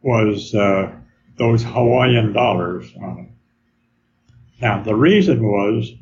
[0.02, 0.92] was uh,
[1.36, 4.32] those Hawaiian dollars on it.
[4.60, 5.92] Now the reason was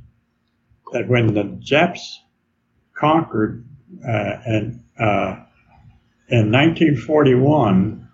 [0.93, 2.20] that when the Japs
[2.95, 3.65] conquered
[4.07, 5.45] uh, and uh,
[6.29, 8.09] in 1941,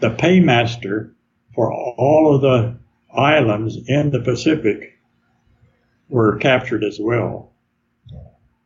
[0.00, 1.14] the paymaster
[1.54, 2.78] for all of the
[3.14, 4.98] islands in the Pacific
[6.08, 7.48] were captured as well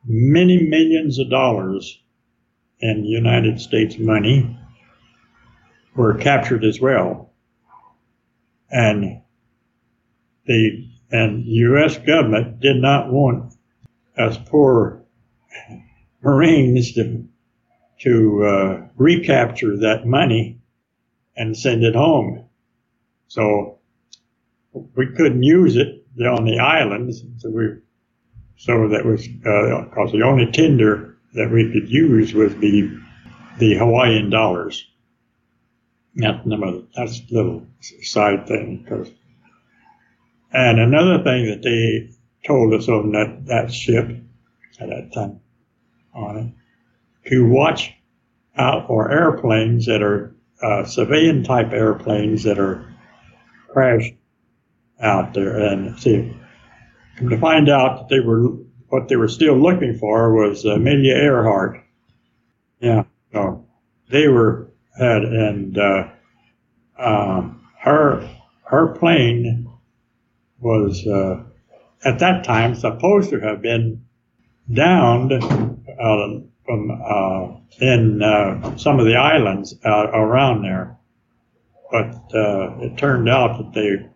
[0.04, 2.00] many millions of dollars
[2.80, 4.58] in United States money
[5.94, 7.32] were captured as well.
[8.70, 9.22] And
[10.46, 11.98] the and U.S.
[11.98, 13.52] government did not want
[14.16, 15.04] us poor
[16.22, 17.28] Marines to
[18.02, 20.60] to uh, recapture that money
[21.36, 22.44] and send it home.
[23.28, 23.78] So
[24.72, 27.22] we couldn't use it on the islands.
[27.38, 27.64] So we
[28.56, 32.90] so that was because uh, the only tender that we could use was the
[33.58, 34.86] the Hawaiian dollars.
[36.14, 36.38] That's
[36.96, 37.66] that's a little
[38.02, 39.10] side thing because.
[40.54, 42.10] And another thing that they
[42.46, 44.10] told us on that, that ship
[44.78, 45.40] at that time
[46.12, 46.61] on it
[47.26, 47.92] to watch
[48.56, 52.94] out for airplanes that are uh, civilian type airplanes that are
[53.68, 54.14] crashed
[55.00, 56.36] out there and see
[57.16, 58.48] to find out that they were
[58.88, 61.82] what they were still looking for was Amelia Earhart.
[62.80, 63.66] Yeah, so
[64.10, 66.08] they were had and uh,
[66.98, 68.28] um, her
[68.64, 69.70] her plane
[70.60, 71.42] was uh,
[72.04, 74.04] at that time supposed to have been
[74.72, 80.96] downed uh, from uh, in uh, some of the islands around there,
[81.90, 84.08] but uh, it turned out that they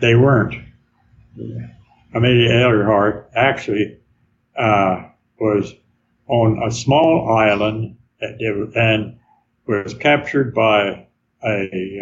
[0.00, 0.54] they weren't.
[2.14, 3.98] Amelia Earhart actually
[4.56, 5.08] uh,
[5.40, 5.74] was
[6.28, 9.18] on a small island and
[9.66, 11.06] was captured by
[11.44, 12.00] a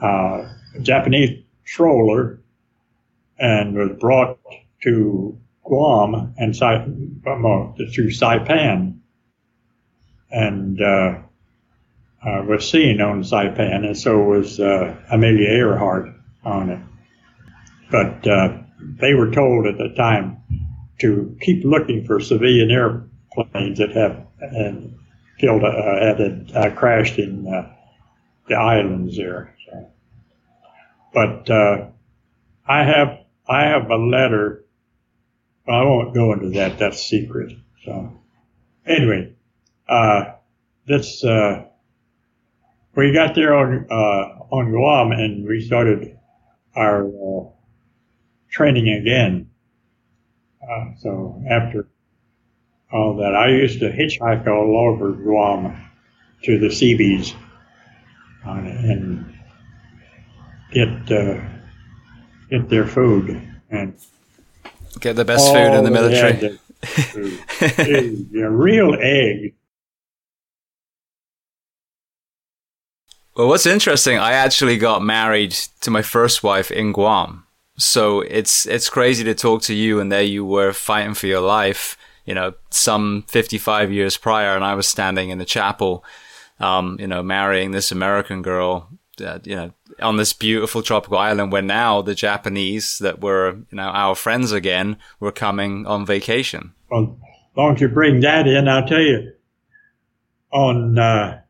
[0.00, 0.52] uh, uh,
[0.82, 2.40] Japanese trawler
[3.38, 4.38] and was brought
[4.82, 5.38] to
[5.68, 8.98] Guam and through Saipan
[10.30, 11.18] and uh,
[12.26, 16.08] uh, was seen on Saipan, and so was uh, Amelia Earhart
[16.44, 16.80] on it.
[17.90, 18.58] But uh,
[19.00, 20.38] they were told at the time
[21.00, 24.98] to keep looking for civilian airplanes that have and
[25.38, 27.70] killed uh, had uh, crashed in uh,
[28.48, 29.54] the islands there.
[29.66, 29.90] So.
[31.14, 31.86] But uh,
[32.66, 34.64] I have I have a letter.
[35.68, 36.78] I won't go into that.
[36.78, 37.52] That's secret.
[37.84, 38.20] So
[38.86, 39.34] anyway,
[39.88, 40.32] uh,
[40.86, 41.66] this uh,
[42.94, 46.18] we got there on uh, on Guam and we started
[46.74, 47.52] our
[48.50, 49.50] training again.
[50.62, 51.88] Uh, so after
[52.92, 55.90] all that, I used to hitchhike all over Guam
[56.44, 57.34] to the Seabees
[58.46, 59.38] uh, and
[60.72, 61.40] get uh,
[62.50, 63.40] get their food
[63.70, 63.94] and
[65.00, 66.58] get the best food in the military.
[68.42, 69.54] a real egg.
[73.38, 75.52] Well, what's interesting, I actually got married
[75.82, 77.44] to my first wife in Guam.
[77.76, 81.40] So it's it's crazy to talk to you, and there you were fighting for your
[81.40, 81.96] life.
[82.24, 86.04] You know, some 55 years prior, and I was standing in the chapel,
[86.58, 88.88] um, you know, marrying this American girl,
[89.24, 93.76] uh, you know, on this beautiful tropical island where now the Japanese that were, you
[93.76, 96.72] know, our friends again were coming on vacation.
[96.90, 97.18] Well,
[97.58, 99.32] as you bring that in, I'll tell you,
[100.52, 101.40] on uh,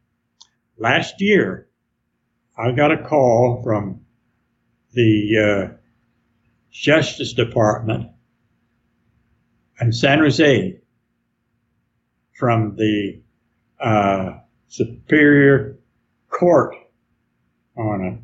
[0.79, 1.69] last year,
[2.57, 4.01] I got a call from
[4.93, 5.75] the uh,
[6.71, 8.11] Justice Department
[9.81, 10.81] in San Jose
[12.39, 13.21] from the
[13.81, 14.39] uh,
[14.69, 15.79] Superior
[16.31, 16.75] Court
[17.77, 18.23] on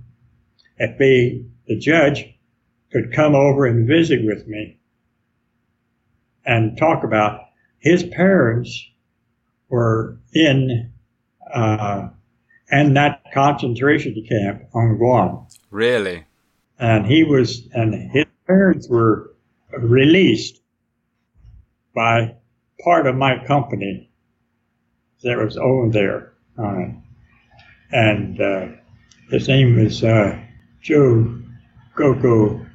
[0.79, 2.25] If they, the judge
[2.93, 4.79] could come over and visit with me
[6.45, 7.41] and talk about
[7.79, 8.87] his parents
[9.69, 10.93] were in
[11.53, 12.09] uh,
[12.71, 15.47] and that concentration camp on Guam.
[15.71, 16.25] Really?
[16.79, 19.35] And he was, and his parents were
[19.79, 20.61] released
[21.95, 22.35] by
[22.83, 24.11] part of my company
[25.23, 26.33] that was over there.
[26.59, 26.87] Uh,
[27.93, 28.67] and uh,
[29.31, 30.44] his name was uh,
[30.85, 31.41] Joe
[31.97, 32.67] Gogo,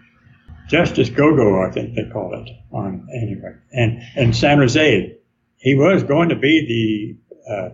[0.67, 2.49] Justice Gogo, I think they call it.
[2.71, 5.17] On anyway, and in San Jose,
[5.57, 7.17] he was going to be
[7.47, 7.69] the uh,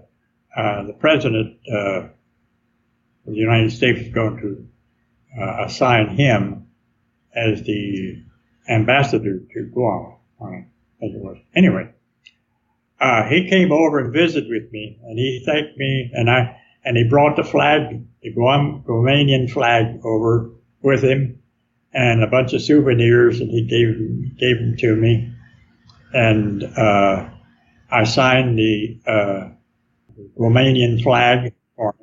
[0.60, 2.10] uh, the president uh, of
[3.26, 6.68] the United States was going to uh, assign him
[7.34, 8.22] as the
[8.70, 10.16] ambassador to Guam.
[10.42, 11.38] as it was.
[11.56, 11.90] Anyway,
[13.00, 16.96] uh, he came over and visited with me, and he thanked me, and I and
[16.96, 20.52] he brought the flag, the Guam Guamanian flag, over
[20.82, 21.42] with him,
[21.94, 25.34] and a bunch of souvenirs, and he gave gave them to me,
[26.14, 27.30] and uh,
[27.90, 29.50] I signed the uh,
[30.40, 31.96] Guamanian flag for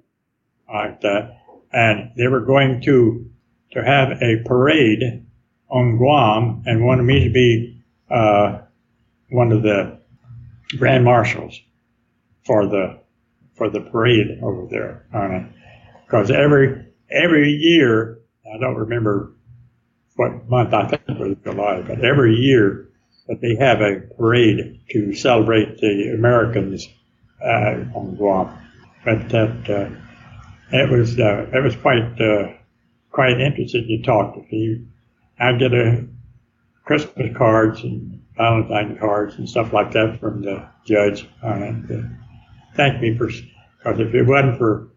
[0.73, 1.39] like that.
[1.73, 3.31] And they were going to
[3.73, 5.25] to have a parade
[5.71, 8.59] on Guam and wanted me to be uh,
[9.31, 9.99] one of the
[10.77, 11.59] grand marshals
[12.45, 13.02] for the
[13.63, 15.47] for the parade over there on it.
[16.05, 18.19] Because every every year,
[18.53, 19.35] I don't remember
[20.17, 22.89] what month I think it was July, but every year
[23.29, 26.89] that they have a parade to celebrate the Americans
[27.41, 28.59] uh, on Guam.
[29.05, 32.19] But that uh, it was uh, it was quite
[33.13, 34.89] quite interesting to talk to you.
[35.39, 36.05] I get a
[36.85, 42.09] Christmas cards and Valentine cards and stuff like that from the judge and uh,
[42.75, 43.31] thank me for
[43.83, 44.89] because if it wasn't for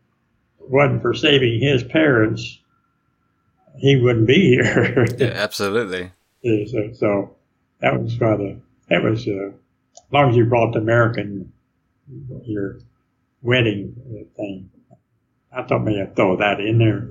[0.60, 2.60] wasn't for saving his parents,
[3.78, 4.34] he wouldn't be
[4.64, 5.06] here.
[5.18, 6.12] yeah, absolutely.
[6.44, 7.36] so, so,
[7.82, 8.60] that was rather
[8.90, 11.52] that was uh, as long as you brought the American
[12.44, 12.80] your
[13.42, 13.96] wedding
[14.36, 14.70] thing.
[15.52, 17.08] I thought maybe I'd throw that in there.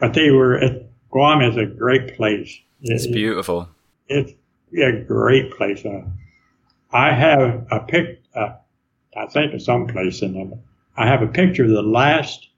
[0.00, 0.60] But they were,
[1.10, 2.58] Guam is a great place.
[2.80, 3.68] It's it, beautiful.
[4.08, 4.32] It's
[4.76, 5.84] a great place.
[5.84, 6.02] Uh,
[6.92, 8.56] I have a pic, uh,
[9.16, 10.58] I think of some place in there.
[10.96, 12.48] I have a picture of the last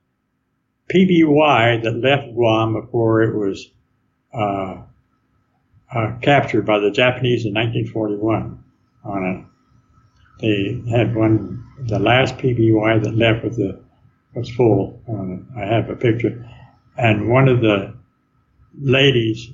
[0.93, 3.71] PBY that left Guam before it was
[4.35, 4.83] uh,
[5.95, 8.65] uh, captured by the Japanese in 1941
[9.05, 9.45] on it
[10.41, 13.81] they had one, the last PBY that left with the,
[14.35, 15.01] was full.
[15.07, 15.59] On it.
[15.59, 16.49] I have a picture.
[16.97, 17.95] And one of the
[18.79, 19.51] ladies'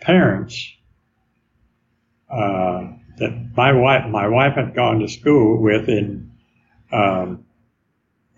[0.00, 0.70] parents,
[2.30, 6.27] uh, that my wife, my wife had gone to school with in,
[6.92, 7.44] um,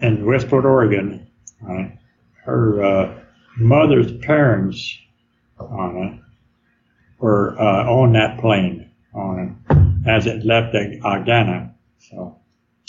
[0.00, 1.26] in Westport, Oregon,
[1.68, 1.84] uh,
[2.44, 3.20] her uh,
[3.58, 4.98] mother's parents
[5.58, 6.24] on
[7.18, 11.72] were uh, on that plane on as it left Agana.
[11.98, 12.38] So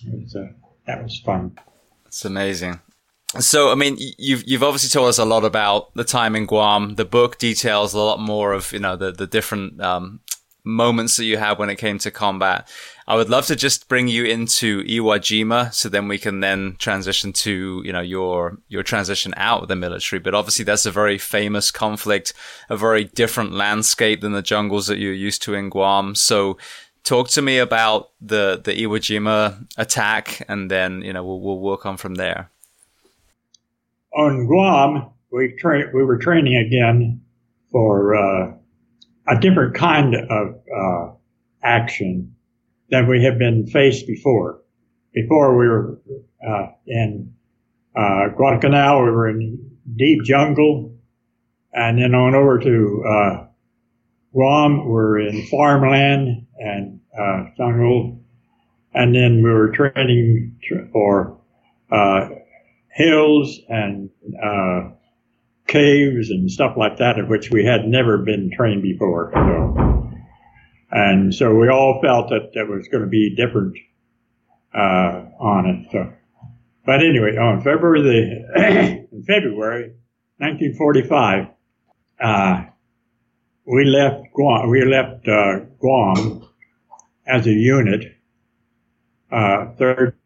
[0.08, 0.48] was, uh,
[0.88, 1.58] that was fun.
[2.06, 2.80] It's amazing.
[3.40, 6.96] So, I mean, you've you've obviously told us a lot about the time in Guam.
[6.96, 10.20] The book details a lot more of you know the the different um,
[10.64, 12.68] moments that you had when it came to combat.
[13.08, 16.76] I would love to just bring you into Iwo Jima, so then we can then
[16.78, 20.20] transition to you know your your transition out of the military.
[20.20, 22.34] But obviously, that's a very famous conflict,
[22.70, 26.16] a very different landscape than the jungles that you're used to in Guam.
[26.16, 26.58] So,
[27.04, 31.60] talk to me about the the Iwo Jima attack, and then you know we'll we'll
[31.60, 32.50] work on from there.
[34.14, 37.22] On Guam, we tra- we were training again
[37.72, 38.54] for uh,
[39.32, 41.14] a different kind of uh,
[41.64, 42.36] action
[42.90, 44.60] than we have been faced before.
[45.14, 46.02] Before we were
[46.46, 47.34] uh, in
[47.96, 50.94] uh, Guadalcanal, we were in deep jungle,
[51.74, 53.48] and then on over to uh,
[54.34, 58.22] Guam, we're in farmland and uh, jungle,
[58.94, 60.60] and then we were training
[60.92, 61.40] for
[61.90, 62.28] uh,
[62.94, 64.10] hills and
[64.44, 64.90] uh,
[65.72, 69.32] caves and stuff like that, of which we had never been trained before.
[69.34, 70.12] So,
[70.92, 73.78] and so we all felt that there was going to be different
[74.76, 75.92] uh, on it.
[75.92, 76.14] So,
[76.86, 79.94] but anyway, on February the in February
[80.38, 81.48] 1945,
[82.20, 82.64] uh,
[83.66, 84.70] we left Guam.
[84.70, 86.48] We left uh, Guam
[87.26, 88.18] as a unit,
[89.32, 90.18] uh, third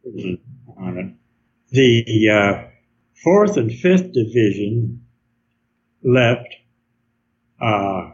[0.78, 1.14] on it.
[1.70, 2.68] The uh,
[3.24, 5.05] fourth and fifth division
[6.06, 6.56] left
[7.60, 8.12] uh,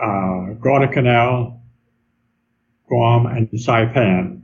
[0.00, 1.60] uh, Guadalcanal,
[2.88, 4.42] Guam, and Saipan.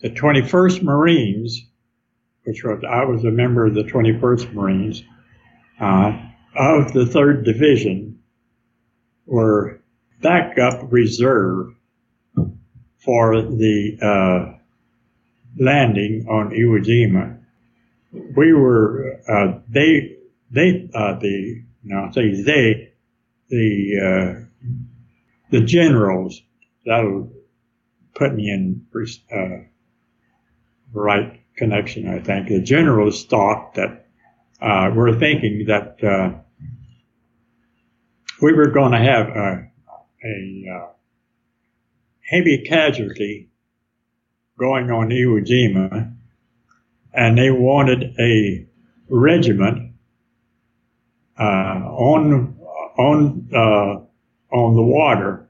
[0.00, 1.66] The 21st Marines,
[2.44, 5.02] which was I was a member of the 21st Marines,
[5.80, 6.12] uh,
[6.54, 8.20] of the third division,
[9.26, 9.80] were
[10.20, 11.74] backup reserve
[12.98, 14.58] for the uh,
[15.58, 17.38] landing on Iwo Jima.
[18.36, 20.16] We were uh, they
[20.50, 21.18] they uh,
[21.84, 22.92] the now say they
[23.48, 24.44] the uh,
[25.50, 26.42] the generals
[26.86, 27.30] that'll
[28.14, 28.86] put me in
[29.32, 29.64] uh,
[30.92, 32.08] right connection.
[32.08, 34.06] I think the generals thought that
[34.60, 36.38] uh, were thinking that uh,
[38.40, 39.70] we were going to have a,
[40.24, 40.88] a uh,
[42.28, 43.50] heavy casualty
[44.58, 46.14] going on Iwo Jima,
[47.12, 48.66] and they wanted a
[49.08, 49.93] regiment
[51.42, 52.56] on
[52.98, 55.48] on uh, on the water.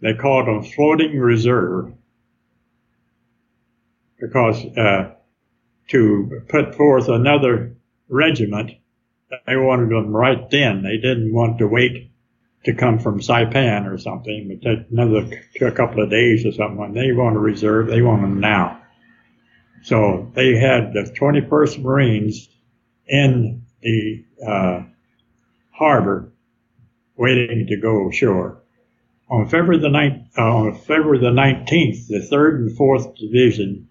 [0.00, 1.92] They called them floating reserve
[4.18, 5.14] because uh,
[5.88, 7.76] to put forth another
[8.08, 8.72] regiment,
[9.46, 10.82] they wanted them right then.
[10.82, 12.10] They didn't want to wait
[12.64, 15.28] to come from Saipan or something, but take another
[15.60, 16.94] a couple of days or something.
[16.94, 18.80] They want a reserve, they want them now.
[19.82, 22.48] So they had the 21st Marines
[23.08, 24.82] in the uh,
[25.82, 26.32] harbor
[27.16, 28.62] waiting to go ashore.
[29.28, 29.88] On February the,
[30.38, 33.88] uh, on February the 19th, the 3rd and 4th Division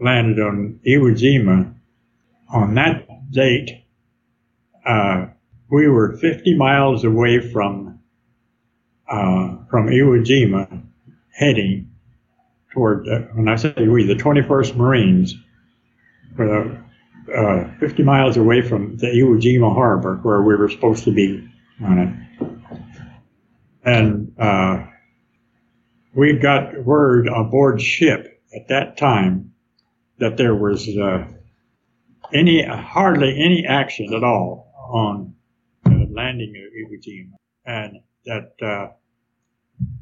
[0.00, 1.74] landed on Iwo Jima.
[2.48, 3.84] On that date,
[4.86, 5.26] uh,
[5.68, 8.00] we were 50 miles away from
[9.08, 10.82] uh, from Iwo Jima,
[11.32, 11.90] heading
[12.72, 13.08] toward.
[13.08, 15.34] Uh, when I say we, the 21st Marines,
[16.36, 16.85] were
[17.34, 21.48] uh, 50 miles away from the Iwo Jima harbor where we were supposed to be
[21.84, 22.48] on it.
[23.84, 24.86] And uh,
[26.14, 29.52] we got word aboard ship at that time
[30.18, 31.26] that there was uh,
[32.32, 35.34] any hardly any action at all on
[36.16, 37.36] landing of Iwo Jima,
[37.66, 38.92] and that uh,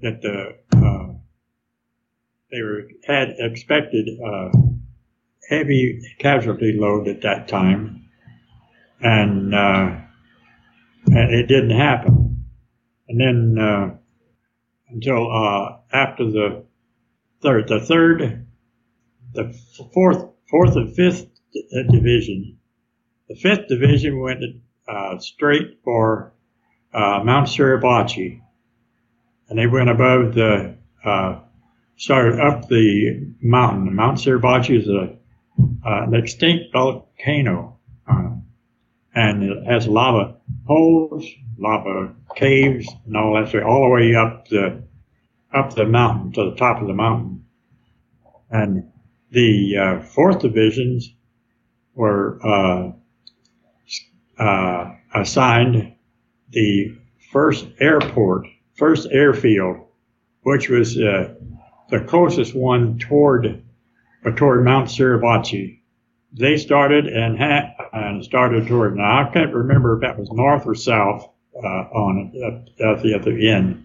[0.01, 1.13] that the uh,
[2.51, 4.51] they were had expected uh,
[5.49, 8.09] heavy casualty load at that time,
[9.01, 9.97] and, uh,
[11.07, 12.45] and it didn't happen.
[13.09, 13.95] And then uh,
[14.89, 16.65] until uh, after the
[17.43, 18.47] third, the third,
[19.35, 19.53] the
[19.93, 21.27] fourth, fourth and fifth
[21.91, 22.59] division,
[23.29, 24.43] the fifth division went
[24.89, 26.33] uh, straight for
[26.93, 28.41] uh, Mount Suribachi,
[29.49, 31.41] and they went above the uh,
[31.97, 33.95] started up the mountain.
[33.95, 35.16] Mount Suribachi is a
[35.59, 37.79] uh, an extinct volcano,
[38.11, 38.31] uh,
[39.15, 40.37] and it has lava
[40.67, 41.27] holes,
[41.59, 44.83] lava caves, and all that, all the way up the
[45.53, 47.45] up the mountain to the top of the mountain.
[48.51, 48.91] And
[49.31, 51.13] the uh, fourth divisions
[51.95, 52.93] were uh,
[54.39, 55.95] uh, assigned
[56.51, 56.97] the
[57.33, 59.87] first airport, first airfield,
[60.43, 61.35] which was uh,
[61.91, 63.64] the closest one toward
[64.33, 65.81] toward Mount Suribachi.
[66.33, 68.97] They started and ha- and started toward.
[68.97, 73.15] Now I can't remember if that was north or south uh, on at, at, the
[73.15, 73.85] other end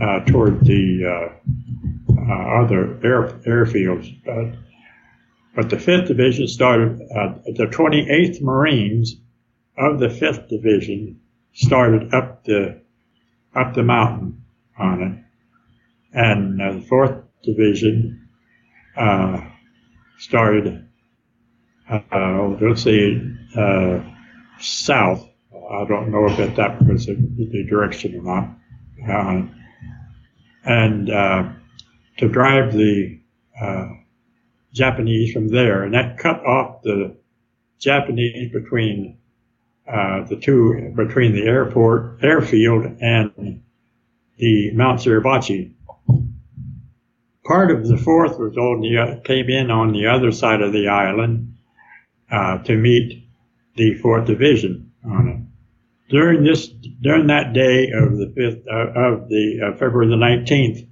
[0.00, 4.14] uh, toward the uh, uh other air, airfields.
[4.24, 4.58] But,
[5.56, 7.00] but the fifth division started.
[7.14, 9.16] Uh, the 28th Marines
[9.76, 11.20] of the fifth division
[11.52, 12.80] started up the
[13.54, 14.44] up the mountain
[14.78, 18.15] on it, and uh, the fourth division
[18.96, 19.40] uh,
[20.18, 20.88] started,
[21.90, 23.20] uh, let's say,
[23.56, 24.00] uh,
[24.60, 25.28] south.
[25.70, 28.48] I don't know if that was the direction or not.
[29.08, 29.42] uh,
[30.64, 31.48] and uh,
[32.18, 33.20] to drive the
[33.60, 33.88] uh,
[34.72, 37.16] Japanese from there, and that cut off the
[37.78, 39.18] Japanese between
[39.88, 43.62] uh, the two between the airport airfield and
[44.38, 45.72] the Mount Suribachi.
[47.46, 50.88] Part of the fourth was on the came in on the other side of the
[50.88, 51.56] island
[52.30, 53.28] uh, to meet
[53.76, 56.10] the fourth division on it.
[56.10, 60.88] During this during that day of the fifth uh, of the uh, February the nineteenth,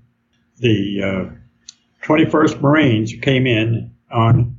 [0.59, 1.31] the
[2.02, 4.56] 21st uh, Marines came in on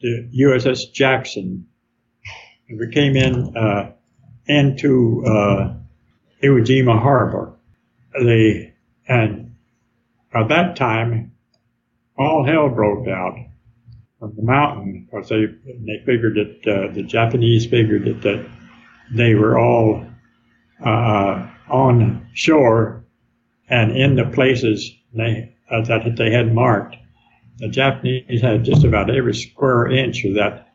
[0.00, 1.66] the USS Jackson
[2.68, 3.92] And we came in uh,
[4.46, 5.74] into uh,
[6.42, 7.54] Iwo Jima Harbor.
[8.20, 8.74] They
[9.08, 9.54] and
[10.34, 11.31] at that time,
[12.22, 13.36] all hell broke out
[14.20, 15.46] on the mountain because they
[15.86, 18.46] they figured that uh, the Japanese figured that, that
[19.14, 20.06] they were all
[20.84, 23.04] uh, on shore
[23.68, 26.96] and in the places they uh, that they had marked.
[27.58, 30.68] The Japanese had just about every square inch of that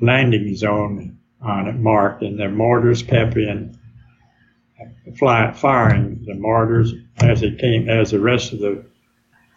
[0.00, 3.78] landing zone on it marked, and the mortars kept in
[5.18, 8.84] fly, firing the mortars as it came, as the rest of the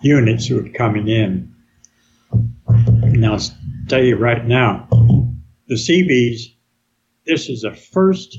[0.02, 1.54] units who were coming in.
[2.32, 3.40] Now, I'll
[3.88, 4.88] tell you right now,
[5.68, 6.54] the Seabees,
[7.26, 8.38] this is the first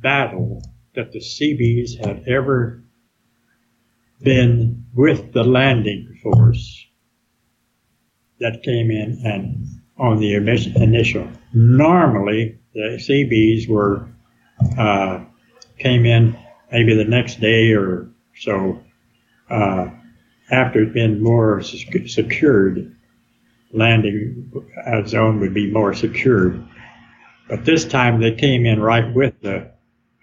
[0.00, 0.62] battle
[0.94, 2.82] that the Seabees had ever
[4.22, 6.86] been with the landing force
[8.38, 9.66] that came in and
[9.98, 11.28] on the initial.
[11.52, 14.08] Normally, the Seabees were
[14.78, 15.24] uh,
[15.78, 16.36] came in
[16.72, 18.82] maybe the next day or so
[19.50, 19.90] uh,
[20.50, 22.96] after it had been more secured.
[23.72, 24.50] Landing
[25.06, 26.66] zone would be more secured,
[27.48, 29.70] but this time they came in right with the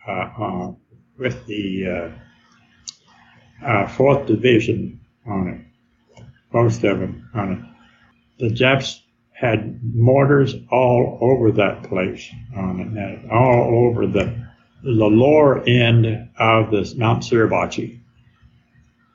[0.05, 0.71] uh, uh
[1.17, 6.23] with the uh, uh, fourth division on it,
[6.53, 8.43] most of them on it.
[8.43, 9.01] The Japs
[9.31, 14.47] had mortars all over that place, on it, all over the
[14.83, 17.96] the lower end of this Mount Suribachi,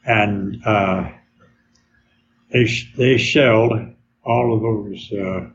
[0.04, 1.10] and uh,
[2.50, 3.72] they they shelled
[4.24, 5.48] all of those uh,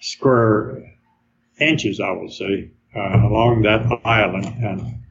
[0.00, 0.94] square
[1.60, 5.02] inches, I would say, uh, along that island, and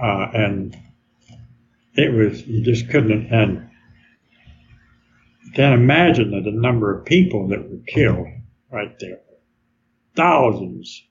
[0.00, 0.76] uh, and
[1.94, 3.68] it was you just couldn't and
[5.44, 8.28] you can't imagine the number of people that were killed
[8.70, 9.20] right there.
[10.16, 11.04] Thousands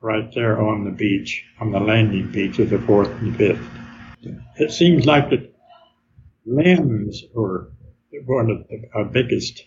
[0.00, 3.60] right there on the beach, on the landing beach of the fourth and fifth.
[4.56, 5.50] It seems like the
[6.44, 7.72] limbs were
[8.24, 9.64] one of the uh, biggest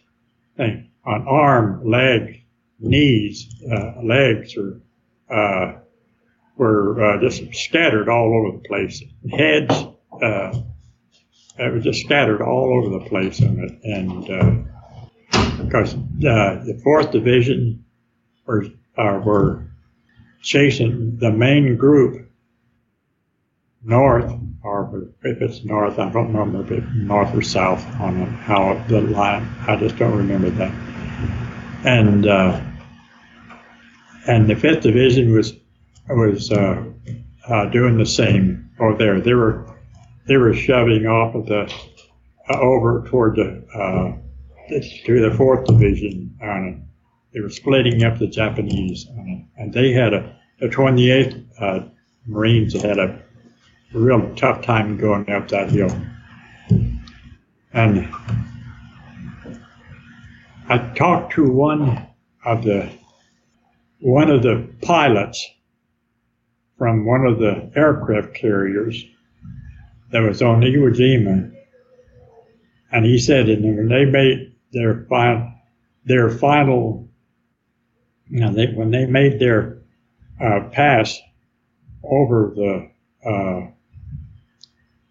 [0.58, 0.90] thing.
[1.06, 2.44] On arm, leg,
[2.80, 4.82] knees, uh, legs were,
[5.30, 5.80] uh,
[6.58, 9.04] were uh, just scattered all over the place.
[9.32, 9.74] Heads,
[10.22, 10.62] uh,
[11.58, 13.80] it was just scattered all over the place on it.
[13.84, 17.86] And uh, because uh, the fourth division
[18.46, 18.66] were
[18.98, 19.66] uh, were
[20.42, 22.29] chasing the main group
[23.84, 24.32] north,
[24.64, 29.02] or if it's north, I don't remember if it's north or south on how the
[29.02, 29.48] line.
[29.68, 30.74] I just don't remember that.
[31.86, 32.62] And uh,
[34.28, 35.54] and the fifth division was
[36.10, 36.84] was uh,
[37.48, 39.22] uh, doing the same over there.
[39.22, 39.66] They were
[40.28, 41.74] they were shoving off of the
[42.50, 44.18] uh, over toward the uh,
[45.06, 46.78] to the fourth division on it.
[47.34, 51.88] They were splitting up the Japanese on it, and they had a the 28th uh,
[52.28, 53.24] Marines had a
[53.94, 55.90] real tough time going up that hill.
[57.74, 58.08] And
[60.68, 62.08] I talked to one
[62.46, 62.90] of the
[64.02, 65.46] one of the pilots
[66.78, 69.04] from one of the aircraft carriers
[70.12, 71.54] that was on Iwo Jima.
[72.92, 75.52] And he said, and when they made their final,
[76.06, 77.08] their final,
[78.30, 79.80] you know, they, when they made their
[80.42, 81.20] uh, pass
[82.04, 82.90] over the
[83.30, 83.72] uh,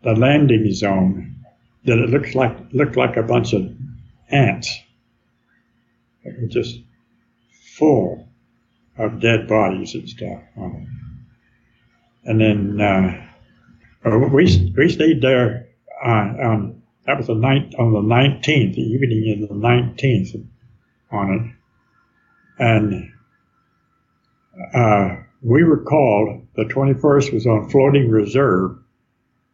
[0.02, 1.44] the landing zone,
[1.84, 3.70] that it looked like looked like a bunch of
[4.30, 4.78] ants.
[6.24, 6.80] It was just
[7.76, 8.28] full
[8.98, 10.88] of dead bodies and stuff on it.
[12.28, 13.26] And then uh,
[14.04, 15.68] uh, we we stayed there
[16.04, 20.34] on, on that was the night on the nineteenth, the evening of the nineteenth,
[21.10, 21.56] on
[22.58, 23.12] it, and
[24.74, 26.46] uh, we were called.
[26.56, 28.78] The twenty first was on floating reserve,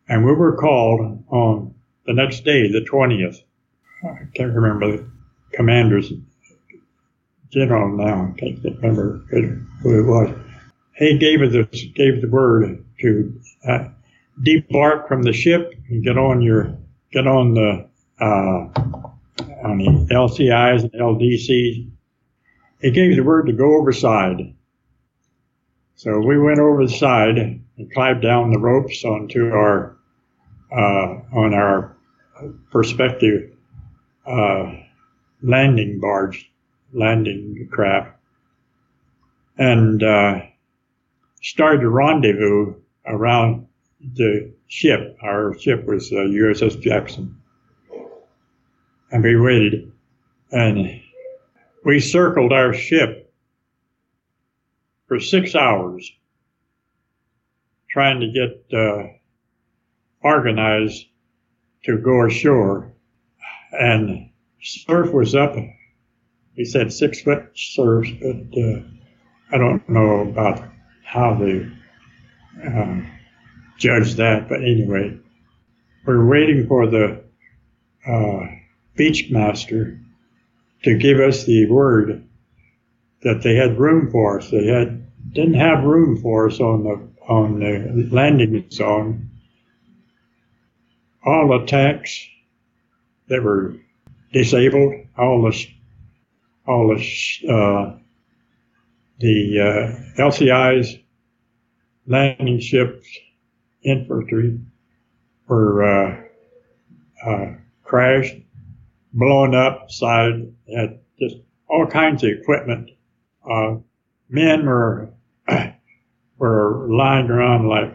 [0.09, 1.75] and we were called on
[2.07, 3.41] the next day, the twentieth.
[4.05, 5.11] I can't remember the
[5.53, 6.13] commander's
[7.51, 8.33] general now.
[8.35, 10.37] I can't remember who it was.
[10.97, 11.65] He gave the,
[11.95, 13.89] gave the word to uh,
[14.43, 16.77] debark from the ship and get on your
[17.13, 17.89] get on the
[18.21, 18.69] uh,
[19.65, 21.91] on the LCIs and LDCs.
[22.81, 24.55] He gave the word to go overside.
[25.97, 29.97] So we went over the side and climbed down the ropes onto our
[30.73, 31.97] uh, on our
[32.71, 33.53] perspective
[34.27, 34.73] uh,
[35.43, 36.51] landing barge,
[36.93, 38.11] landing craft,
[39.59, 40.41] and uh,
[41.43, 42.75] started a rendezvous
[43.07, 43.67] around
[44.15, 45.17] the ship.
[45.23, 47.37] Our ship was uh, USS Jackson.
[49.11, 49.93] And we waited.
[50.51, 51.01] And
[51.85, 53.33] we circled our ship
[55.07, 56.11] for six hours
[57.95, 59.05] trying to get uh,
[60.21, 61.07] organized
[61.85, 62.93] to go ashore.
[63.71, 64.31] And
[64.61, 65.55] surf was up.
[66.55, 68.81] He said six foot surf, but uh,
[69.53, 70.65] I don't know about
[71.05, 71.71] how they
[72.67, 73.09] um,
[73.79, 74.49] judge that.
[74.49, 75.17] But anyway,
[76.05, 77.23] we're waiting for the
[78.09, 78.41] uh,
[78.97, 80.01] beach master
[80.83, 82.27] to give us the word
[83.23, 84.51] that they had room for us.
[84.51, 85.01] They had
[85.33, 89.31] didn't have room for us on the on the landing zone.
[91.25, 92.27] All the tanks
[93.29, 93.77] that were
[94.33, 95.67] disabled, all the
[96.67, 97.99] all the uh,
[99.21, 101.03] the uh, LCIs,
[102.07, 103.07] landing ships,
[103.83, 104.59] infantry
[105.47, 106.21] were uh,
[107.27, 108.37] uh, crashed,
[109.13, 111.37] blown up, side had just
[111.69, 112.91] all kinds of equipment.
[113.49, 113.77] Uh,
[114.29, 115.14] men were
[116.39, 117.95] were lying around like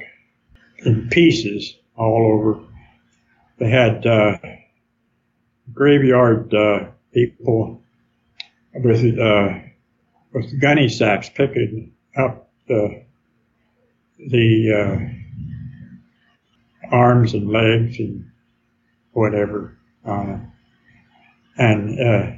[0.79, 2.61] in pieces all over.
[3.57, 4.37] They had uh,
[5.73, 7.81] graveyard uh, people
[8.73, 9.59] with uh,
[10.33, 13.03] with gunny sacks picking up the
[14.19, 15.11] the
[16.91, 18.31] uh, arms and legs and
[19.13, 19.77] whatever.
[21.57, 22.31] And uh,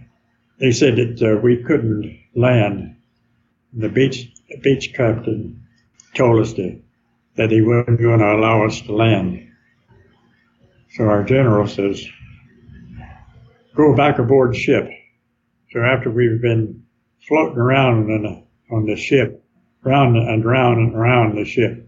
[0.59, 2.95] they said that uh, we couldn't land.
[3.73, 5.60] The beach the beach captain
[6.13, 6.81] told us to,
[7.35, 9.47] that he wasn't going to allow us to land.
[10.91, 12.05] So our general says,
[13.75, 14.89] "Go back aboard ship."
[15.71, 16.83] So after we've been
[17.27, 19.43] floating around on the, on the ship,
[19.83, 21.87] round and round and around the ship,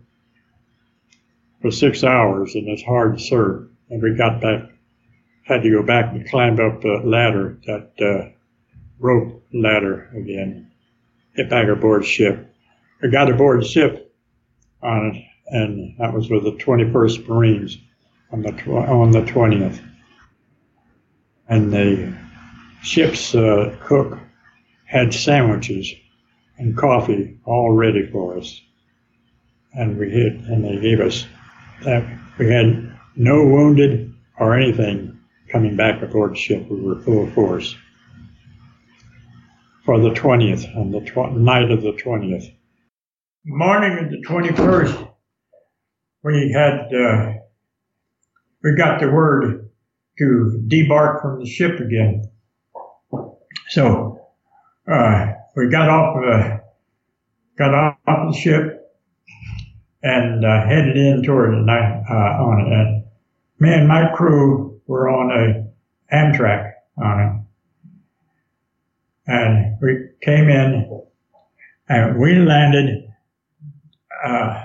[1.61, 3.69] for six hours, and it's hard to serve.
[3.89, 4.69] And we got back,
[5.43, 8.29] had to go back and climb up the ladder, that uh,
[8.99, 10.71] rope ladder again,
[11.35, 12.53] get back aboard ship.
[13.01, 14.02] We got aboard ship
[14.83, 17.77] on it, and that was with the 21st Marines
[18.31, 19.79] on the tw- on the 20th.
[21.49, 22.13] And the
[22.81, 24.17] ship's uh, cook
[24.85, 25.93] had sandwiches
[26.57, 28.61] and coffee all ready for us,
[29.73, 31.25] and we hit, and they gave us
[31.83, 32.03] that
[32.37, 35.19] we had no wounded or anything
[35.49, 36.67] coming back aboard ship.
[36.69, 37.75] We were full force
[39.85, 42.51] for the 20th, on the tw- night of the 20th.
[43.45, 45.11] Morning of the 21st,
[46.23, 47.33] we had, uh,
[48.63, 49.69] we got the word
[50.17, 52.23] to debark from the ship again.
[53.67, 54.17] So,
[54.89, 56.57] uh, we got off, uh,
[57.57, 57.73] got
[58.07, 58.89] off the ship,
[60.01, 62.71] and uh, headed in toward the night uh, on it.
[62.71, 63.03] And
[63.59, 67.33] me and my crew were on a Amtrac on it,
[69.27, 71.03] and we came in
[71.89, 73.02] and we landed
[74.25, 74.63] uh,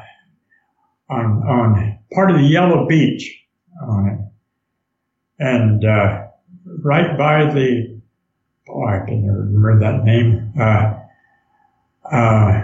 [1.10, 3.44] on on part of the Yellow Beach
[3.82, 6.26] on it, and uh,
[6.82, 8.01] right by the
[8.68, 10.52] oh I can remember that name.
[10.59, 10.94] Uh,
[12.10, 12.62] uh,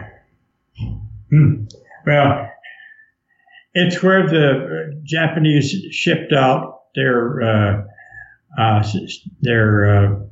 [1.30, 1.64] hmm,
[2.06, 2.50] well,
[3.74, 7.82] it's where the Japanese shipped out their uh,
[8.58, 8.86] uh,
[9.40, 10.28] their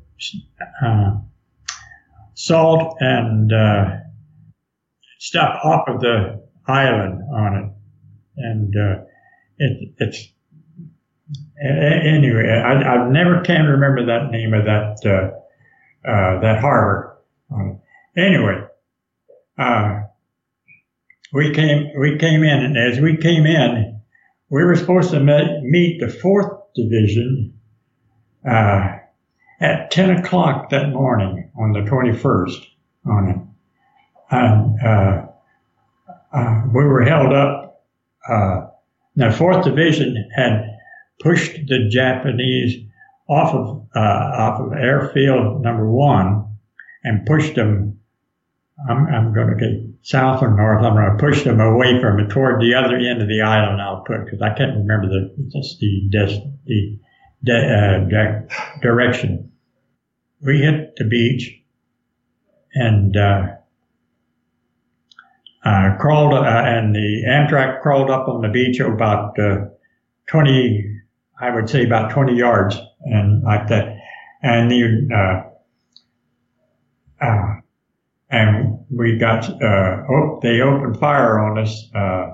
[2.34, 3.52] salt and
[5.18, 7.70] stuff off of the island on it,
[8.36, 9.02] and uh,
[9.58, 10.28] it, it's
[11.60, 12.48] anyway.
[12.48, 17.18] I, I never can remember that name of that uh, uh, that harbor.
[17.50, 17.80] Um,
[18.16, 18.64] anyway
[19.58, 20.02] uh,
[21.32, 24.00] we came we came in, and as we came in,
[24.50, 27.58] we were supposed to meet the fourth division
[28.48, 28.98] uh,
[29.60, 32.66] at 10 o'clock that morning on the 21st
[33.06, 33.36] on it,
[34.30, 35.31] and
[36.32, 37.84] uh, we were held up.
[38.28, 38.66] Uh,
[39.16, 40.78] the fourth division had
[41.20, 42.86] pushed the Japanese
[43.28, 46.56] off of uh, off of airfield number one
[47.04, 47.98] and pushed them
[48.88, 50.84] I'm, I'm going to get south or north.
[50.84, 53.80] I'm going to push them away from it toward the other end of the island.
[53.80, 56.98] I'll put because I can't remember the just the des, the
[57.44, 59.52] de, uh, direction.
[60.40, 61.62] We hit the beach
[62.74, 63.46] and uh,
[65.64, 69.66] uh, crawled, uh, and the Amtrac crawled up on the beach about uh,
[70.26, 71.00] 20,
[71.40, 73.96] I would say about 20 yards, and like that,
[74.42, 75.48] and the
[77.20, 77.52] uh,
[78.32, 82.30] and we got uh, oh, they opened fire on us uh,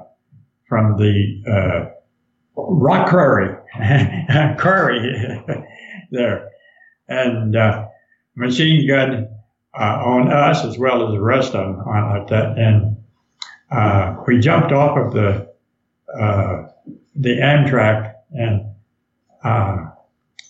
[0.68, 1.90] from the uh,
[2.56, 3.54] rock quarry,
[4.58, 5.44] quarry
[6.10, 6.48] there,
[7.08, 7.86] and uh,
[8.36, 9.28] machine gun
[9.78, 12.87] uh, on us as well as the rest of them on like that, and
[13.70, 15.48] uh, we jumped off of the
[17.14, 18.64] the Amtrac and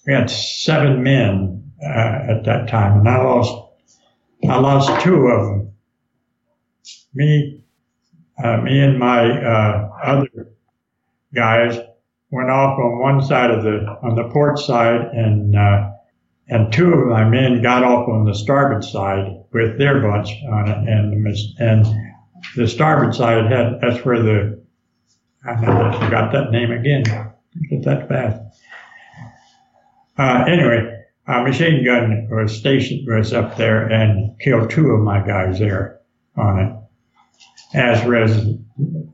[0.06, 3.68] we had seven men at that time, and I lost
[4.48, 5.72] I lost two of them.
[7.14, 7.62] Me,
[8.42, 10.48] uh, me and my uh, other
[11.34, 11.78] guys
[12.30, 15.90] went off on one side of the on the port side, and uh,
[16.48, 20.68] and two of my men got off on the starboard side with their bunch on
[20.68, 21.26] it, and
[21.58, 21.86] and
[22.56, 24.58] the starboard side had that's where the
[25.46, 27.04] I forgot that name again.
[27.70, 28.60] Get that fast.
[30.18, 35.24] Uh, anyway, a machine gun was stationed was up there and killed two of my
[35.24, 36.00] guys there
[36.36, 36.72] on it,
[37.74, 38.46] as was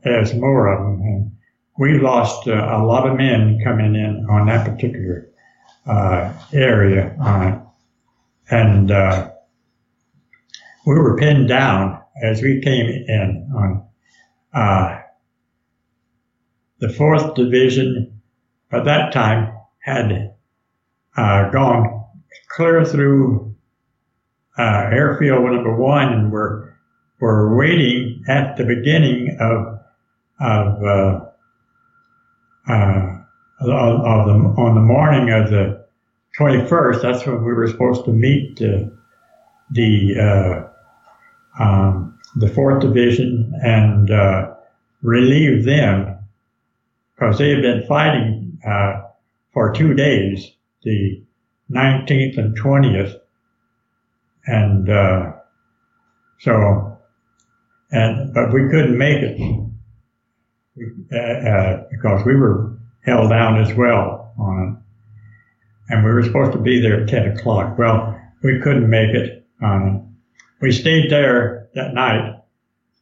[0.03, 1.01] as more of them.
[1.01, 1.31] And
[1.77, 5.29] we lost uh, a lot of men coming in on that particular
[5.85, 7.59] uh, area on it,
[8.49, 9.31] and uh,
[10.85, 13.85] we were pinned down as we came in on
[14.53, 15.01] uh,
[16.79, 18.21] the fourth division.
[18.71, 20.33] At that time, had
[21.15, 22.05] uh, gone
[22.49, 23.55] clear through
[24.57, 26.73] uh, airfield number one, and we're
[27.19, 29.79] we're waiting at the beginning of
[30.39, 31.25] of uh,
[32.67, 33.17] uh,
[33.61, 35.85] of the on the morning of the
[36.39, 37.01] 21st.
[37.01, 38.91] That's when we were supposed to meet the
[39.71, 40.67] the
[41.59, 42.04] uh, um,
[42.35, 44.53] the fourth division and uh,
[45.01, 46.17] relieve them
[47.15, 49.01] because they had been fighting uh,
[49.53, 50.51] for two days.
[50.83, 51.23] The
[51.71, 53.19] 19th and 20th.
[54.47, 55.31] And, uh,
[56.39, 56.97] so,
[57.91, 59.65] and, but we couldn't make it
[61.11, 65.93] uh, uh, because we were held down as well on it.
[65.93, 67.77] And we were supposed to be there at 10 o'clock.
[67.77, 70.01] Well, we couldn't make it on it.
[70.61, 72.41] We stayed there that night,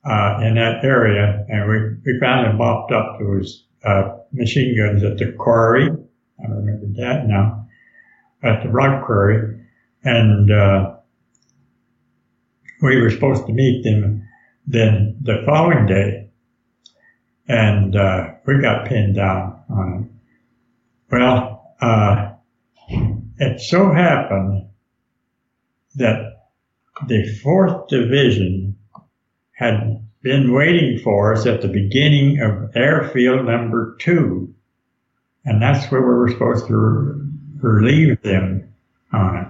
[0.06, 3.18] uh, in that area and we, we found them mopped up.
[3.18, 5.90] There was, uh, machine guns at the quarry.
[6.40, 7.68] I remember that now
[8.41, 9.62] at the rock quarry,
[10.04, 10.95] and uh,
[12.82, 14.28] we were supposed to meet them
[14.68, 16.30] then the following day,
[17.48, 21.14] and uh, we got pinned down on it.
[21.14, 22.34] Well, uh,
[23.38, 24.68] it so happened
[25.95, 26.50] that
[27.08, 28.62] the fourth division
[29.54, 34.54] had been waiting for us at the beginning of airfield number two,
[35.46, 37.30] and that's where we were supposed to
[37.62, 38.74] relieve them
[39.12, 39.48] on it.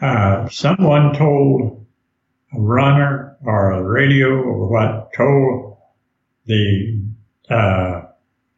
[0.00, 1.86] Uh, someone told
[2.52, 5.78] a runner or a radio or what told
[6.46, 7.02] the
[7.48, 8.02] uh,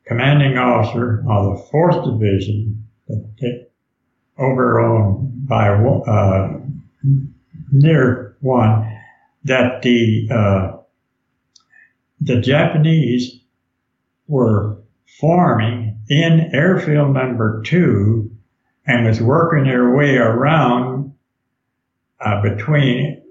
[0.07, 3.69] commanding officer of the fourth division that
[4.39, 6.61] over on by uh,
[7.73, 8.96] near one
[9.47, 10.77] that the uh,
[12.21, 13.41] the Japanese
[14.27, 14.79] were
[15.21, 18.31] forming in airfield number two
[18.87, 21.15] and was working their way around
[22.21, 23.23] uh, between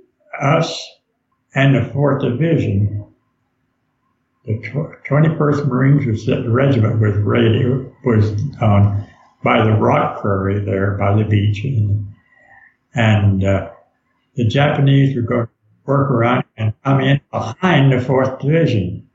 [0.41, 0.87] us
[1.53, 3.05] and the fourth division.
[4.45, 4.59] The
[5.09, 7.15] 21st Marines regiment was
[8.05, 9.07] was on
[9.43, 12.07] by the rock quarry there by the beach, and,
[12.93, 13.69] and uh,
[14.35, 15.47] the Japanese were going
[15.85, 19.07] work around and come in behind the fourth division.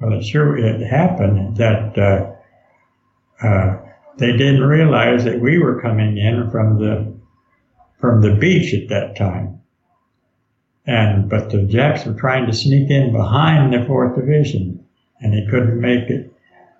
[0.00, 3.78] Well, it sure it happened that uh, uh,
[4.18, 7.12] they didn't realize that we were coming in from the
[8.00, 9.60] from the beach at that time,
[10.86, 14.84] and but the Japs were trying to sneak in behind the fourth division,
[15.20, 16.32] and they couldn't make it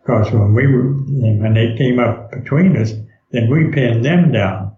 [0.03, 2.93] because when we were when they came up between us,
[3.31, 4.72] then we pinned them down.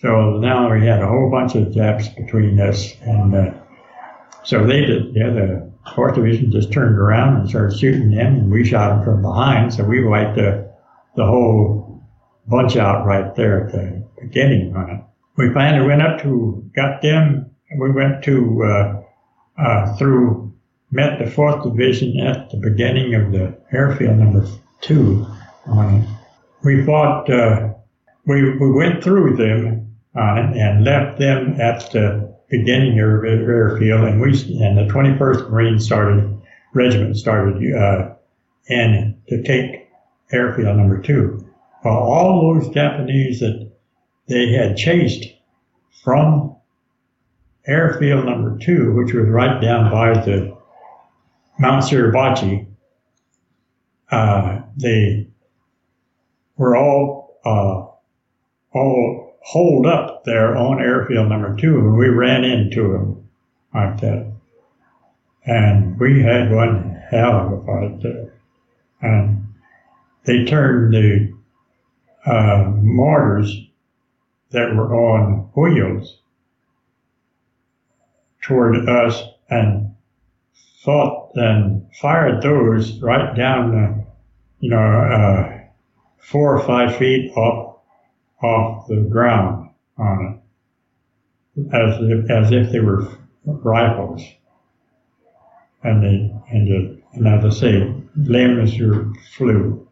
[0.00, 3.54] So now we had a whole bunch of Japs between us, and uh,
[4.42, 5.14] so they did.
[5.14, 9.04] Yeah, the Fourth Division just turned around and started shooting them, and we shot them
[9.04, 9.72] from behind.
[9.72, 10.72] So we wiped the
[11.16, 12.02] the whole
[12.46, 15.00] bunch out right there at the beginning on it.
[15.36, 19.02] we finally went up to, got them, we went to, uh,
[19.60, 20.52] uh, through,
[20.90, 24.46] met the 4th Division at the beginning of the airfield number
[24.80, 25.26] two
[25.66, 26.08] on it.
[26.62, 27.71] We fought, uh,
[28.26, 34.02] we, we went through them on it and left them at the beginning of airfield
[34.02, 34.30] and we,
[34.62, 36.40] and the 21st Marine started,
[36.74, 38.14] regiment started, uh,
[38.68, 39.88] and to take
[40.32, 41.46] airfield number two.
[41.84, 43.70] Well, all those Japanese that
[44.28, 45.24] they had chased
[46.04, 46.56] from
[47.66, 50.56] airfield number two, which was right down by the
[51.58, 52.66] Mount Suribachi,
[54.10, 55.28] uh, they
[56.56, 57.81] were all uh,
[58.74, 63.28] all holed up there on airfield number two, and we ran into them
[63.74, 64.32] like that.
[65.44, 68.34] And we had one hell of a fight there.
[69.00, 69.54] And
[70.24, 71.32] they turned the
[72.24, 73.52] uh, mortars
[74.50, 76.18] that were on wheels
[78.42, 79.94] toward us and
[80.84, 84.04] fought and fired those right down the,
[84.60, 85.58] you know, uh,
[86.18, 87.71] four or five feet off
[88.42, 90.40] off the ground on
[91.56, 93.06] it, as if, as if they were
[93.44, 94.22] rifles.
[95.84, 98.76] And they and, the, and as I say, limbs
[99.36, 99.88] flew.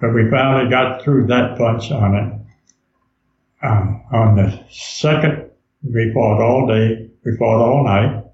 [0.00, 3.66] But we finally got through that bunch on it.
[3.66, 5.50] Um, on the second,
[5.82, 7.08] we fought all day.
[7.24, 8.24] We fought all night.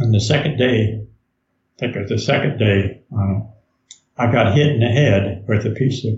[0.00, 3.48] On the second day, I think it was the second day on
[4.16, 6.14] I got hit in the head with a piece of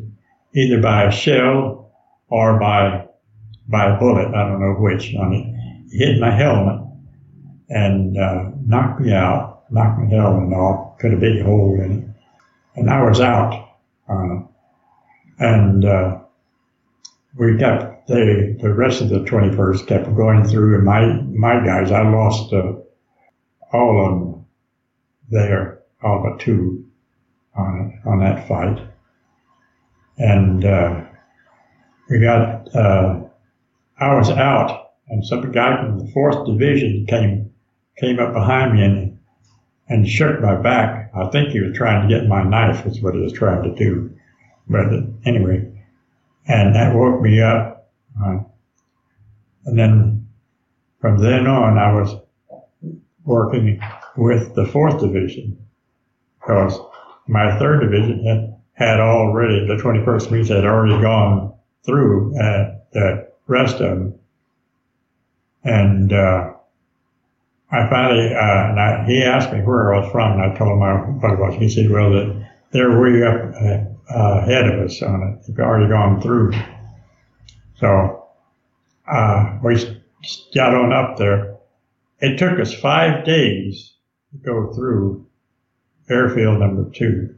[0.56, 1.92] either by a shell
[2.28, 3.06] or by
[3.68, 4.28] by a bullet.
[4.34, 5.56] I don't know which on it
[5.90, 6.82] hit my helmet
[7.68, 12.08] and uh, knocked me out, knocked my helmet off, cut a big hole in it,
[12.78, 13.70] and I was out.
[14.08, 14.40] Uh,
[15.38, 16.18] and uh,
[17.36, 21.90] we kept the the rest of the 21st kept going through, and my my guys,
[21.90, 22.72] I lost uh,
[23.72, 24.46] all of them
[25.28, 26.86] there, all but two
[27.56, 28.80] on on that fight,
[30.18, 31.04] and uh,
[32.08, 32.74] we got.
[32.74, 33.22] Uh,
[33.98, 37.52] I was out, and some guy from the fourth division came
[37.98, 39.18] came up behind me and
[39.88, 41.10] and shook my back.
[41.14, 42.84] I think he was trying to get my knife.
[42.84, 44.12] Was what he was trying to do.
[44.68, 44.86] But
[45.24, 45.70] anyway,
[46.46, 47.88] and that woke me up.
[48.22, 48.38] Uh,
[49.66, 50.28] and then
[51.00, 52.14] from then on, I was
[53.24, 53.80] working
[54.16, 55.58] with the fourth division
[56.40, 56.78] because
[57.26, 61.54] my third division had, had already, the 21st Marines had already gone
[61.84, 62.32] through
[62.92, 64.14] the rest of them.
[65.64, 66.52] And, uh,
[67.70, 71.20] I finally, uh, I, he asked me where I was from, and I told him
[71.20, 71.54] what it was.
[71.56, 73.54] He said, well, that they're way up
[74.08, 75.46] uh, ahead of us on it.
[75.46, 76.52] They've already gone through.
[77.78, 78.24] So,
[79.08, 79.76] uh, we
[80.54, 81.56] got on up there.
[82.20, 83.94] It took us five days
[84.32, 85.26] to go through
[86.08, 87.35] airfield number two.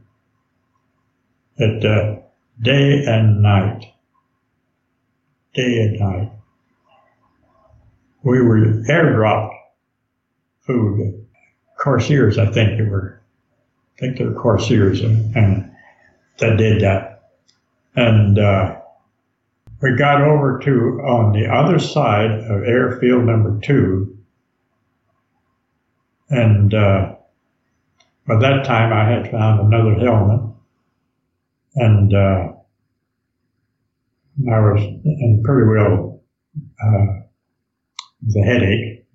[1.59, 2.15] At uh,
[2.61, 3.85] day and night,
[5.53, 6.31] day and night,
[8.23, 9.55] we were airdropped
[10.61, 11.25] food.
[11.77, 13.21] Corsairs, I think they were.
[13.97, 15.71] I think they were Corsairs, and, and
[16.37, 17.31] that did that.
[17.95, 18.79] And uh,
[19.81, 20.71] we got over to
[21.01, 24.17] on the other side of airfield number two,
[26.29, 27.15] and uh,
[28.27, 30.48] by that time, I had found another helmet,
[31.75, 32.51] and uh,
[34.51, 36.21] I was in pretty well
[36.83, 37.05] uh,
[38.25, 39.05] with a headache.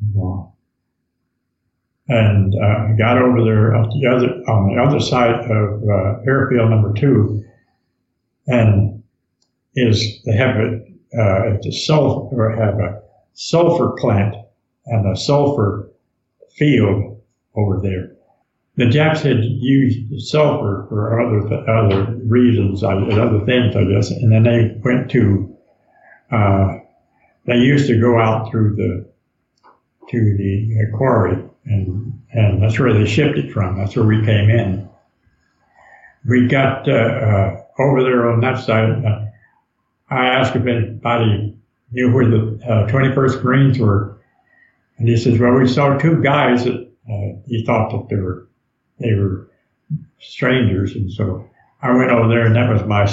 [2.07, 6.21] And uh, I got over there on the other on the other side of uh,
[6.27, 7.43] airfield number two,
[8.47, 9.03] and
[9.75, 13.01] is they have uh, it's a sulfur or have a
[13.33, 14.37] sulfur plant
[14.87, 15.91] and a sulfur
[16.55, 17.23] field
[17.57, 18.14] over there
[18.77, 24.33] the Japs had used sulfur for other other reasons, and other things, I guess, and
[24.33, 25.57] then they went to.
[26.31, 26.79] Uh,
[27.47, 29.07] they used to go out through the
[30.11, 33.79] to the quarry, and and that's where they shipped it from.
[33.79, 34.89] That's where we came in.
[36.27, 39.05] We got uh, uh, over there on that side.
[39.05, 39.27] Uh,
[40.11, 41.57] I asked if anybody
[41.93, 42.59] knew where the
[42.91, 44.21] 21st uh, Marines were,
[44.99, 48.49] and he says, "Well, we saw two guys that uh, he thought that they were."
[48.99, 49.49] They were
[50.21, 51.49] strangers, and so
[51.83, 53.07] I went over there, and that was my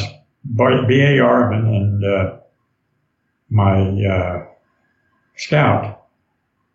[0.44, 2.38] BAR man and uh,
[3.50, 4.46] my uh,
[5.36, 6.04] scout,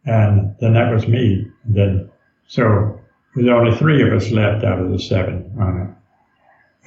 [0.04, 1.50] and then that was me.
[1.64, 2.10] And then
[2.46, 3.00] so
[3.34, 5.52] there's only three of us left out of the seven.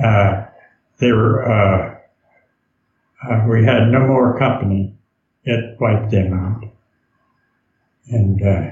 [0.03, 0.45] Uh,
[0.97, 1.99] they were uh,
[3.23, 4.95] uh, we had no more company.
[5.43, 6.63] It wiped them out.
[8.07, 8.71] And uh,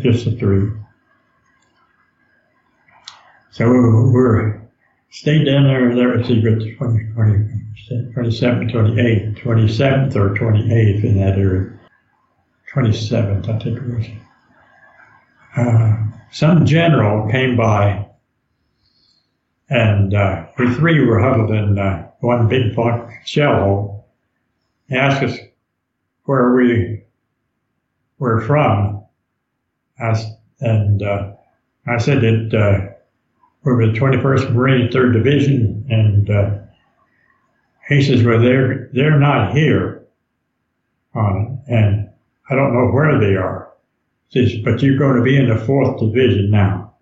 [0.00, 0.70] just the three.
[3.54, 4.60] So we were
[5.10, 5.94] stayed down there.
[5.94, 11.72] There was the 20, 20, 27, 28, 27th or 28th in that area.
[12.72, 14.06] 27th, I think it was.
[15.56, 15.96] Uh,
[16.32, 18.04] some general came by,
[19.70, 22.74] and uh, we three were huddled in uh, one big
[23.24, 24.08] shell hole.
[24.88, 25.38] He asked us
[26.24, 27.04] where we
[28.18, 29.04] were from,
[30.00, 30.20] I,
[30.58, 31.34] and uh,
[31.86, 32.93] I said that
[33.64, 36.58] we were the 21st Marine 3rd Division, and uh,
[37.88, 40.04] he says, well, they're, they're not here
[41.14, 42.10] on it, and
[42.50, 43.72] I don't know where they are.
[44.28, 46.94] He says, but you're going to be in the 4th Division now.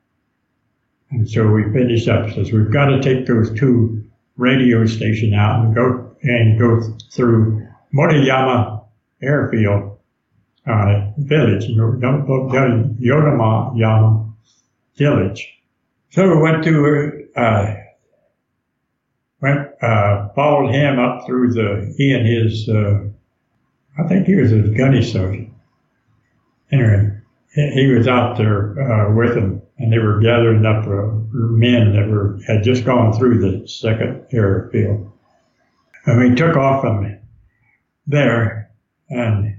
[1.10, 4.04] And so we finished up, says, we've got to take those two
[4.36, 6.80] radio stations out and go, and go
[7.10, 8.84] through Motoyama
[9.20, 9.98] Airfield
[10.66, 14.32] uh, village, Yodama Yama
[14.96, 15.61] village.
[16.12, 17.74] So we went to, uh,
[19.40, 23.04] went, uh, followed him up through the, he and his, uh,
[23.98, 25.54] I think he was a gunny sergeant.
[26.70, 27.18] Anyway,
[27.54, 32.08] he was out there, uh, with them and they were gathering up uh, men that
[32.08, 35.10] were, had just gone through the second airfield.
[36.04, 37.18] And we took off from
[38.06, 38.70] there
[39.08, 39.56] and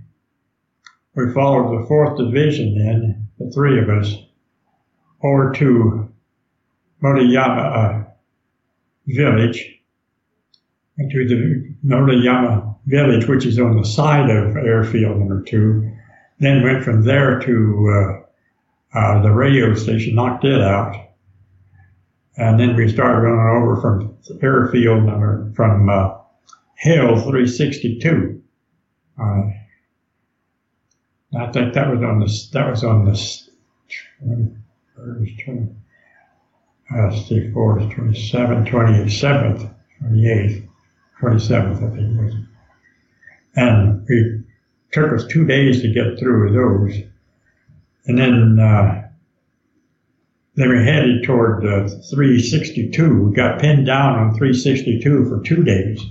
[1.15, 4.15] we followed the fourth division then, the three of us,
[5.23, 6.12] over to
[7.03, 8.03] Motoyama uh,
[9.07, 9.79] village,
[10.97, 15.91] to the Motoyama village, which is on the side of airfield number two.
[16.39, 18.23] Then went from there to
[18.95, 20.95] uh, uh, the radio station, knocked it out.
[22.37, 26.15] And then we started running over from airfield number, from uh,
[26.75, 28.41] Hill 362.
[29.21, 29.43] Uh,
[31.39, 33.13] I think that was on the that was on the
[36.91, 40.67] uh, see, 4th, 27th, 27th, 28th,
[41.21, 42.33] 27th, I think it was.
[43.55, 44.43] And it
[44.91, 47.01] took us two days to get through those.
[48.05, 49.09] And then, uh,
[50.55, 53.23] then we headed toward uh, 362.
[53.23, 56.01] We got pinned down on 362 for two days.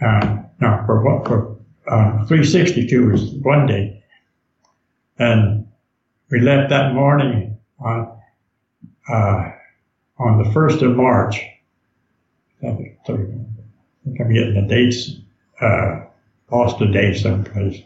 [0.00, 1.26] Uh, no, for what?
[1.26, 1.56] For
[1.88, 4.02] uh, 362 was one day.
[5.18, 5.66] And
[6.30, 8.18] we left that morning on,
[9.08, 9.50] uh,
[10.18, 11.40] on the 1st of March.
[12.62, 12.96] I'm
[14.14, 15.10] getting the dates,
[15.60, 16.00] uh,
[16.50, 17.82] lost the date someplace.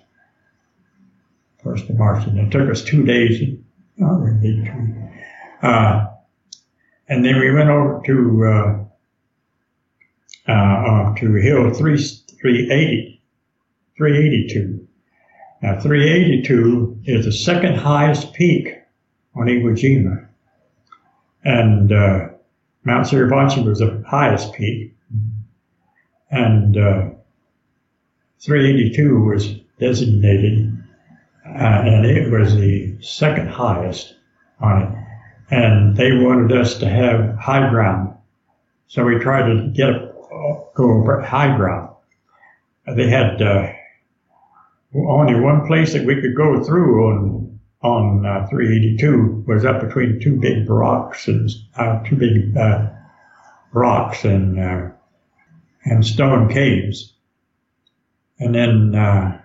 [1.64, 2.26] 1st of March.
[2.26, 3.56] And it took us two days.
[4.02, 4.26] Oh.
[5.62, 6.06] Uh,
[7.08, 8.84] and then we went over to, uh,
[10.50, 13.20] uh, uh to Hill 3, 380
[14.00, 14.88] 382.
[15.60, 18.68] Now, 382 is the second highest peak
[19.34, 20.29] on Iwo Jima.
[21.44, 22.28] And uh,
[22.84, 24.94] Mount Suribachi was the highest peak.
[26.30, 27.10] And uh,
[28.40, 30.72] 382 was designated,
[31.44, 34.14] uh, and it was the second highest
[34.60, 34.88] on it.
[35.50, 38.14] And they wanted us to have high ground.
[38.86, 40.12] So we tried to get a,
[40.74, 41.94] go over high ground.
[42.86, 43.72] They had uh,
[44.94, 47.49] only one place that we could go through on
[47.82, 52.88] on uh, 382 was up between two big rocks and uh, two big uh,
[53.72, 54.88] rocks and uh,
[55.84, 57.14] and stone caves,
[58.38, 59.40] and then uh,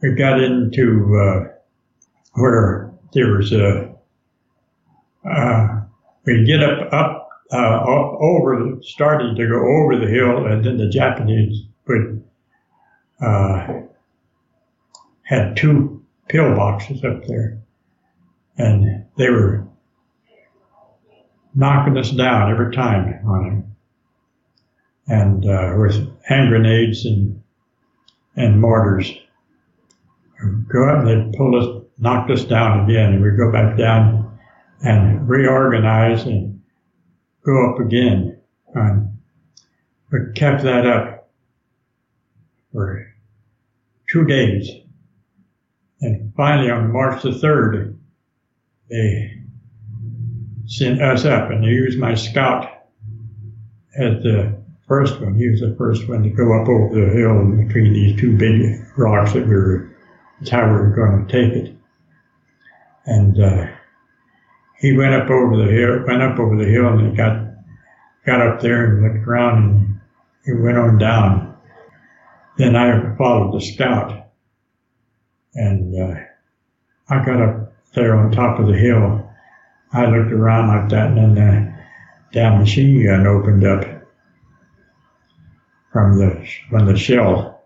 [0.00, 1.48] we got into uh,
[2.34, 3.92] where there was a
[6.24, 10.88] we'd get up up up over started to go over the hill, and then the
[10.88, 12.22] Japanese would
[15.24, 15.91] had two
[16.32, 17.58] pillboxes up there,
[18.56, 19.66] and they were
[21.54, 23.76] knocking us down every time on them,
[25.06, 25.94] and uh, with
[26.24, 27.42] hand grenades and
[28.34, 29.12] and mortars.
[30.68, 34.38] Go up and they'd pull us, knocked us down again, and we'd go back down
[34.80, 36.60] and reorganize and
[37.44, 38.38] go up again.
[38.74, 39.18] And
[40.10, 41.30] we kept that up
[42.72, 43.06] for
[44.10, 44.81] two days.
[46.02, 47.96] And finally, on March the 3rd,
[48.90, 49.42] they
[50.66, 52.68] sent us up, and they used my scout
[53.96, 55.34] as the first one.
[55.34, 58.84] He was the first one to go up over the hill between these two big
[58.96, 59.96] rocks that we were,
[60.40, 61.74] that's how we were going to take it.
[63.06, 63.66] And uh,
[64.78, 67.46] he went up over the hill, went up over the hill, and got
[68.26, 70.00] got up there and looked around, and
[70.44, 71.56] he went on down.
[72.58, 74.21] Then I followed the scout,
[75.54, 76.20] and uh,
[77.08, 79.28] I got up there on top of the hill.
[79.92, 81.74] I looked around like that, and then the
[82.32, 83.84] damn machine gun opened up
[85.92, 87.62] from the from the shell,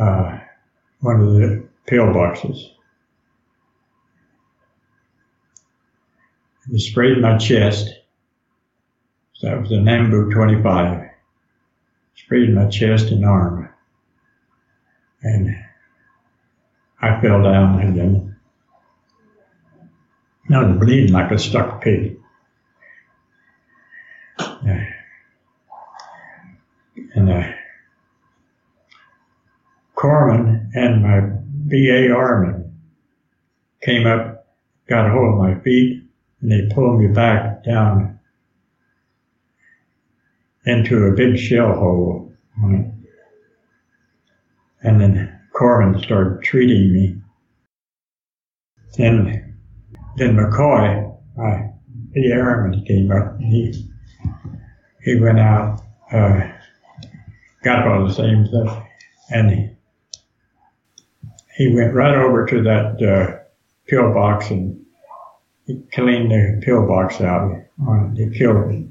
[0.00, 0.38] uh,
[1.00, 2.72] one of the pillboxes.
[6.72, 7.90] It sprayed my chest.
[9.32, 11.08] So that was a Nambu 25.
[12.14, 13.68] Sprayed my chest and arm.
[15.22, 15.56] And
[17.02, 18.36] I fell down and then
[20.52, 22.18] I was bleeding like a stuck pig.
[27.14, 27.42] And uh,
[29.96, 32.78] corpsman and my BAR man
[33.82, 34.46] came up,
[34.88, 36.04] got a hold of my feet,
[36.40, 38.18] and they pulled me back down
[40.64, 42.32] into a big shell hole.
[44.82, 47.16] And then corpsman started treating me.
[48.96, 49.56] Then,
[50.16, 51.70] then McCoy, my
[52.12, 53.34] the airman, came up.
[53.38, 53.90] And he
[55.02, 55.80] he went out,
[56.12, 56.40] uh,
[57.62, 58.84] got all the same stuff,
[59.30, 59.70] and he,
[61.56, 63.38] he went right over to that uh,
[63.86, 64.84] pillbox and
[65.66, 67.52] he cleaned the pillbox out.
[67.86, 68.30] On it.
[68.30, 68.86] He killed it.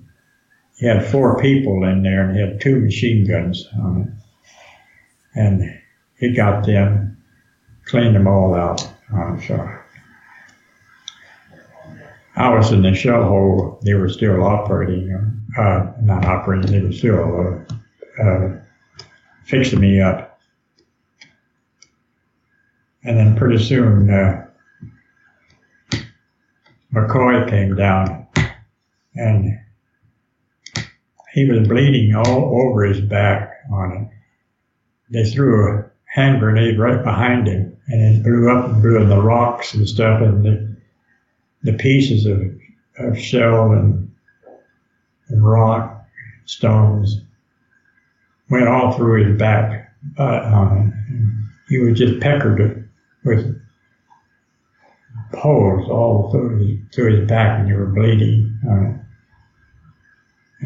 [0.77, 4.10] He had four people in there and he had two machine guns on it.
[5.36, 5.79] And
[6.20, 7.18] he got them,
[7.86, 8.80] cleaned them all out.
[9.48, 9.70] So
[12.36, 13.80] I was in the shell hole.
[13.84, 15.12] They were still operating,
[15.58, 17.66] uh, not operating, they were still
[18.20, 18.60] uh, uh,
[19.46, 20.40] fixing me up.
[23.04, 24.46] And then pretty soon, uh,
[26.94, 28.28] McCoy came down
[29.16, 29.60] and
[31.34, 34.08] he was bleeding all over his back on it.
[35.12, 39.10] They threw a hand grenade right behind him and it blew up and blew in
[39.10, 40.76] the rocks and stuff and the,
[41.64, 42.41] the pieces of,
[42.99, 44.11] of shell and,
[45.30, 46.06] and rock,
[46.45, 47.22] stones
[48.49, 50.86] went all through his back uh.
[51.68, 52.90] He was just peckered
[53.23, 53.61] with
[55.34, 58.60] holes all through his, through his back and you were bleeding.
[58.68, 58.99] Uh,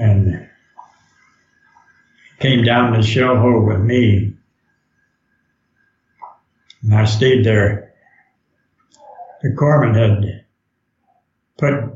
[0.01, 0.49] and
[2.39, 4.32] came down the shell hole with me.
[6.83, 7.93] And I stayed there.
[9.41, 10.45] The corpsman had
[11.57, 11.93] put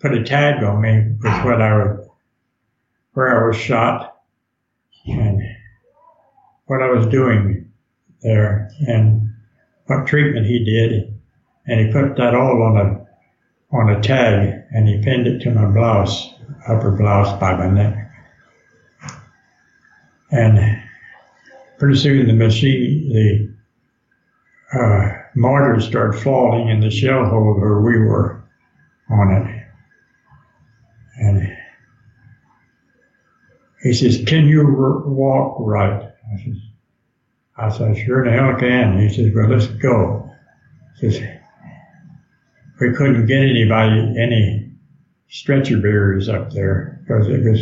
[0.00, 2.08] put a tag on me with what I was
[3.12, 4.16] where I was shot
[5.06, 5.40] and
[6.66, 7.72] what I was doing
[8.22, 9.32] there and
[9.86, 11.20] what treatment he did,
[11.66, 13.04] and he put that all on a
[13.74, 16.32] on a tag, and he pinned it to my blouse,
[16.68, 18.10] upper blouse by my neck.
[20.30, 20.83] And
[21.84, 23.12] pretty soon the machine,
[24.72, 28.42] the uh, mortars started falling in the shell hole where we were
[29.10, 29.66] on it.
[31.16, 31.56] And
[33.82, 34.66] he says, "Can you
[35.06, 36.56] walk right?" I says,
[37.58, 38.98] I said, sure the hell can.
[38.98, 40.30] He says, well, let's go.
[41.00, 41.38] He says,
[42.80, 44.72] we couldn't get anybody, any
[45.28, 47.60] stretcher bearers up there because it was,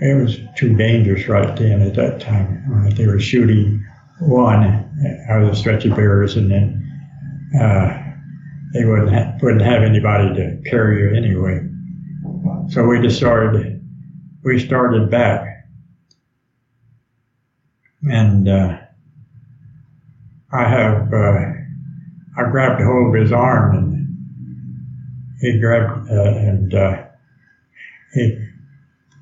[0.00, 2.62] it was too dangerous right then at that time.
[2.86, 3.84] Uh, they were shooting
[4.20, 4.64] one
[5.28, 6.82] out of the stretcher bearers and then,
[7.60, 8.02] uh,
[8.74, 11.60] they wouldn't, ha- wouldn't have anybody to carry you anyway.
[12.70, 13.82] So we started,
[14.42, 15.66] we started back.
[18.02, 18.78] And, uh,
[20.52, 21.52] I have, uh,
[22.38, 23.96] I grabbed hold of his arm and
[25.40, 27.04] he grabbed, uh, and, uh,
[28.14, 28.45] he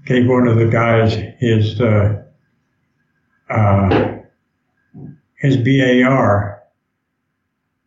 [0.04, 2.22] gave one of the guys his, uh,
[3.50, 4.18] uh,
[5.36, 6.62] his BAR,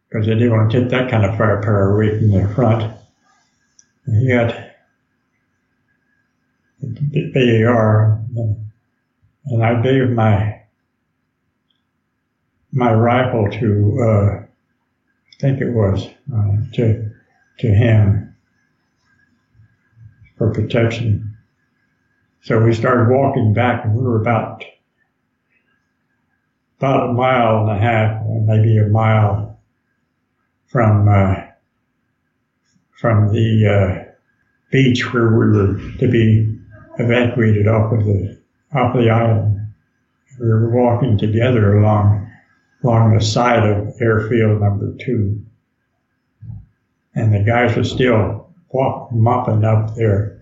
[0.10, 2.94] because they didn't want to take that kind of firepower away from the front.
[4.06, 4.56] He got
[6.82, 8.24] the BAR,
[9.46, 10.62] and I gave my
[12.72, 17.10] my rifle to, uh, I think it was, uh, to,
[17.60, 18.36] to him
[20.38, 21.27] for protection.
[22.48, 24.64] So we started walking back and we were about,
[26.78, 29.60] about a mile and a half, maybe a mile
[30.68, 31.42] from, uh,
[32.98, 34.12] from the, uh,
[34.72, 36.58] beach where we were to be
[37.00, 38.40] evacuated off of the,
[38.74, 39.68] off the island.
[40.40, 42.32] We were walking together along
[42.82, 45.44] along the side of airfield number two.
[47.14, 50.37] And the guys were still walk, mopping up there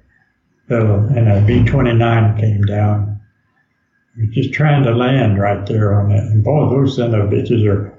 [0.70, 3.20] little, and a B-29 came down.
[4.18, 6.24] We're just trying to land right there on it.
[6.24, 7.94] And both those son of bitches are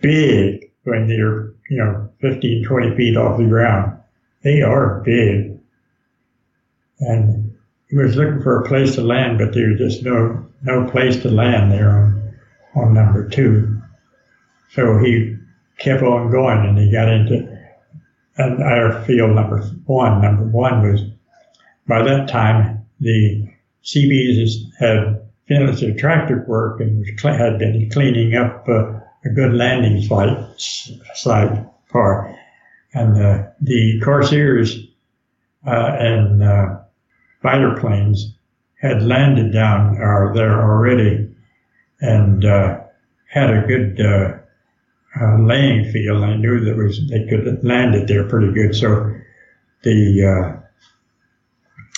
[0.00, 3.98] big when they're, you know, 15, 20 feet off the ground.
[4.42, 5.58] They are big.
[7.00, 7.56] And
[7.88, 11.20] he was looking for a place to land, but there was just no, no place
[11.22, 12.34] to land there on,
[12.74, 13.82] on number two.
[14.70, 15.36] So he
[15.78, 17.56] kept on going and he got into
[18.38, 20.22] an airfield number one.
[20.22, 21.02] Number one was,
[21.86, 23.48] by that time, the
[23.82, 30.02] Seabees had finished their tractor work and had been cleaning up uh, a good landing
[30.02, 30.36] site,
[31.14, 32.36] site for,
[32.94, 34.76] and uh, the Corsairs
[35.66, 36.78] uh, and uh,
[37.42, 38.34] fighter planes
[38.80, 41.28] had landed down or there already
[42.00, 42.80] and uh,
[43.28, 44.36] had a good uh,
[45.20, 46.22] uh, laying field.
[46.22, 48.74] I knew that was they could land it there pretty good.
[48.74, 49.14] So
[49.82, 50.60] the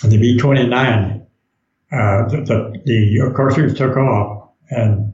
[0.02, 1.18] the B twenty nine
[1.90, 5.12] the, the Corsairs took off and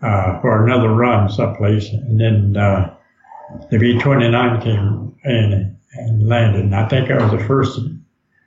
[0.00, 2.94] uh, for another run someplace, and then uh,
[3.70, 6.64] the B-29 came in and landed.
[6.64, 7.80] And I think I was the first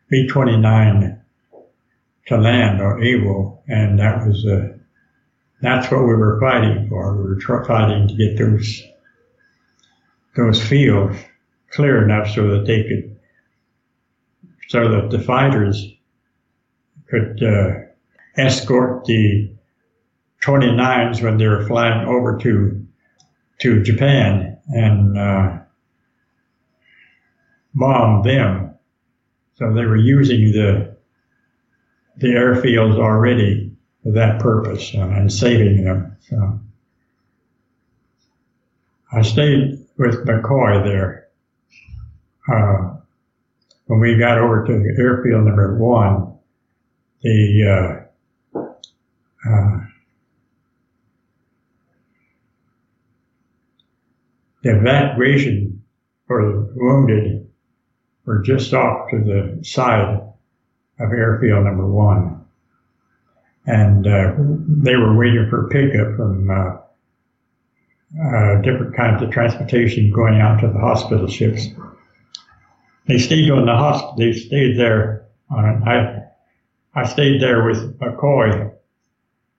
[0.09, 1.19] B-29
[2.27, 4.77] to land on able, and that was uh,
[5.61, 7.17] that's what we were fighting for.
[7.17, 8.83] We were fighting to get those
[10.35, 11.17] those fields
[11.71, 13.10] clear enough so that they could,
[14.71, 15.85] so that the fighters
[17.09, 17.73] could uh,
[18.37, 19.53] escort the
[20.41, 22.87] 29s when they were flying over to
[23.59, 25.57] to Japan and uh,
[27.73, 28.75] bombed them.
[29.55, 30.95] So they were using the
[32.15, 36.15] the airfields already for that purpose and saving them.
[36.29, 36.61] So
[39.11, 41.27] I stayed with McCoy there.
[42.49, 43.00] Uh,
[43.91, 46.33] when we got over to airfield number one,
[47.23, 48.07] the
[48.55, 48.59] uh,
[49.45, 49.79] uh
[54.63, 55.83] the evacuation
[56.25, 57.49] for the wounded
[58.23, 60.21] were just off to the side
[60.97, 62.45] of airfield number one.
[63.65, 66.77] And uh, they were waiting for pickup from uh,
[68.23, 71.67] uh, different kinds of transportation going out to the hospital ships.
[73.11, 74.15] They stayed on the hospital.
[74.15, 75.27] They stayed there.
[75.49, 76.23] On, I
[76.95, 78.71] I stayed there with McCoy.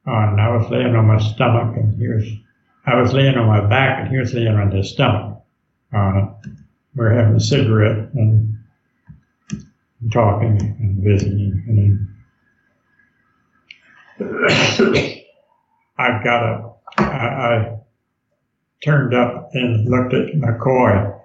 [0.07, 2.25] On I was laying on my stomach, and he was
[2.87, 5.43] I was laying on my back and he was laying on his stomach
[5.93, 6.35] on.
[6.95, 8.57] We were having a cigarette and,
[9.51, 11.63] and talking and visiting.
[11.69, 12.09] And
[14.19, 14.49] then
[15.99, 16.83] I got up.
[16.99, 17.79] I, I,
[18.85, 21.22] turned up and looked at McCoy,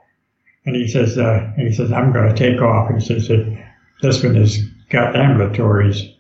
[0.68, 2.94] and he says, uh, he says, I'm going to take off.
[2.94, 3.30] He says,
[4.02, 4.58] this one has
[4.90, 6.14] got ambulatories.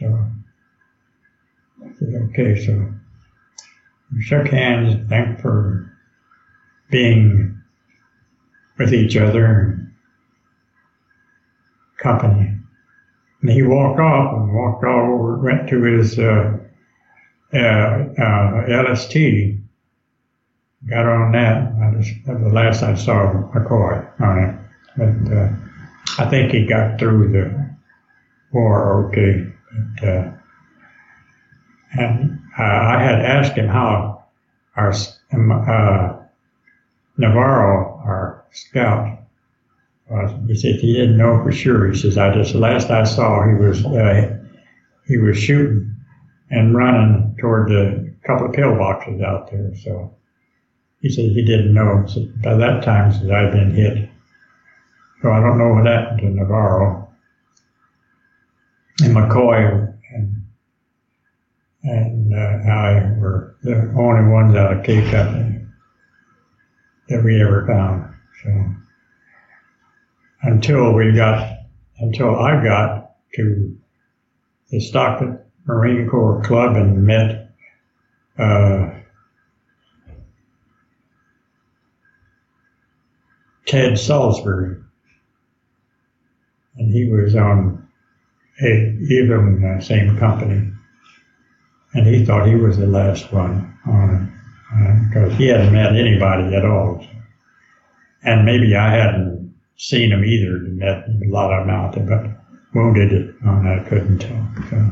[0.00, 0.26] So
[1.84, 2.92] I said, okay, so
[4.12, 5.96] we shook hands, thanked for
[6.90, 7.56] being
[8.76, 9.92] with each other and
[11.98, 12.58] company.
[13.40, 16.58] And he walked off and walked all over, went to his uh,
[17.54, 19.14] uh, uh, LST,
[20.88, 21.72] got on that.
[21.82, 24.54] I just, that was the last I saw McCoy on it.
[24.96, 25.52] But uh,
[26.18, 27.76] I think he got through the
[28.52, 29.52] war okay.
[30.00, 30.32] But, uh,
[31.92, 34.24] and uh, I had asked him how
[34.76, 34.92] our
[35.32, 36.16] um, uh,
[37.18, 39.18] Navarro, our scout,
[40.08, 40.32] was.
[40.46, 41.90] He said he didn't know for sure.
[41.90, 44.38] He says, "I just the last I saw, he was uh,
[45.06, 45.96] he was shooting
[46.50, 50.14] and running toward the couple of pillboxes out there." So
[51.06, 52.04] he said he didn't know.
[52.42, 54.08] By that time, I'd been hit.
[55.22, 57.08] So I don't know what happened to Navarro
[59.00, 60.42] and McCoy and
[61.84, 65.64] and uh, I were the only ones out of Cape Company
[67.08, 68.12] that we ever found.
[68.42, 68.74] So
[70.42, 71.58] until we got,
[71.98, 73.78] until I got to
[74.70, 77.52] the Stockton Marine Corps Club and met
[78.36, 78.95] uh,
[83.66, 84.76] Ted Salisbury,
[86.76, 87.86] and he was on
[88.62, 90.72] a, even the same company
[91.96, 95.96] and he thought he was the last one on it because uh, he hadn't met
[95.96, 97.04] anybody at all.
[98.22, 102.26] And maybe I hadn't seen him either, met a lot of them out there, but
[102.74, 104.48] wounded on I couldn't tell.
[104.68, 104.90] So,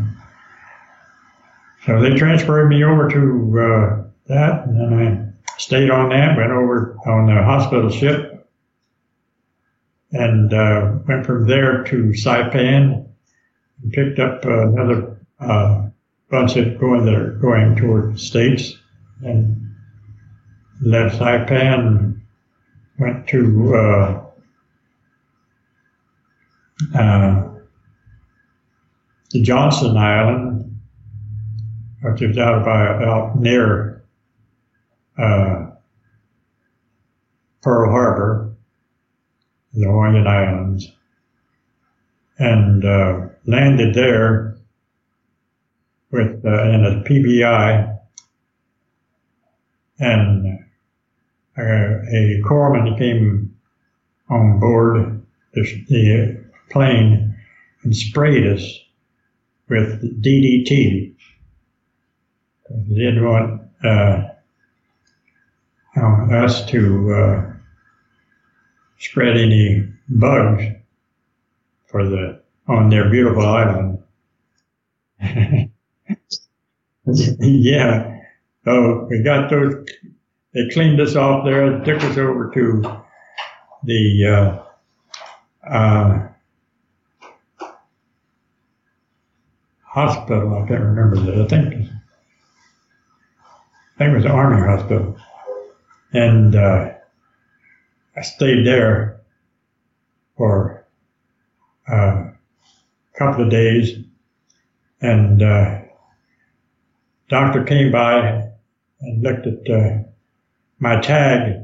[1.87, 6.53] so they transferred me over to uh, that, and then I stayed on that, went
[6.53, 8.34] over on the hospital ship,
[10.15, 13.07] and uh, went from there to Saipan
[13.83, 15.89] and picked up another uh,
[16.31, 18.79] bunch of going that are going toward the states
[19.23, 19.75] and
[20.81, 22.21] left Saipan
[22.99, 24.25] went to uh,
[26.97, 27.49] uh,
[29.31, 30.81] the Johnston Island,
[32.03, 34.05] which is out by out near
[35.19, 35.71] uh,
[37.63, 38.04] Pearl Harbor,
[39.75, 40.91] the Hawaiian Islands,
[42.39, 44.57] and uh, landed there
[46.11, 47.99] with uh, in a PBY,
[49.99, 50.59] and
[51.57, 53.55] uh, a corpsman came
[54.31, 55.23] on board
[55.53, 57.37] the, the plane
[57.83, 58.81] and sprayed us
[59.69, 61.15] with DDT.
[62.71, 64.29] They didn't want uh,
[66.33, 67.54] us to uh,
[69.05, 70.65] spread any bugs
[71.87, 73.99] for the on their beautiful island.
[77.07, 78.21] yeah.
[78.65, 79.87] So we got those.
[80.55, 82.83] They cleaned us off there, took us over to
[83.83, 84.63] the uh,
[85.69, 86.29] uh,
[89.83, 90.63] hospital.
[90.63, 91.45] I can't remember that.
[91.45, 91.75] I think
[93.95, 95.17] I think it was the Army Hospital,
[96.13, 96.94] and uh,
[98.17, 99.21] I stayed there
[100.37, 100.87] for
[101.91, 102.33] uh, a
[103.19, 103.99] couple of days,
[105.01, 105.81] and uh,
[107.29, 108.51] doctor came by
[109.01, 109.99] and looked at uh,
[110.79, 111.61] my tag,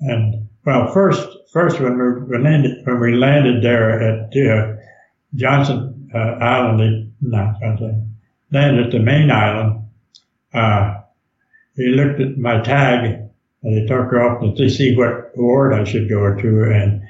[0.00, 4.76] and well, first, first when we landed when we landed there at uh,
[5.34, 8.16] Johnston uh, Island, not Johnston,
[8.50, 9.82] landed at the main island.
[10.54, 11.00] Uh,
[11.76, 13.23] he looked at my tag
[13.64, 16.64] and they took her off to see what ward I should go to.
[16.70, 17.02] And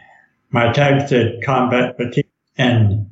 [0.51, 2.25] my tag said combat fatigue.
[2.57, 3.11] And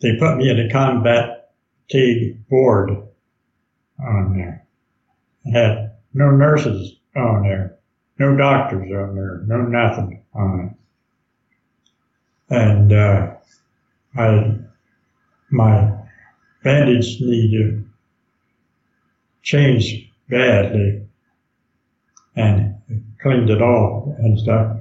[0.00, 1.50] they put me in a combat
[1.82, 2.90] fatigue ward
[3.98, 4.64] on there.
[5.44, 7.76] I had no nurses on there,
[8.20, 10.60] no doctors on there, no nothing on
[12.50, 12.54] it.
[12.54, 13.34] And, uh,
[14.16, 14.54] I,
[15.50, 15.92] my
[16.62, 17.84] bandage needed
[19.42, 21.03] changed badly
[22.36, 22.74] and
[23.22, 24.76] cleaned it off and stuff.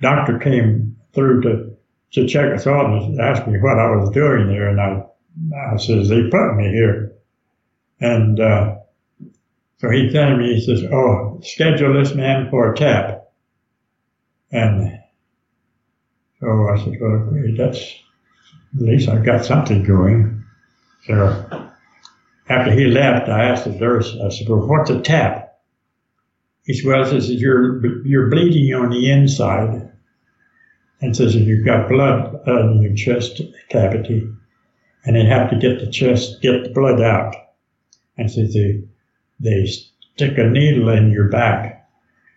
[0.00, 1.76] Doctor came through to,
[2.12, 4.68] to check us out and asked me what I was doing there.
[4.68, 5.04] And I,
[5.72, 7.12] I says, they put me here.
[8.00, 8.76] And, uh,
[9.78, 13.30] so he turned me, he says, oh, schedule this man for a tap.
[14.52, 15.00] And
[16.38, 17.94] so I said, well, that's,
[18.76, 20.44] at least I've got something going.
[21.06, 21.70] So
[22.48, 25.49] after he left, I asked the nurse, I said, well, what's a tap?
[26.64, 29.90] He well, says, you're, you're bleeding on the inside.
[31.00, 33.40] And says, if you've got blood in your chest
[33.70, 34.28] cavity,
[35.04, 37.34] and they have to get the chest, get the blood out.
[38.18, 38.82] And says, they,
[39.40, 41.88] they stick a needle in your back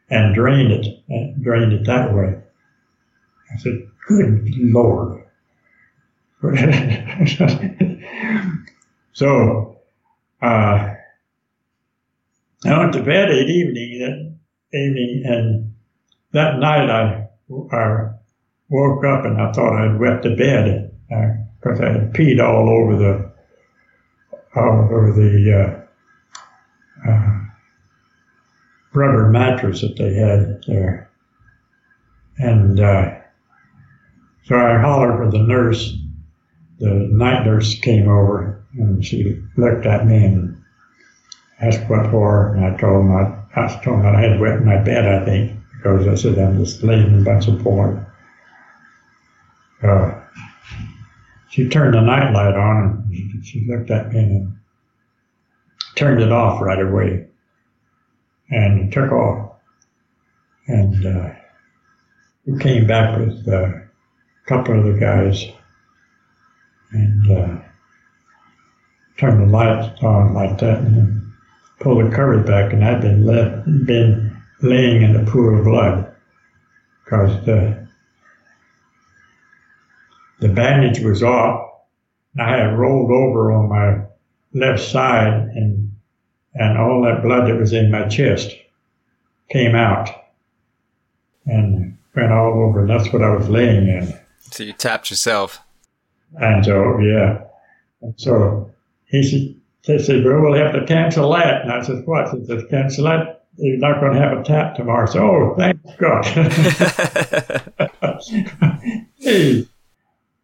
[0.09, 2.37] and drain it, and drain it that way.
[3.53, 5.23] I said, good Lord.
[9.13, 9.77] so
[10.41, 10.92] uh,
[12.65, 15.73] I went to bed that evening, that evening, and
[16.31, 17.27] that night I,
[17.71, 18.09] I
[18.69, 20.91] woke up and I thought I'd wet the bed
[21.59, 23.33] because uh, I had peed all over the
[24.55, 25.85] all over the
[27.05, 27.39] uh, uh,
[28.93, 31.09] rubber mattress that they had there,
[32.37, 33.15] and uh,
[34.45, 35.97] so I hollered for the nurse.
[36.79, 40.52] The night nurse came over and she looked at me and
[41.67, 44.77] asked what for, and I told her I, I told her I had wet my
[44.77, 48.05] bed, I think, because I said I'm just laying in a bunch of porn.
[49.81, 50.19] Uh,
[51.49, 54.57] she turned the nightlight on and she looked at me and
[55.95, 57.27] turned it off right away
[58.49, 59.51] and took off.
[60.67, 61.29] And uh,
[62.45, 63.83] we came back with uh, a
[64.47, 65.45] couple of the guys
[66.91, 67.61] and uh,
[69.17, 71.22] turn the lights on like that and
[71.83, 76.15] pull the covers back, and I'd been left, been laying in a pool of blood
[77.03, 77.87] because the
[80.39, 81.69] the bandage was off.
[82.39, 84.05] I had rolled over on my
[84.53, 85.91] left side, and
[86.55, 88.55] and all that blood that was in my chest
[89.49, 90.09] came out
[91.45, 94.13] and went all over, and that's what I was laying in.
[94.51, 95.59] So you tapped yourself.
[96.35, 97.43] And so, yeah.
[98.01, 98.71] And so
[99.05, 99.55] he said,
[99.85, 101.63] they said, well, we'll have to cancel that.
[101.63, 102.29] And I said, what?
[102.29, 103.45] He said, cancel that.
[103.57, 105.05] You're not going to have a tap tomorrow.
[105.05, 106.25] So, oh, thank God.
[109.17, 109.67] hey.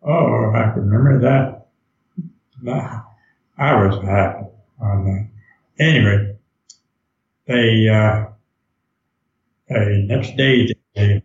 [0.04, 1.68] Oh, I can remember that.
[3.58, 4.46] I was happy
[4.80, 5.30] on that.
[5.84, 6.36] Anyway,
[7.48, 8.26] they, uh,
[9.70, 11.24] they next day, they,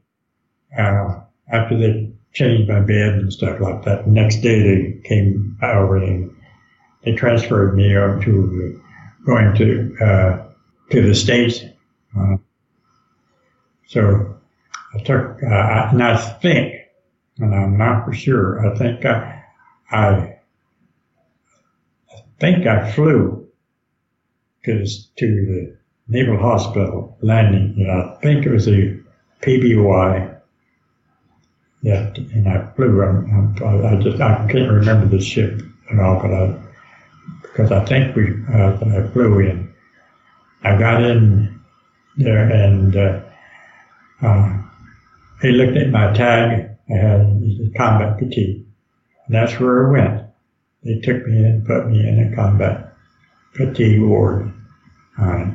[0.78, 5.58] uh, after they changed my bed and stuff like that, the next day they came
[5.62, 6.33] over and
[7.04, 8.80] they transferred me to
[9.26, 10.46] going to, uh,
[10.90, 11.60] to the States.
[12.18, 12.36] Uh,
[13.86, 14.36] so
[14.94, 16.74] I took, uh, and I think,
[17.38, 19.42] and I'm not for sure, I think I,
[19.90, 20.06] I,
[22.12, 23.48] I think I flew
[24.64, 25.76] to, to the
[26.08, 28.98] Naval Hospital landing, and I think it was a
[29.42, 30.40] PBY.
[31.82, 33.02] Yeah, and I flew.
[33.02, 35.60] I'm, I'm, i just I can't remember the ship
[35.90, 36.63] at all, but I
[37.54, 39.72] because I think we uh, I flew in.
[40.64, 41.60] I got in
[42.16, 43.20] there and uh,
[44.22, 44.58] uh,
[45.40, 46.70] he looked at my tag.
[46.90, 48.66] I had combat fatigue.
[49.26, 50.22] And that's where I went.
[50.82, 52.92] They took me in, put me in a combat
[53.52, 54.52] fatigue ward.
[55.16, 55.46] Uh,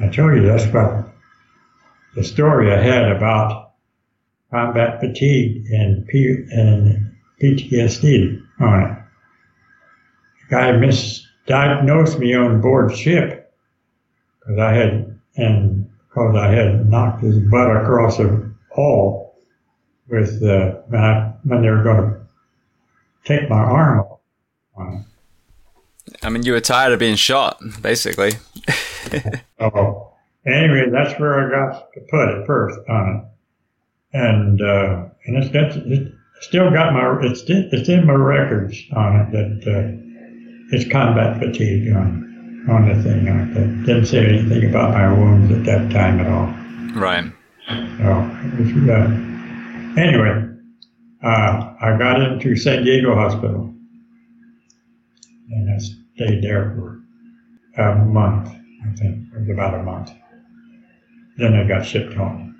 [0.00, 1.14] I told you that's about
[2.14, 3.72] the story I had about
[4.50, 8.93] combat fatigue and, P- and PTSD on it.
[10.54, 13.52] Guy misdiagnosed me on board ship
[14.38, 19.36] because I had, and because I had knocked his butt across a wall
[20.08, 22.20] with uh, when, I, when they were going to
[23.24, 24.06] take my arm
[24.76, 25.04] off.
[26.22, 28.34] I mean, you were tired of being shot, basically.
[29.58, 30.12] oh,
[30.46, 35.48] anyway, that's where I got to put it first on it, and uh, and it's
[35.48, 40.03] got it still got my it's it's in my records on it that uh,
[40.74, 42.24] it's combat fatigue on
[42.68, 43.28] on the thing.
[43.28, 43.44] I
[43.84, 46.46] didn't say anything about my wounds at that time at all.
[46.98, 47.30] Right.
[47.66, 48.04] So,
[48.58, 50.48] was, uh, anyway,
[51.22, 53.74] uh, I got into San Diego Hospital,
[55.50, 57.00] and I stayed there for
[57.82, 58.48] a month.
[58.48, 60.10] I think it was about a month.
[61.36, 62.54] Then I got shipped home.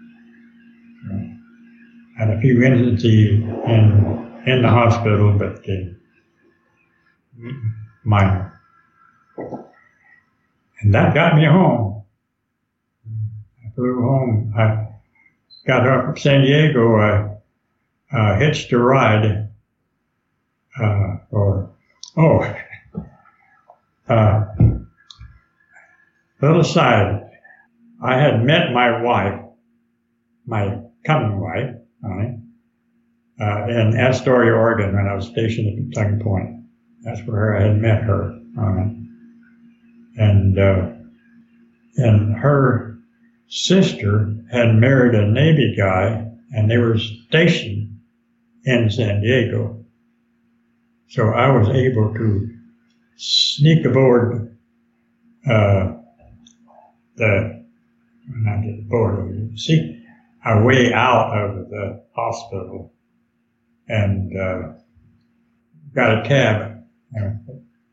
[2.19, 5.75] had a few incidents in in the hospital, but uh,
[8.05, 8.61] minor.
[10.81, 12.05] And that got me home.
[13.65, 14.55] I flew home.
[14.57, 14.89] I
[15.67, 16.97] got up from San Diego.
[16.97, 19.49] I uh, hitched a ride
[20.81, 21.71] uh, or,
[22.17, 22.55] oh,
[24.09, 24.45] uh,
[26.41, 27.31] little side.
[28.03, 29.41] I had met my wife,
[30.47, 32.39] my coming wife, honey,
[33.41, 36.64] uh, in Astoria, Oregon, when I was stationed at Kentucky Point.
[37.05, 38.39] That's where I had met her.
[40.17, 40.93] And uh,
[41.97, 42.99] and her
[43.49, 48.01] sister had married a Navy guy, and they were stationed
[48.65, 49.85] in San Diego.
[51.09, 52.57] So I was able to
[53.17, 54.57] sneak aboard
[55.49, 55.93] uh,
[57.17, 57.65] the
[58.29, 60.03] not get aboard, see
[60.45, 62.93] our way out of the hospital
[63.89, 64.73] and uh,
[65.95, 66.74] got a cab.
[67.15, 67.41] And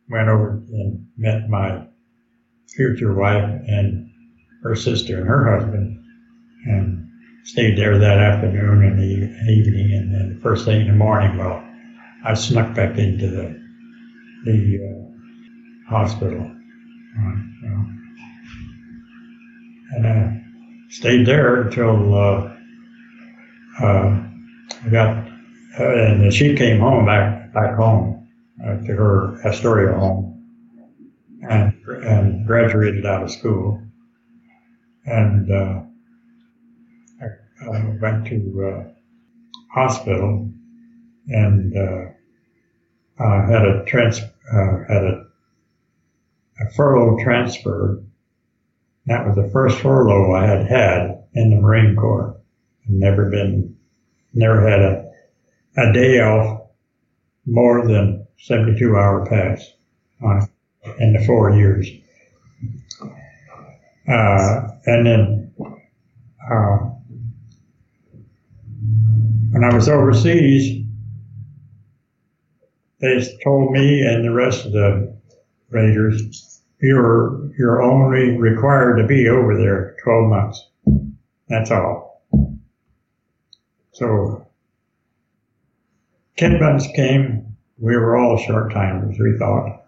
[0.09, 1.83] went over and met my
[2.67, 4.09] future wife and
[4.63, 6.03] her sister and her husband,
[6.65, 7.09] and
[7.43, 11.37] stayed there that afternoon and the evening, and then the first thing in the morning,
[11.37, 11.63] well,
[12.23, 13.61] I snuck back into the
[14.45, 16.51] the uh, hospital,
[19.91, 20.43] and I
[20.89, 22.55] stayed there until uh,
[23.81, 24.23] uh
[24.83, 25.27] I got,
[25.79, 28.20] uh, and she came home back back home
[28.65, 30.31] uh, to her Astoria home
[31.49, 31.73] and,
[32.03, 33.81] and graduated out of school.
[35.05, 35.81] And uh,
[37.21, 38.91] I, I, went to uh,
[39.73, 40.49] hospital
[41.27, 42.11] and uh,
[43.17, 45.25] had a trans uh, had a,
[46.59, 48.03] a furlough transfer.
[49.07, 52.37] That was the first furlough I had had in the Marine Corps.
[52.85, 53.75] I'd never been,
[54.33, 55.11] never had a,
[55.77, 56.67] a day off
[57.45, 59.71] more than 72 hour pass
[60.23, 60.47] on
[60.99, 61.87] in the four years.
[64.07, 65.53] Uh, and then
[66.51, 66.77] uh,
[69.51, 70.85] when I was overseas,
[72.99, 75.15] they told me and the rest of the
[75.69, 80.69] Raiders, you're you're only required to be over there 12 months.
[81.47, 82.23] That's all.
[83.93, 84.45] So
[86.35, 87.50] Kit Bunce came.
[87.81, 89.83] We were all short timers, we thought.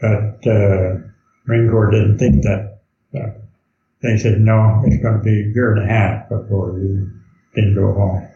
[0.00, 0.98] But uh,
[1.46, 2.78] Marine Corps didn't think that.
[4.02, 7.10] They said, no, it's going to be a year and a half before you
[7.54, 8.28] didn't go home.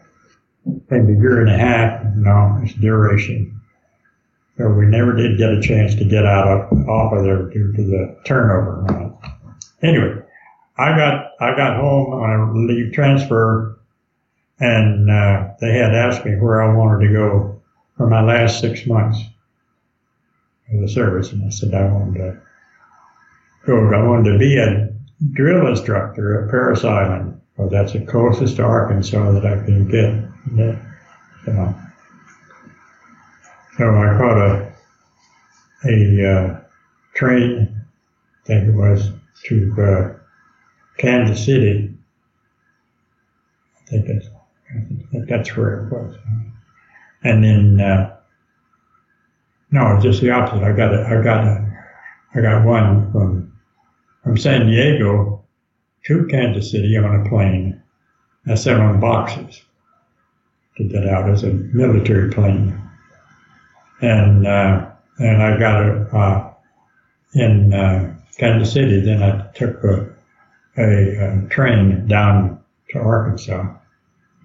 [0.89, 3.61] Maybe a year and a half, no, it's duration.
[4.57, 7.71] So we never did get a chance to get out of off of there due
[7.71, 9.13] to the turnover.
[9.83, 10.21] Anyway,
[10.77, 13.79] I got I got home on a leave transfer,
[14.59, 17.58] and uh, they had asked me where I wanted to go
[17.99, 19.19] for my last six months
[20.73, 22.41] of the service, and I said I wanted to
[23.65, 23.93] go.
[23.93, 24.87] I wanted to be a
[25.33, 27.41] drill instructor at Parris Island.
[27.57, 30.13] Well, that's the closest to Arkansas that I can get.
[31.43, 31.75] So,
[33.77, 34.71] so I caught a
[35.83, 36.61] a uh,
[37.15, 37.85] train,
[38.43, 39.11] I think it was,
[39.47, 40.19] to uh,
[40.97, 41.93] Kansas City.
[43.75, 44.27] I think that's,
[44.69, 44.79] I
[45.11, 46.15] think that's where it was.
[47.23, 48.15] And then, uh,
[49.71, 50.63] no, just the opposite.
[50.63, 51.85] I got a, I got a,
[52.35, 53.53] I got one from
[54.23, 55.43] from San Diego
[56.05, 57.81] to Kansas City on a plane.
[58.47, 59.61] I sat on boxes
[60.77, 62.79] to get out as a military plane.
[64.01, 64.89] And, uh,
[65.19, 66.53] and I got a, uh,
[67.33, 70.09] in, uh, Kansas City, then I took a,
[70.77, 72.59] a, a, train down
[72.91, 73.73] to Arkansas,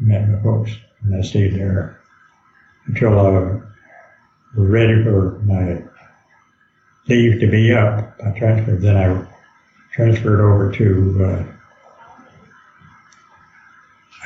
[0.01, 0.73] met the folks,
[1.03, 2.01] and I stayed there
[2.86, 3.62] until I was
[4.54, 5.82] ready for my
[7.08, 8.16] leave to be up.
[8.24, 9.26] I transferred, then I
[9.92, 11.46] transferred over to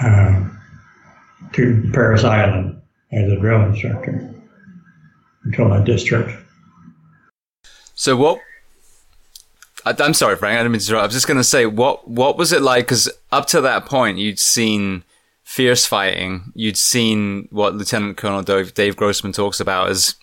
[0.03, 0.49] uh, uh,
[1.53, 2.81] to Parris Island
[3.13, 4.35] as a drill instructor
[5.45, 6.37] until I discharged.
[7.95, 8.41] So what?
[9.85, 10.55] I, am sorry, Frank.
[10.55, 11.03] I didn't mean to interrupt.
[11.03, 12.85] I was just going to say, what what was it like?
[12.85, 15.05] Because up to that point, you'd seen
[15.49, 16.53] fierce fighting.
[16.55, 20.15] You'd seen what Lieutenant Colonel Dave, Dave Grossman talks about as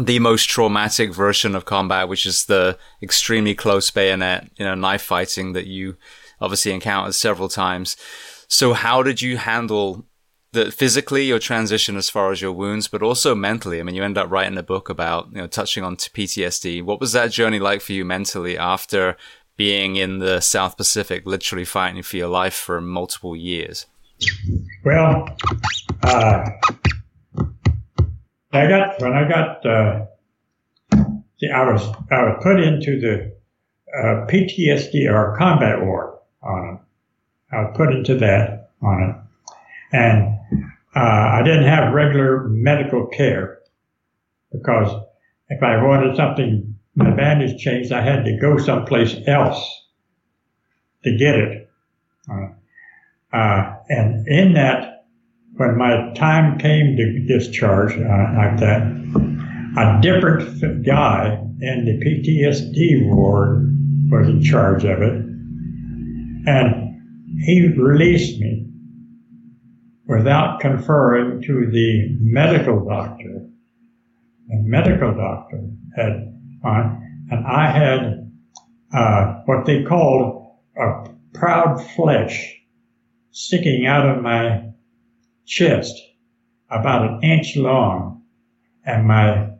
[0.00, 5.02] the most traumatic version of combat, which is the extremely close bayonet, you know, knife
[5.02, 5.96] fighting that you
[6.40, 7.96] obviously encountered several times.
[8.46, 10.06] So how did you handle
[10.52, 13.80] the physically your transition as far as your wounds, but also mentally?
[13.80, 16.84] I mean, you end up writing a book about, you know, touching on PTSD.
[16.84, 19.16] What was that journey like for you mentally after
[19.56, 23.86] being in the South Pacific, literally fighting for your life for multiple years?
[24.84, 25.28] Well,
[26.02, 26.50] uh,
[28.52, 30.06] I got when I got uh,
[30.92, 33.36] I was I was put into the
[33.96, 37.54] uh, PTSD or combat ward on it.
[37.54, 39.16] I was put into that on it,
[39.92, 40.38] and
[40.96, 43.58] uh, I didn't have regular medical care
[44.52, 45.04] because
[45.48, 49.86] if I wanted something, my bandage changed, I had to go someplace else
[51.04, 51.70] to get it.
[52.30, 52.48] Uh,
[53.32, 55.04] and in that
[55.56, 58.82] when my time came to discharge uh, like that,
[59.76, 63.74] a different guy in the PTSD ward
[64.10, 65.24] was in charge of it.
[66.46, 68.66] And he released me
[70.06, 73.46] without conferring to the medical doctor.
[74.48, 75.60] The medical doctor
[75.94, 76.34] had,
[76.64, 76.90] uh,
[77.30, 78.30] and I had
[78.94, 82.57] uh, what they called a proud flesh
[83.30, 84.70] sticking out of my
[85.46, 85.94] chest,
[86.70, 88.22] about an inch long,
[88.84, 89.50] and my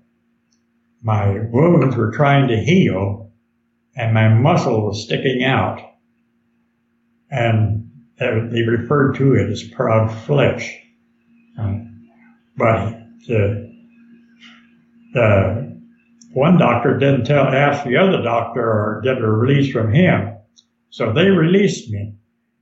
[1.02, 3.32] my wounds were trying to heal,
[3.96, 5.80] and my muscle was sticking out,
[7.30, 7.88] and
[8.18, 10.76] they referred to it as proud flesh.
[11.56, 12.08] Um,
[12.56, 12.98] but
[13.28, 13.72] the,
[15.12, 15.80] the
[16.32, 20.36] one doctor didn't tell, ask the other doctor or get a release from him.
[20.90, 22.14] So they released me.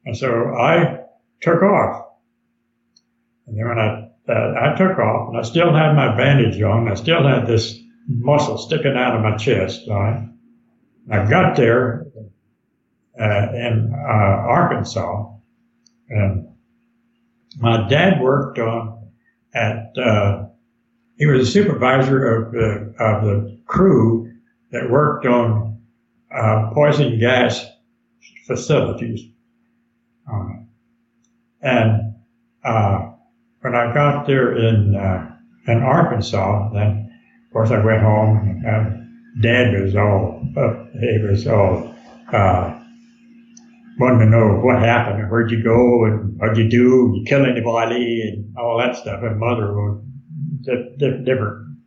[0.04, 0.95] And so I
[1.40, 2.06] took off.
[3.46, 6.88] And then when I, uh, I took off and I still had my bandage on,
[6.88, 9.88] I still had this muscle sticking out of my chest?
[9.88, 12.06] I got there
[13.20, 15.32] uh, in uh, Arkansas
[16.08, 16.48] and
[17.58, 19.10] my dad worked on
[19.54, 20.46] at, uh,
[21.18, 24.32] he was a supervisor of the, of the crew
[24.72, 25.80] that worked on
[26.34, 27.64] uh, poison gas
[28.46, 29.30] facilities.
[31.66, 32.14] And
[32.64, 33.10] uh,
[33.60, 35.36] when I got there in uh,
[35.66, 37.10] in Arkansas, then
[37.46, 38.62] of course I went home.
[38.64, 41.92] And Dad was all uh, he was all
[42.32, 42.80] uh,
[43.98, 47.14] wanting to know what happened and where'd you go and what'd you do?
[47.16, 49.24] You kill anybody and all that stuff.
[49.24, 50.04] And Mother was
[50.98, 51.78] different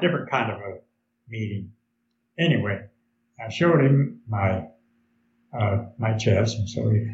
[0.00, 0.78] different kind of a
[1.28, 1.72] meeting.
[2.38, 2.82] Anyway,
[3.44, 4.66] I showed him my
[5.58, 7.04] uh, my chest, and so he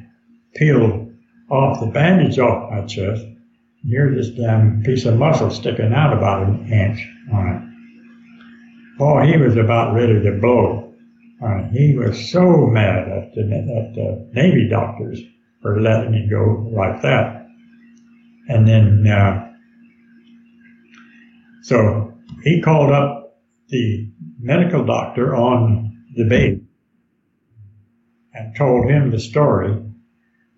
[0.54, 1.05] peeled
[1.50, 3.36] off the bandage off my chest And
[3.84, 8.98] Here's this damn piece of muscle sticking out about an inch on it.
[8.98, 10.94] Boy, he was about ready to blow.
[11.44, 15.20] Uh, he was so mad at the, at the Navy doctors
[15.60, 17.46] for letting him go like that.
[18.48, 19.52] And then, uh,
[21.62, 24.10] so he called up the
[24.40, 26.62] medical doctor on the baby
[28.32, 29.85] and told him the story.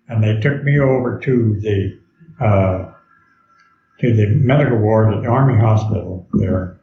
[0.09, 1.99] And they took me over to the
[2.43, 2.91] uh,
[3.99, 6.79] to the medical ward at the Army Hospital there,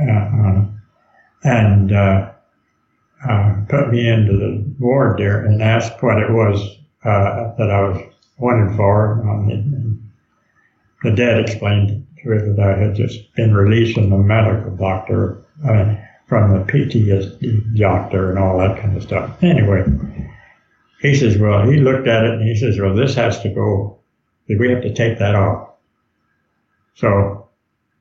[0.00, 0.64] uh,
[1.44, 2.30] and uh,
[3.28, 6.60] uh, put me into the ward there and asked what it was
[7.04, 8.02] uh, that I was
[8.38, 9.20] wanted for.
[9.22, 10.12] Um,
[11.02, 15.44] the dad explained to her that I had just been released from the medical doctor,
[15.64, 15.94] uh,
[16.26, 19.42] from the PTSD doctor, and all that kind of stuff.
[19.42, 19.84] Anyway,
[21.00, 23.98] he says, well, he looked at it and he says, well, this has to go.
[24.48, 25.70] We have to take that off.
[26.94, 27.48] So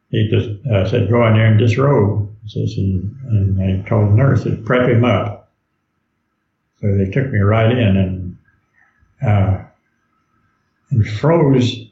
[0.10, 2.34] he just uh, said, go in there and disrobe.
[2.48, 5.52] Says, and, and they told the nurse, to prep him up.
[6.80, 8.38] So they took me right in and
[9.22, 9.64] uh,
[10.90, 11.90] and froze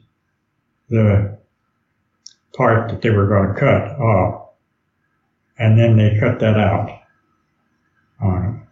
[0.88, 1.38] the
[2.56, 4.50] part that they were going to cut off.
[5.58, 7.02] And then they cut that out
[8.20, 8.66] on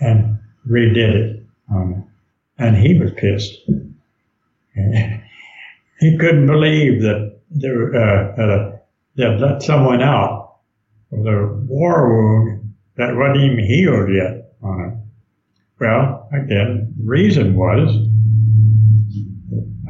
[0.00, 1.37] and redid it
[1.70, 2.04] him.
[2.58, 3.54] And he was pissed.
[4.74, 8.78] he couldn't believe that there, uh, uh,
[9.16, 10.56] they let someone out
[11.10, 14.94] with a war wound that wasn't even healed yet on it.
[15.80, 17.94] Well, again, the reason was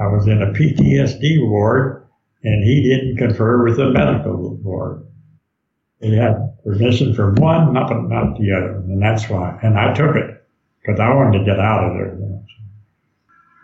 [0.00, 2.06] I was in a PTSD ward
[2.44, 5.04] and he didn't confer with the medical ward.
[6.00, 9.58] He had permission from one, not, not the other, and that's why.
[9.62, 10.37] And I took it
[10.88, 12.18] because I wanted to get out of there.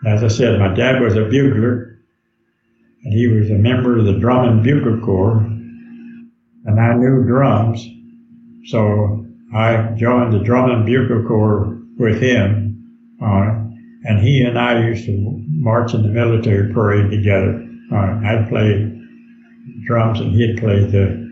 [0.05, 1.97] As I said, my dad was a bugler,
[3.03, 7.83] and he was a member of the Drum and Bugle Corps, and I knew drums,
[8.65, 12.65] so I joined the Drum and Bugle Corps with him
[13.19, 13.65] it
[14.07, 17.65] and he and I used to march in the military parade together.
[17.91, 18.91] Uh, I'd play
[19.87, 21.25] drums and he'd play the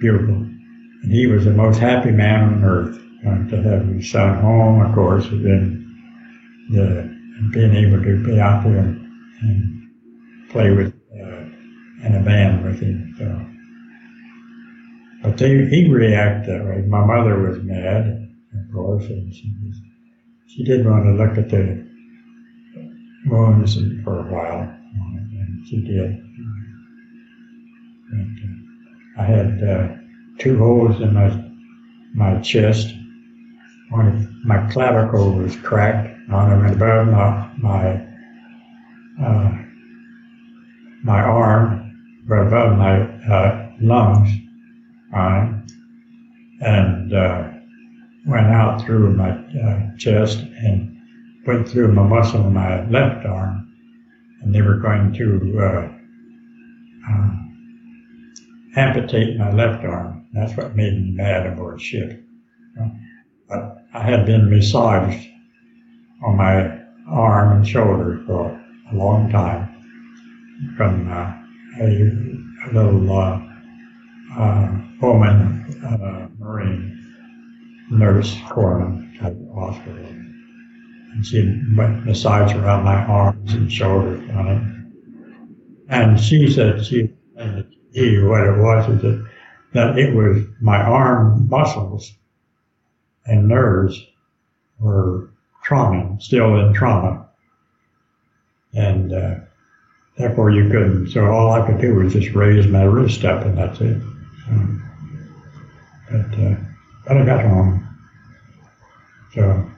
[0.00, 0.36] bugle.
[0.36, 4.80] And he was the most happy man on earth uh, to have his son home,
[4.82, 5.82] of course, and then
[6.70, 7.16] the,
[7.52, 8.96] being able to be out there and,
[9.42, 13.14] and play with uh, in a band with him.
[13.18, 13.46] So.
[15.22, 16.82] But he reacted that way.
[16.86, 19.76] My mother was mad, of course, and she, was,
[20.46, 21.84] she did want to look at the
[23.26, 26.22] wounds for a while, and she did.
[28.12, 28.38] And,
[29.18, 29.88] uh, I had uh,
[30.38, 31.42] two holes in my
[32.14, 32.94] my chest.
[33.90, 38.06] My clavicle was cracked on and above my my
[39.24, 39.58] uh,
[41.02, 43.00] my arm, but above my
[43.32, 44.28] uh, lungs
[45.14, 45.66] on
[46.60, 47.48] and uh,
[48.26, 50.96] went out through my uh, chest and
[51.46, 53.72] went through my muscle in my left arm,
[54.42, 55.88] and they were going to uh,
[57.08, 57.30] uh,
[58.76, 60.26] amputate my left arm.
[60.32, 62.22] That's what made me mad aboard ship.
[63.48, 65.28] But I had been massaged
[66.24, 68.60] on my arm and shoulder for
[68.92, 69.68] a long time
[70.76, 71.32] from uh,
[71.80, 73.40] a, a, little uh,
[74.36, 76.92] uh, woman, uh, Marine
[77.90, 80.06] nurse, corpsman type of hospital
[81.16, 81.42] and she
[82.04, 84.22] massaged around my arms and shoulders.
[85.88, 87.10] And she said she
[87.92, 89.26] he what it was is that,
[89.72, 92.12] that it was my arm muscles
[93.26, 94.06] and nerves
[94.78, 95.30] were
[95.62, 97.26] trauma, still in trauma.
[98.74, 99.34] And uh,
[100.16, 103.56] therefore you couldn't, so all I could do was just raise my wrist up and
[103.56, 104.00] that's it.
[104.46, 104.78] So,
[106.10, 106.56] but, uh,
[107.06, 107.82] but I got home.
[109.34, 109.70] So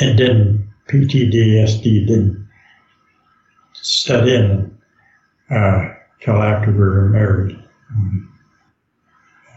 [0.00, 2.48] it didn't, PTSD didn't
[3.72, 4.78] set in
[5.50, 5.88] uh,
[6.20, 7.58] till after we were married.
[7.90, 8.32] Um,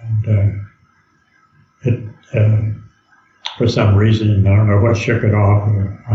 [0.02, 2.62] and uh, it, uh,
[3.58, 5.70] for some reason, I don't know what shook it off.
[6.10, 6.14] Uh,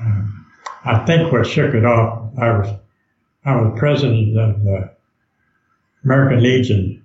[0.00, 0.46] um,
[0.84, 2.68] I think what shook it off, I was,
[3.44, 4.90] I was president of the
[6.04, 7.04] American Legion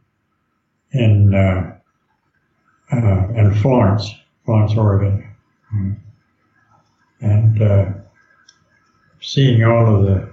[0.91, 1.75] in, uh,
[2.91, 4.13] uh, in Florence
[4.45, 5.29] Florence, Oregon.
[7.21, 7.85] And uh,
[9.21, 10.29] seeing all of the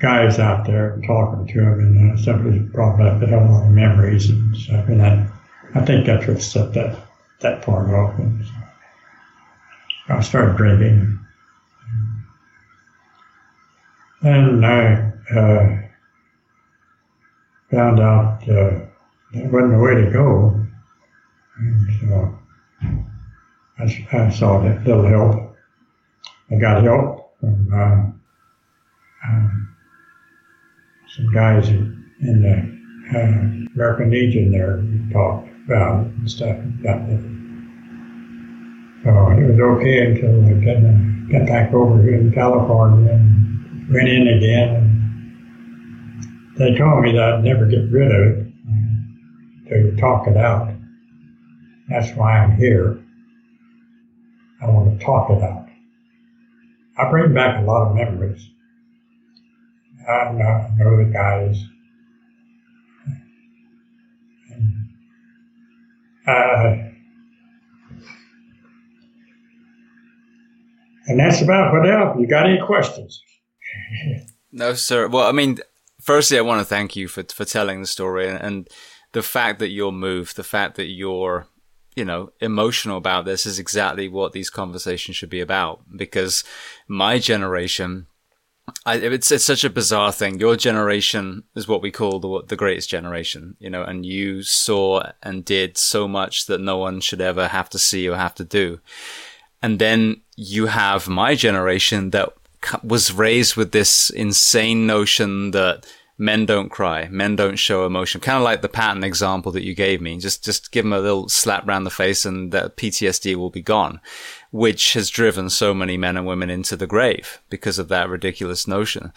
[0.00, 3.70] guys out there and talking to them and uh, simply brought back a lot of
[3.70, 4.88] memories and stuff.
[4.88, 5.28] And I,
[5.74, 6.98] I think that's what set that,
[7.40, 8.18] that part off.
[8.18, 8.44] And
[10.08, 11.18] I started drinking.
[14.22, 15.82] And I uh,
[17.70, 18.80] found out uh,
[19.34, 20.66] that wasn't the way to go.
[21.58, 22.38] And so
[23.78, 25.56] I, I saw that little help.
[26.50, 29.76] I got help from uh, um,
[31.14, 37.20] some guys in the uh, American Legion there who talked about and stuff about it.
[39.04, 43.92] So it was okay until I got, uh, got back over here in California and
[43.92, 44.68] went in again.
[46.56, 48.46] And they told me that I'd never get rid of it,
[49.68, 50.72] to talk it out.
[51.90, 52.98] That's why I'm here.
[54.62, 55.66] I want to talk it out.
[56.96, 58.50] I bring back a lot of memories.
[60.08, 61.62] I know the guys.
[66.28, 66.76] Uh,
[71.06, 72.16] and that's about what else.
[72.18, 73.22] You got any questions?
[74.52, 75.08] no, sir.
[75.08, 75.58] Well, I mean,
[76.00, 78.68] firstly, I want to thank you for for telling the story and, and
[79.12, 81.46] the fact that you're moved, the fact that you're
[81.98, 85.80] you know, emotional about this is exactly what these conversations should be about.
[85.96, 86.44] Because
[86.86, 88.06] my generation,
[88.84, 90.40] I, it's it's such a bizarre thing.
[90.40, 95.12] Your generation is what we call the the greatest generation, you know, and you saw
[95.22, 98.44] and did so much that no one should ever have to see or have to
[98.44, 98.80] do.
[99.62, 102.32] And then you have my generation that
[102.82, 105.86] was raised with this insane notion that
[106.18, 108.20] men don't cry, men don't show emotion.
[108.20, 110.18] Kind of like the Patton example that you gave me.
[110.18, 113.62] Just, just give them a little slap round the face and that PTSD will be
[113.62, 114.00] gone,
[114.50, 118.66] which has driven so many men and women into the grave because of that ridiculous
[118.66, 119.12] notion.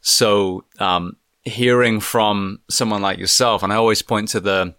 [0.00, 4.74] So, um, hearing from someone like yourself, and I always point to the,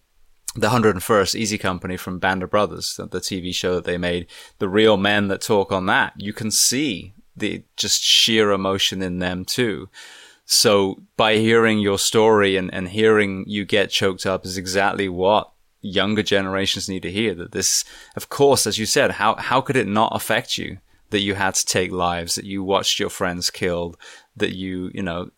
[0.55, 4.27] the 101st Easy Company from Band of Brothers, the, the TV show that they made,
[4.59, 9.19] the real men that talk on that, you can see the just sheer emotion in
[9.19, 9.89] them too.
[10.45, 15.51] So by hearing your story and, and hearing you get choked up is exactly what
[15.81, 17.33] younger generations need to hear.
[17.35, 20.77] That this, of course, as you said, how, how could it not affect you?
[21.09, 23.95] That you had to take lives, that you watched your friends killed,
[24.35, 25.31] that you, you know,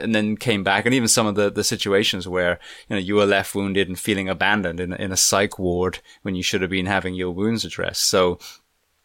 [0.00, 0.86] and then came back.
[0.86, 3.98] And even some of the, the situations where, you know, you were left wounded and
[3.98, 7.64] feeling abandoned in, in a psych ward when you should have been having your wounds
[7.64, 8.08] addressed.
[8.08, 8.38] So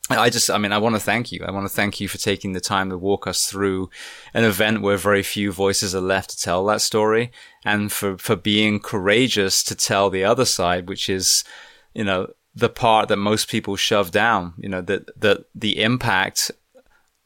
[0.10, 1.46] I just, I mean, I want to thank you.
[1.48, 3.90] I want to thank you for taking the time to walk us through
[4.34, 7.32] an event where very few voices are left to tell that story
[7.64, 11.46] and for, for being courageous to tell the other side, which is,
[11.94, 16.52] you know, the part that most people shove down, you know, that, that the impact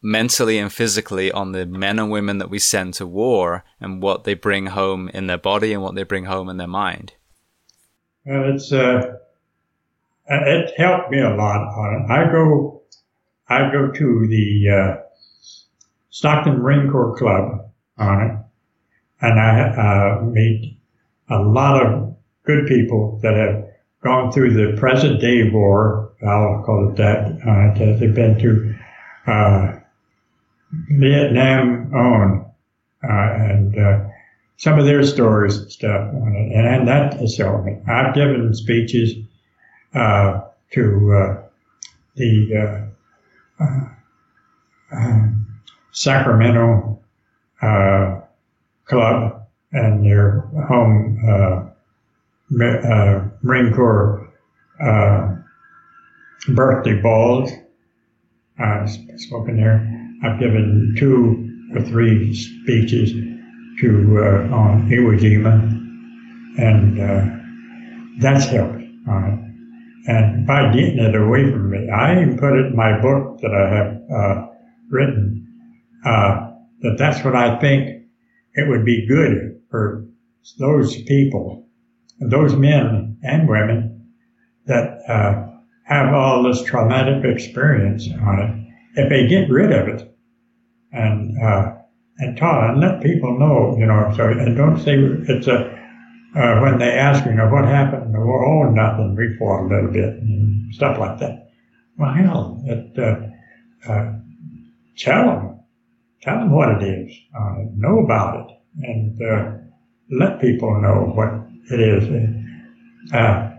[0.03, 4.23] mentally and physically on the men and women that we send to war and what
[4.23, 7.14] they bring home in their body and what they bring home in their mind.
[8.23, 9.15] Well, it's, uh,
[10.30, 12.11] it helped me a lot on it.
[12.11, 12.81] I go,
[13.47, 15.01] I go to the uh,
[16.09, 18.38] Stockton Marine Corps Club on it,
[19.22, 20.77] and I uh, meet
[21.30, 23.65] a lot of good people that have
[24.03, 26.14] gone through the present day war.
[26.25, 27.39] I'll call it that.
[27.47, 28.75] Uh, they've been through
[29.27, 29.73] uh,
[30.89, 32.51] Vietnam on,
[33.03, 33.99] uh, and uh,
[34.57, 37.77] some of their stories and stuff on it, and, and that has helped me.
[37.88, 39.26] I've given speeches uh,
[40.72, 41.42] to uh,
[42.16, 42.90] the
[43.59, 43.66] uh,
[44.95, 45.48] um,
[45.92, 47.00] Sacramento
[48.85, 51.74] club and their home
[52.50, 54.32] Marine Corps
[56.50, 57.51] birthday balls.
[58.59, 59.85] I've spoken there.
[60.24, 63.11] I've given two or three speeches
[63.80, 65.53] to uh, on Iwo Jima,
[66.58, 67.26] and uh,
[68.19, 68.82] that's helped.
[69.09, 69.38] Uh,
[70.07, 73.53] and by getting it away from me, I even put it in my book that
[73.53, 74.47] I have uh,
[74.89, 75.47] written
[76.05, 78.03] uh, that that's what I think
[78.53, 80.07] it would be good for
[80.59, 81.67] those people,
[82.19, 84.13] those men and women
[84.65, 85.47] that uh,
[85.85, 90.15] have all this traumatic experience on it, if they get rid of it
[90.91, 91.73] and uh,
[92.19, 94.95] and talk and let people know, you know, so and don't say
[95.27, 95.77] it's a
[96.35, 98.07] uh, when they ask, you know, what happened?
[98.07, 101.49] In the war, oh, nothing, we fought a little bit and stuff like that.
[101.97, 104.14] Well, hell, it, uh, uh,
[104.97, 105.59] tell them,
[106.22, 109.51] tell them what it is, uh, know about it, and uh,
[110.11, 111.30] let people know what
[111.72, 113.14] it is.
[113.14, 113.51] Uh,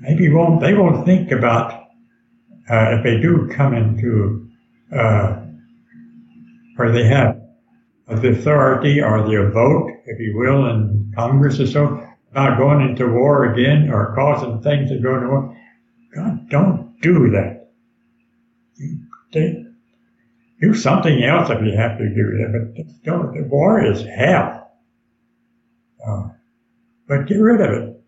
[0.00, 1.88] maybe won't they won't think about
[2.70, 4.48] if they do come into
[6.76, 7.38] where they have
[8.08, 13.06] the authority or the vote, if you will, in Congress or so, about going into
[13.06, 15.56] war again or causing things to go into war.
[16.14, 17.70] God, don't do that.
[18.76, 19.66] You,
[20.60, 23.34] do something else if you have to do that, but don't.
[23.34, 24.70] The war is hell.
[26.06, 26.28] Uh,
[27.08, 28.02] but get rid of it.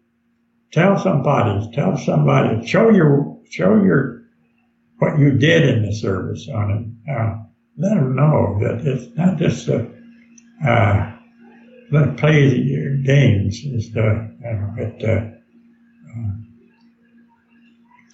[0.72, 1.70] Tell somebody.
[1.72, 2.66] Tell somebody.
[2.66, 4.22] Show your show your
[4.98, 7.10] what you did in the service on it.
[7.10, 7.42] Uh,
[7.76, 9.90] let them know that it's not just a
[10.66, 11.12] uh,
[11.90, 12.48] let play
[13.04, 15.30] the is the uh, uh,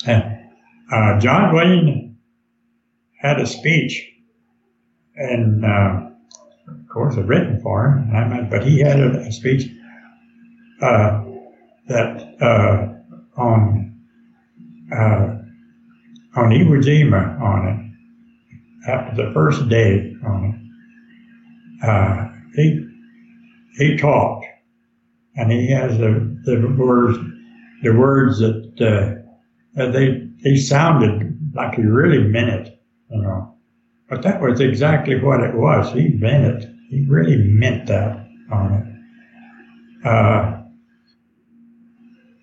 [0.06, 0.24] and
[0.92, 2.18] uh, John Wayne
[3.20, 4.10] had a speech,
[5.14, 6.08] and uh,
[6.68, 8.48] of course, a written for him.
[8.50, 9.70] but he had a, a speech
[10.82, 11.22] uh,
[11.88, 13.86] that uh, on
[16.36, 21.86] on Iwo Jima on it after the first day on it.
[21.86, 22.86] Uh, he
[23.76, 24.39] he talked,
[25.40, 27.18] and he has the, the words
[27.82, 29.24] the words that
[29.76, 33.54] uh, they they sounded like he really meant it, you know.
[34.08, 35.92] But that was exactly what it was.
[35.94, 36.70] He meant it.
[36.90, 40.06] He really meant that on it.
[40.06, 40.62] Uh,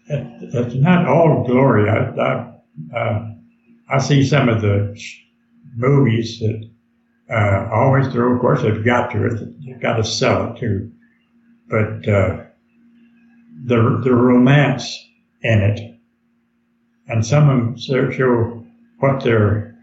[0.08, 1.90] it it's not all glory.
[1.90, 3.32] I, I, uh,
[3.90, 5.00] I see some of the
[5.76, 6.70] movies that
[7.30, 9.40] uh, always throw, of course, they've got to it.
[9.60, 10.92] You've got to sell it too.
[11.70, 12.47] But uh,
[13.66, 14.98] the the romance
[15.42, 15.80] in it,
[17.08, 18.64] and some of them show
[19.00, 19.76] what their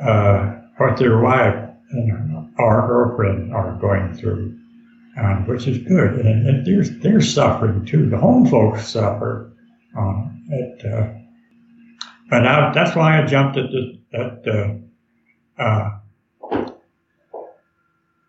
[0.00, 4.58] uh, what their wife and our girlfriend are going through,
[5.18, 6.14] um, which is good.
[6.14, 8.08] And, and they're, they're suffering too.
[8.08, 9.52] The home folks suffer.
[9.96, 10.48] Um,
[10.84, 11.08] uh,
[12.30, 14.74] but I, that's why I jumped at the at, uh,
[15.62, 15.90] uh,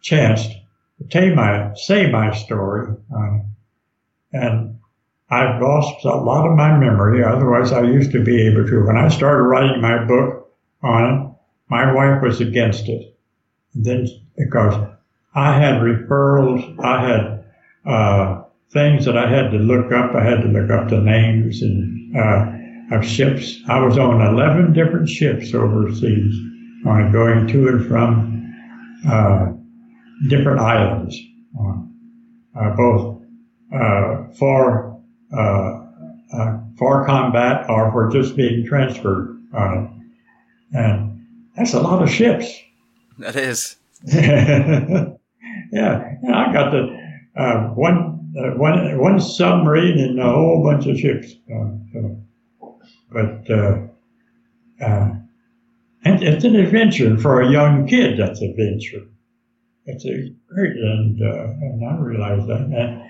[0.02, 2.96] chance to tell my, say my story.
[3.16, 3.56] Um,
[4.34, 4.80] and
[5.30, 7.24] I've lost a lot of my memory.
[7.24, 8.86] Otherwise, I used to be able to.
[8.86, 10.52] When I started writing my book
[10.84, 11.30] on it,
[11.70, 13.18] my wife was against it.
[13.74, 14.76] And then because
[15.34, 17.46] I had referrals, I had
[17.86, 20.14] uh, things that I had to look up.
[20.16, 23.60] I had to look up the names and uh, of ships.
[23.68, 26.36] I was on 11 different ships overseas,
[26.88, 28.54] uh, going to and from
[29.08, 29.46] uh,
[30.28, 31.18] different islands,
[31.60, 33.22] uh, both
[33.74, 34.93] uh, for
[36.78, 40.78] for combat or for just being transferred on it.
[40.78, 42.60] And that's a lot of ships.
[43.20, 43.76] That is.
[44.06, 45.16] yeah,
[45.72, 51.36] and I got the one, one, one submarine and a whole bunch of ships.
[51.94, 52.24] So
[53.14, 53.78] but uh,
[54.82, 55.10] uh,
[56.06, 58.20] and it's an adventure for a young kid.
[58.20, 59.06] That's an adventure.
[59.86, 63.02] It's a great, and uh, and I realize that, and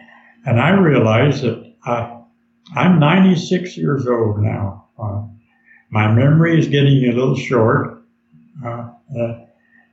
[0.45, 2.12] and I realize that I
[2.75, 4.87] I'm 96 years old now.
[4.97, 5.23] Uh,
[5.89, 8.03] my memory is getting a little short,
[8.65, 9.45] uh, uh,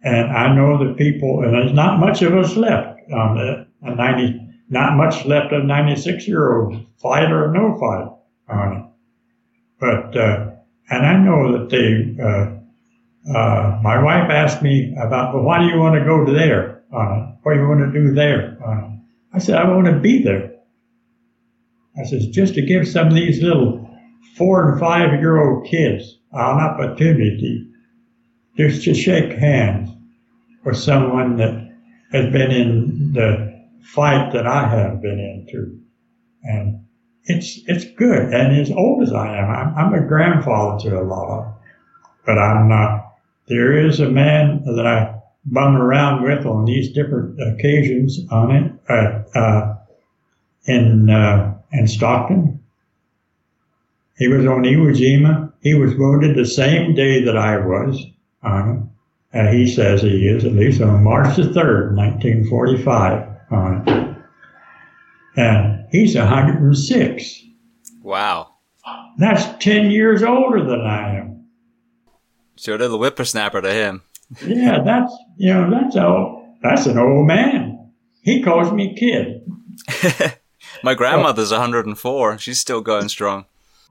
[0.02, 3.00] and I know that people, and there's not much of us left.
[3.12, 8.16] Um, a 90, not much left of 96 year old, fight or no fight.
[9.80, 10.50] But, uh,
[10.90, 15.66] and I know that they, uh, uh, my wife asked me about, well, why do
[15.66, 16.82] you want to go to there?
[16.94, 18.58] Uh, what do you want to do there?
[18.64, 18.90] Uh,
[19.32, 20.52] I said, I want to be there.
[21.98, 23.88] I said, just to give some of these little
[24.36, 27.66] four and five year old kids an opportunity
[28.56, 29.90] just to shake hands
[30.64, 31.68] with someone that
[32.12, 33.50] has been in the
[33.82, 35.80] fight that I have been into.
[36.42, 36.84] And
[37.24, 38.32] it's it's good.
[38.32, 41.54] And as old as I am, I'm, I'm a grandfather to a lot of them.
[42.26, 43.14] But I'm not.
[43.48, 48.72] There is a man that I bum around with on these different occasions on it
[48.88, 49.76] uh, uh,
[50.66, 52.62] in uh, in Stockton.
[54.16, 55.52] He was on Iwo Jima.
[55.62, 58.04] He was wounded the same day that I was
[58.42, 58.82] on it.
[59.32, 64.16] And he says he is, at least on March the 3rd, 1945 on it.
[65.36, 67.42] And He's 106.
[68.02, 68.54] Wow.
[69.18, 71.46] That's 10 years older than I am.
[72.56, 74.02] So a little whippersnapper to him.
[74.46, 76.44] yeah, that's, you know, that's old.
[76.62, 77.90] That's an old man.
[78.22, 79.42] He calls me kid.
[80.82, 82.38] My grandmother's 104.
[82.38, 83.46] She's still going strong.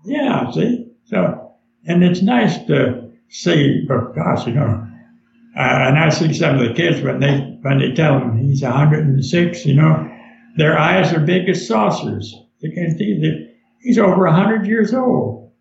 [0.05, 0.91] Yeah, see?
[1.05, 1.53] So,
[1.85, 4.85] and it's nice to see, oh gosh, you know,
[5.57, 8.61] uh, and I see some of the kids when they, when they tell him he's
[8.61, 10.09] 106, you know,
[10.55, 12.35] their eyes are big as saucers.
[12.61, 13.49] They can see that
[13.81, 15.51] he's over hundred years old.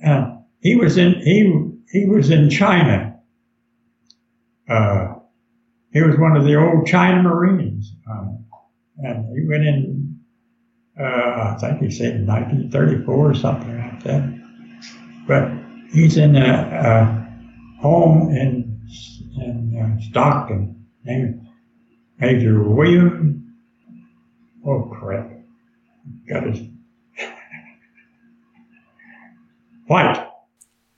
[0.00, 3.18] And he was in he he was in China.
[4.68, 5.14] Uh,
[5.92, 8.41] he was one of the old China Marines, um,
[8.98, 10.20] and he went in.
[10.98, 14.22] Uh, I think he said in 1934 or something like that.
[15.26, 15.50] But
[15.90, 18.80] he's in a, a home in
[19.36, 21.46] in uh, Stockton named
[22.18, 23.42] Major William
[24.64, 25.30] Oh crap.
[26.28, 26.60] Got his
[29.86, 30.28] White.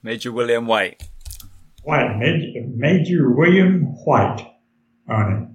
[0.02, 1.08] Major William White.
[1.82, 4.46] White, Major, Major William White
[5.08, 5.48] on it.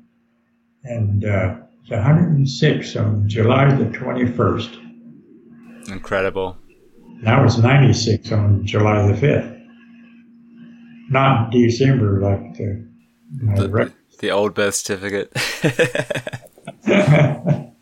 [0.89, 1.55] And uh,
[1.89, 5.89] it's 106 on July the 21st.
[5.91, 6.55] Incredible.
[7.23, 9.55] Now it's 96 on July the 5th.
[11.09, 12.87] Not December like the,
[13.31, 15.33] the, the old birth certificate.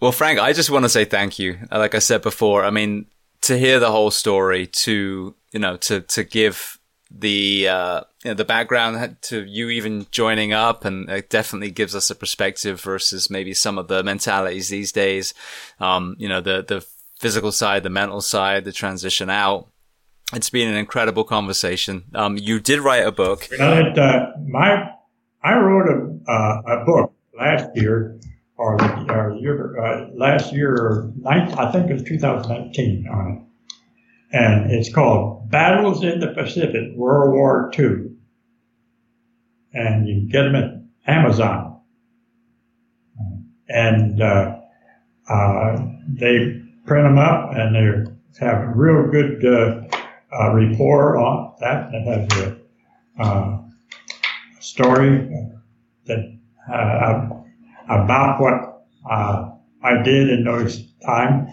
[0.00, 1.58] well, Frank, I just want to say thank you.
[1.72, 3.06] Like I said before, I mean,
[3.40, 6.78] to hear the whole story, to you know, to to give
[7.10, 11.94] the uh, you know, the background to you even joining up, and it definitely gives
[11.94, 15.34] us a perspective versus maybe some of the mentalities these days.
[15.78, 16.86] Um, you know, the the
[17.18, 19.68] physical side, the mental side, the transition out.
[20.32, 22.04] It's been an incredible conversation.
[22.14, 23.48] Um, you did write a book.
[23.58, 24.92] Well, uh, my
[25.42, 28.20] I wrote a uh, a book last year
[28.60, 28.76] or
[29.10, 33.49] or year, uh, last year, I think it was 2019 on it.
[34.32, 38.12] And it's called Battles in the Pacific, World War II.
[39.72, 41.80] And you get them at Amazon.
[43.68, 44.56] And uh,
[45.28, 45.76] uh,
[46.08, 49.82] they print them up and they have a real good uh,
[50.36, 51.90] uh, report on that.
[51.92, 53.58] It has a uh,
[54.60, 55.28] story
[56.06, 56.36] that
[57.88, 59.50] about what uh,
[59.82, 61.50] I did in those times.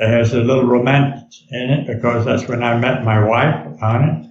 [0.00, 4.08] It has a little romance in it because that's when I met my wife on
[4.08, 4.26] it.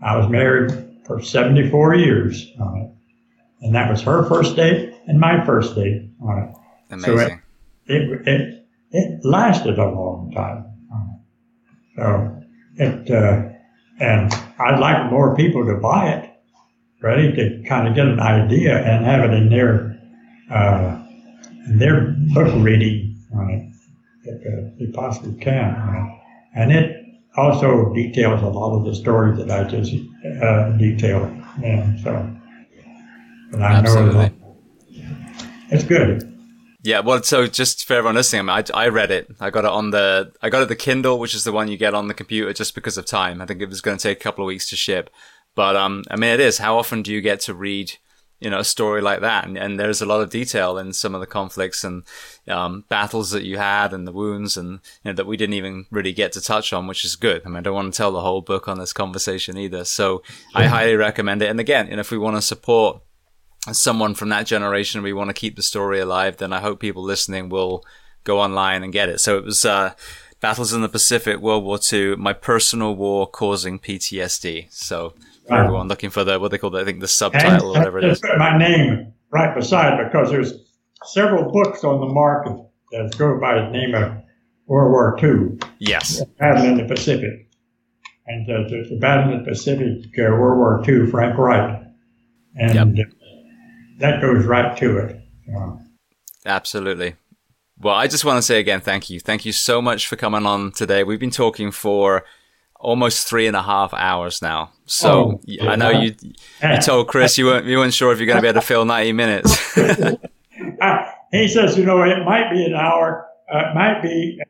[0.00, 0.72] I was married
[1.04, 2.90] for 74 years on it.
[3.66, 6.54] And that was her first date and my first date on it.
[6.90, 7.18] Amazing.
[7.18, 7.24] So
[7.86, 10.66] it, it, it, it lasted a long time.
[11.96, 12.40] So
[12.76, 13.48] it, uh,
[13.98, 16.30] and I'd like more people to buy it,
[17.02, 19.98] ready to kind of get an idea and have it in their
[20.50, 21.02] uh,
[21.68, 23.71] their book reading on it
[24.24, 26.20] if uh, they possibly can.
[26.54, 27.04] And it
[27.36, 29.94] also details a lot of the stories that I just
[30.42, 31.30] uh, detailed.
[31.62, 32.36] And so,
[33.50, 34.14] but I Absolutely.
[34.14, 34.32] know
[35.70, 36.28] it's good.
[36.84, 39.28] Yeah, well, so just for everyone listening, I, mean, I, I read it.
[39.40, 41.76] I got it on the, I got it the Kindle, which is the one you
[41.76, 43.40] get on the computer just because of time.
[43.40, 45.08] I think it was going to take a couple of weeks to ship.
[45.54, 46.58] But, um, I mean, it is.
[46.58, 47.92] How often do you get to read
[48.42, 49.46] you know a story like that.
[49.46, 52.02] And, and there's a lot of detail in some of the conflicts and
[52.48, 55.86] um, battles that you had and the wounds and you know, that we didn't even
[55.90, 57.42] really get to touch on which is good.
[57.44, 59.84] I mean i don't want to tell the whole book on this conversation either.
[59.84, 60.22] So
[60.54, 61.50] i highly recommend it.
[61.50, 63.02] And again you know, if we want to support
[63.70, 67.00] someone from that generation we want to keep the story alive then i hope people
[67.00, 67.84] listening will
[68.24, 69.20] go online and get it.
[69.20, 69.94] So it was uh,
[70.40, 75.14] battles in the pacific world war ii my personal war causing ptsd so
[75.46, 77.98] for everyone looking for the what they call it, I think the subtitle or whatever
[77.98, 78.22] it is.
[78.38, 80.54] My name right beside because there's
[81.04, 82.56] several books on the market
[82.92, 84.22] that go by the name of
[84.66, 85.58] World War II.
[85.78, 86.22] Yes.
[86.38, 87.48] Battle in the Pacific.
[88.26, 91.82] And uh, the, the, Battle in the Pacific, uh, World War II, Frank Wright.
[92.54, 93.08] And yep.
[93.98, 95.16] that goes right to it.
[96.46, 97.16] Absolutely.
[97.78, 99.18] Well, I just want to say again, thank you.
[99.18, 101.02] Thank you so much for coming on today.
[101.02, 102.24] We've been talking for
[102.82, 104.72] almost three and a half hours now.
[104.86, 106.14] So oh, I know you
[106.62, 108.66] you told Chris you weren't you weren't sure if you're going to be able to
[108.66, 109.78] fill 90 minutes.
[109.78, 110.16] uh,
[111.30, 113.26] he says, you know, it might be an hour.
[113.52, 114.40] Uh, it might be.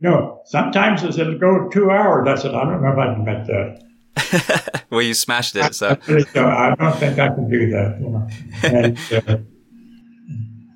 [0.00, 2.28] No, sometimes it'll go two hours.
[2.28, 4.84] I said, I don't know if I can make that.
[4.90, 5.90] well, you smashed it, so.
[5.90, 7.98] I don't think I can do that.
[8.00, 8.28] You know.
[8.62, 8.98] And,
[9.28, 9.38] uh,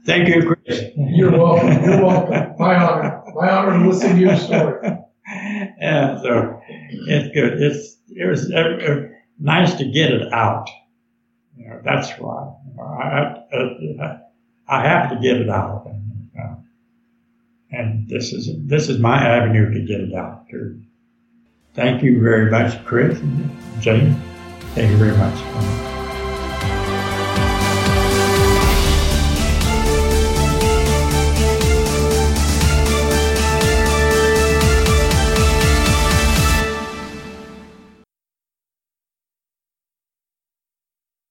[0.06, 0.90] thank you, Chris.
[0.96, 1.84] You're welcome.
[1.84, 2.54] You're welcome.
[2.58, 3.22] My honor.
[3.34, 4.88] My honor to listen to your story.
[5.80, 6.61] yeah, so
[7.06, 7.60] it's good.
[7.60, 8.50] It's it was
[9.38, 10.68] nice to get it out.
[11.56, 14.18] You know, that's why you know, I, uh,
[14.68, 16.54] I have to get it out, and, uh,
[17.70, 20.48] and this is this is my avenue to get it out.
[20.48, 20.80] Too.
[21.74, 23.18] Thank you very much, Chris
[23.80, 24.20] and.
[24.74, 26.01] Thank you very much.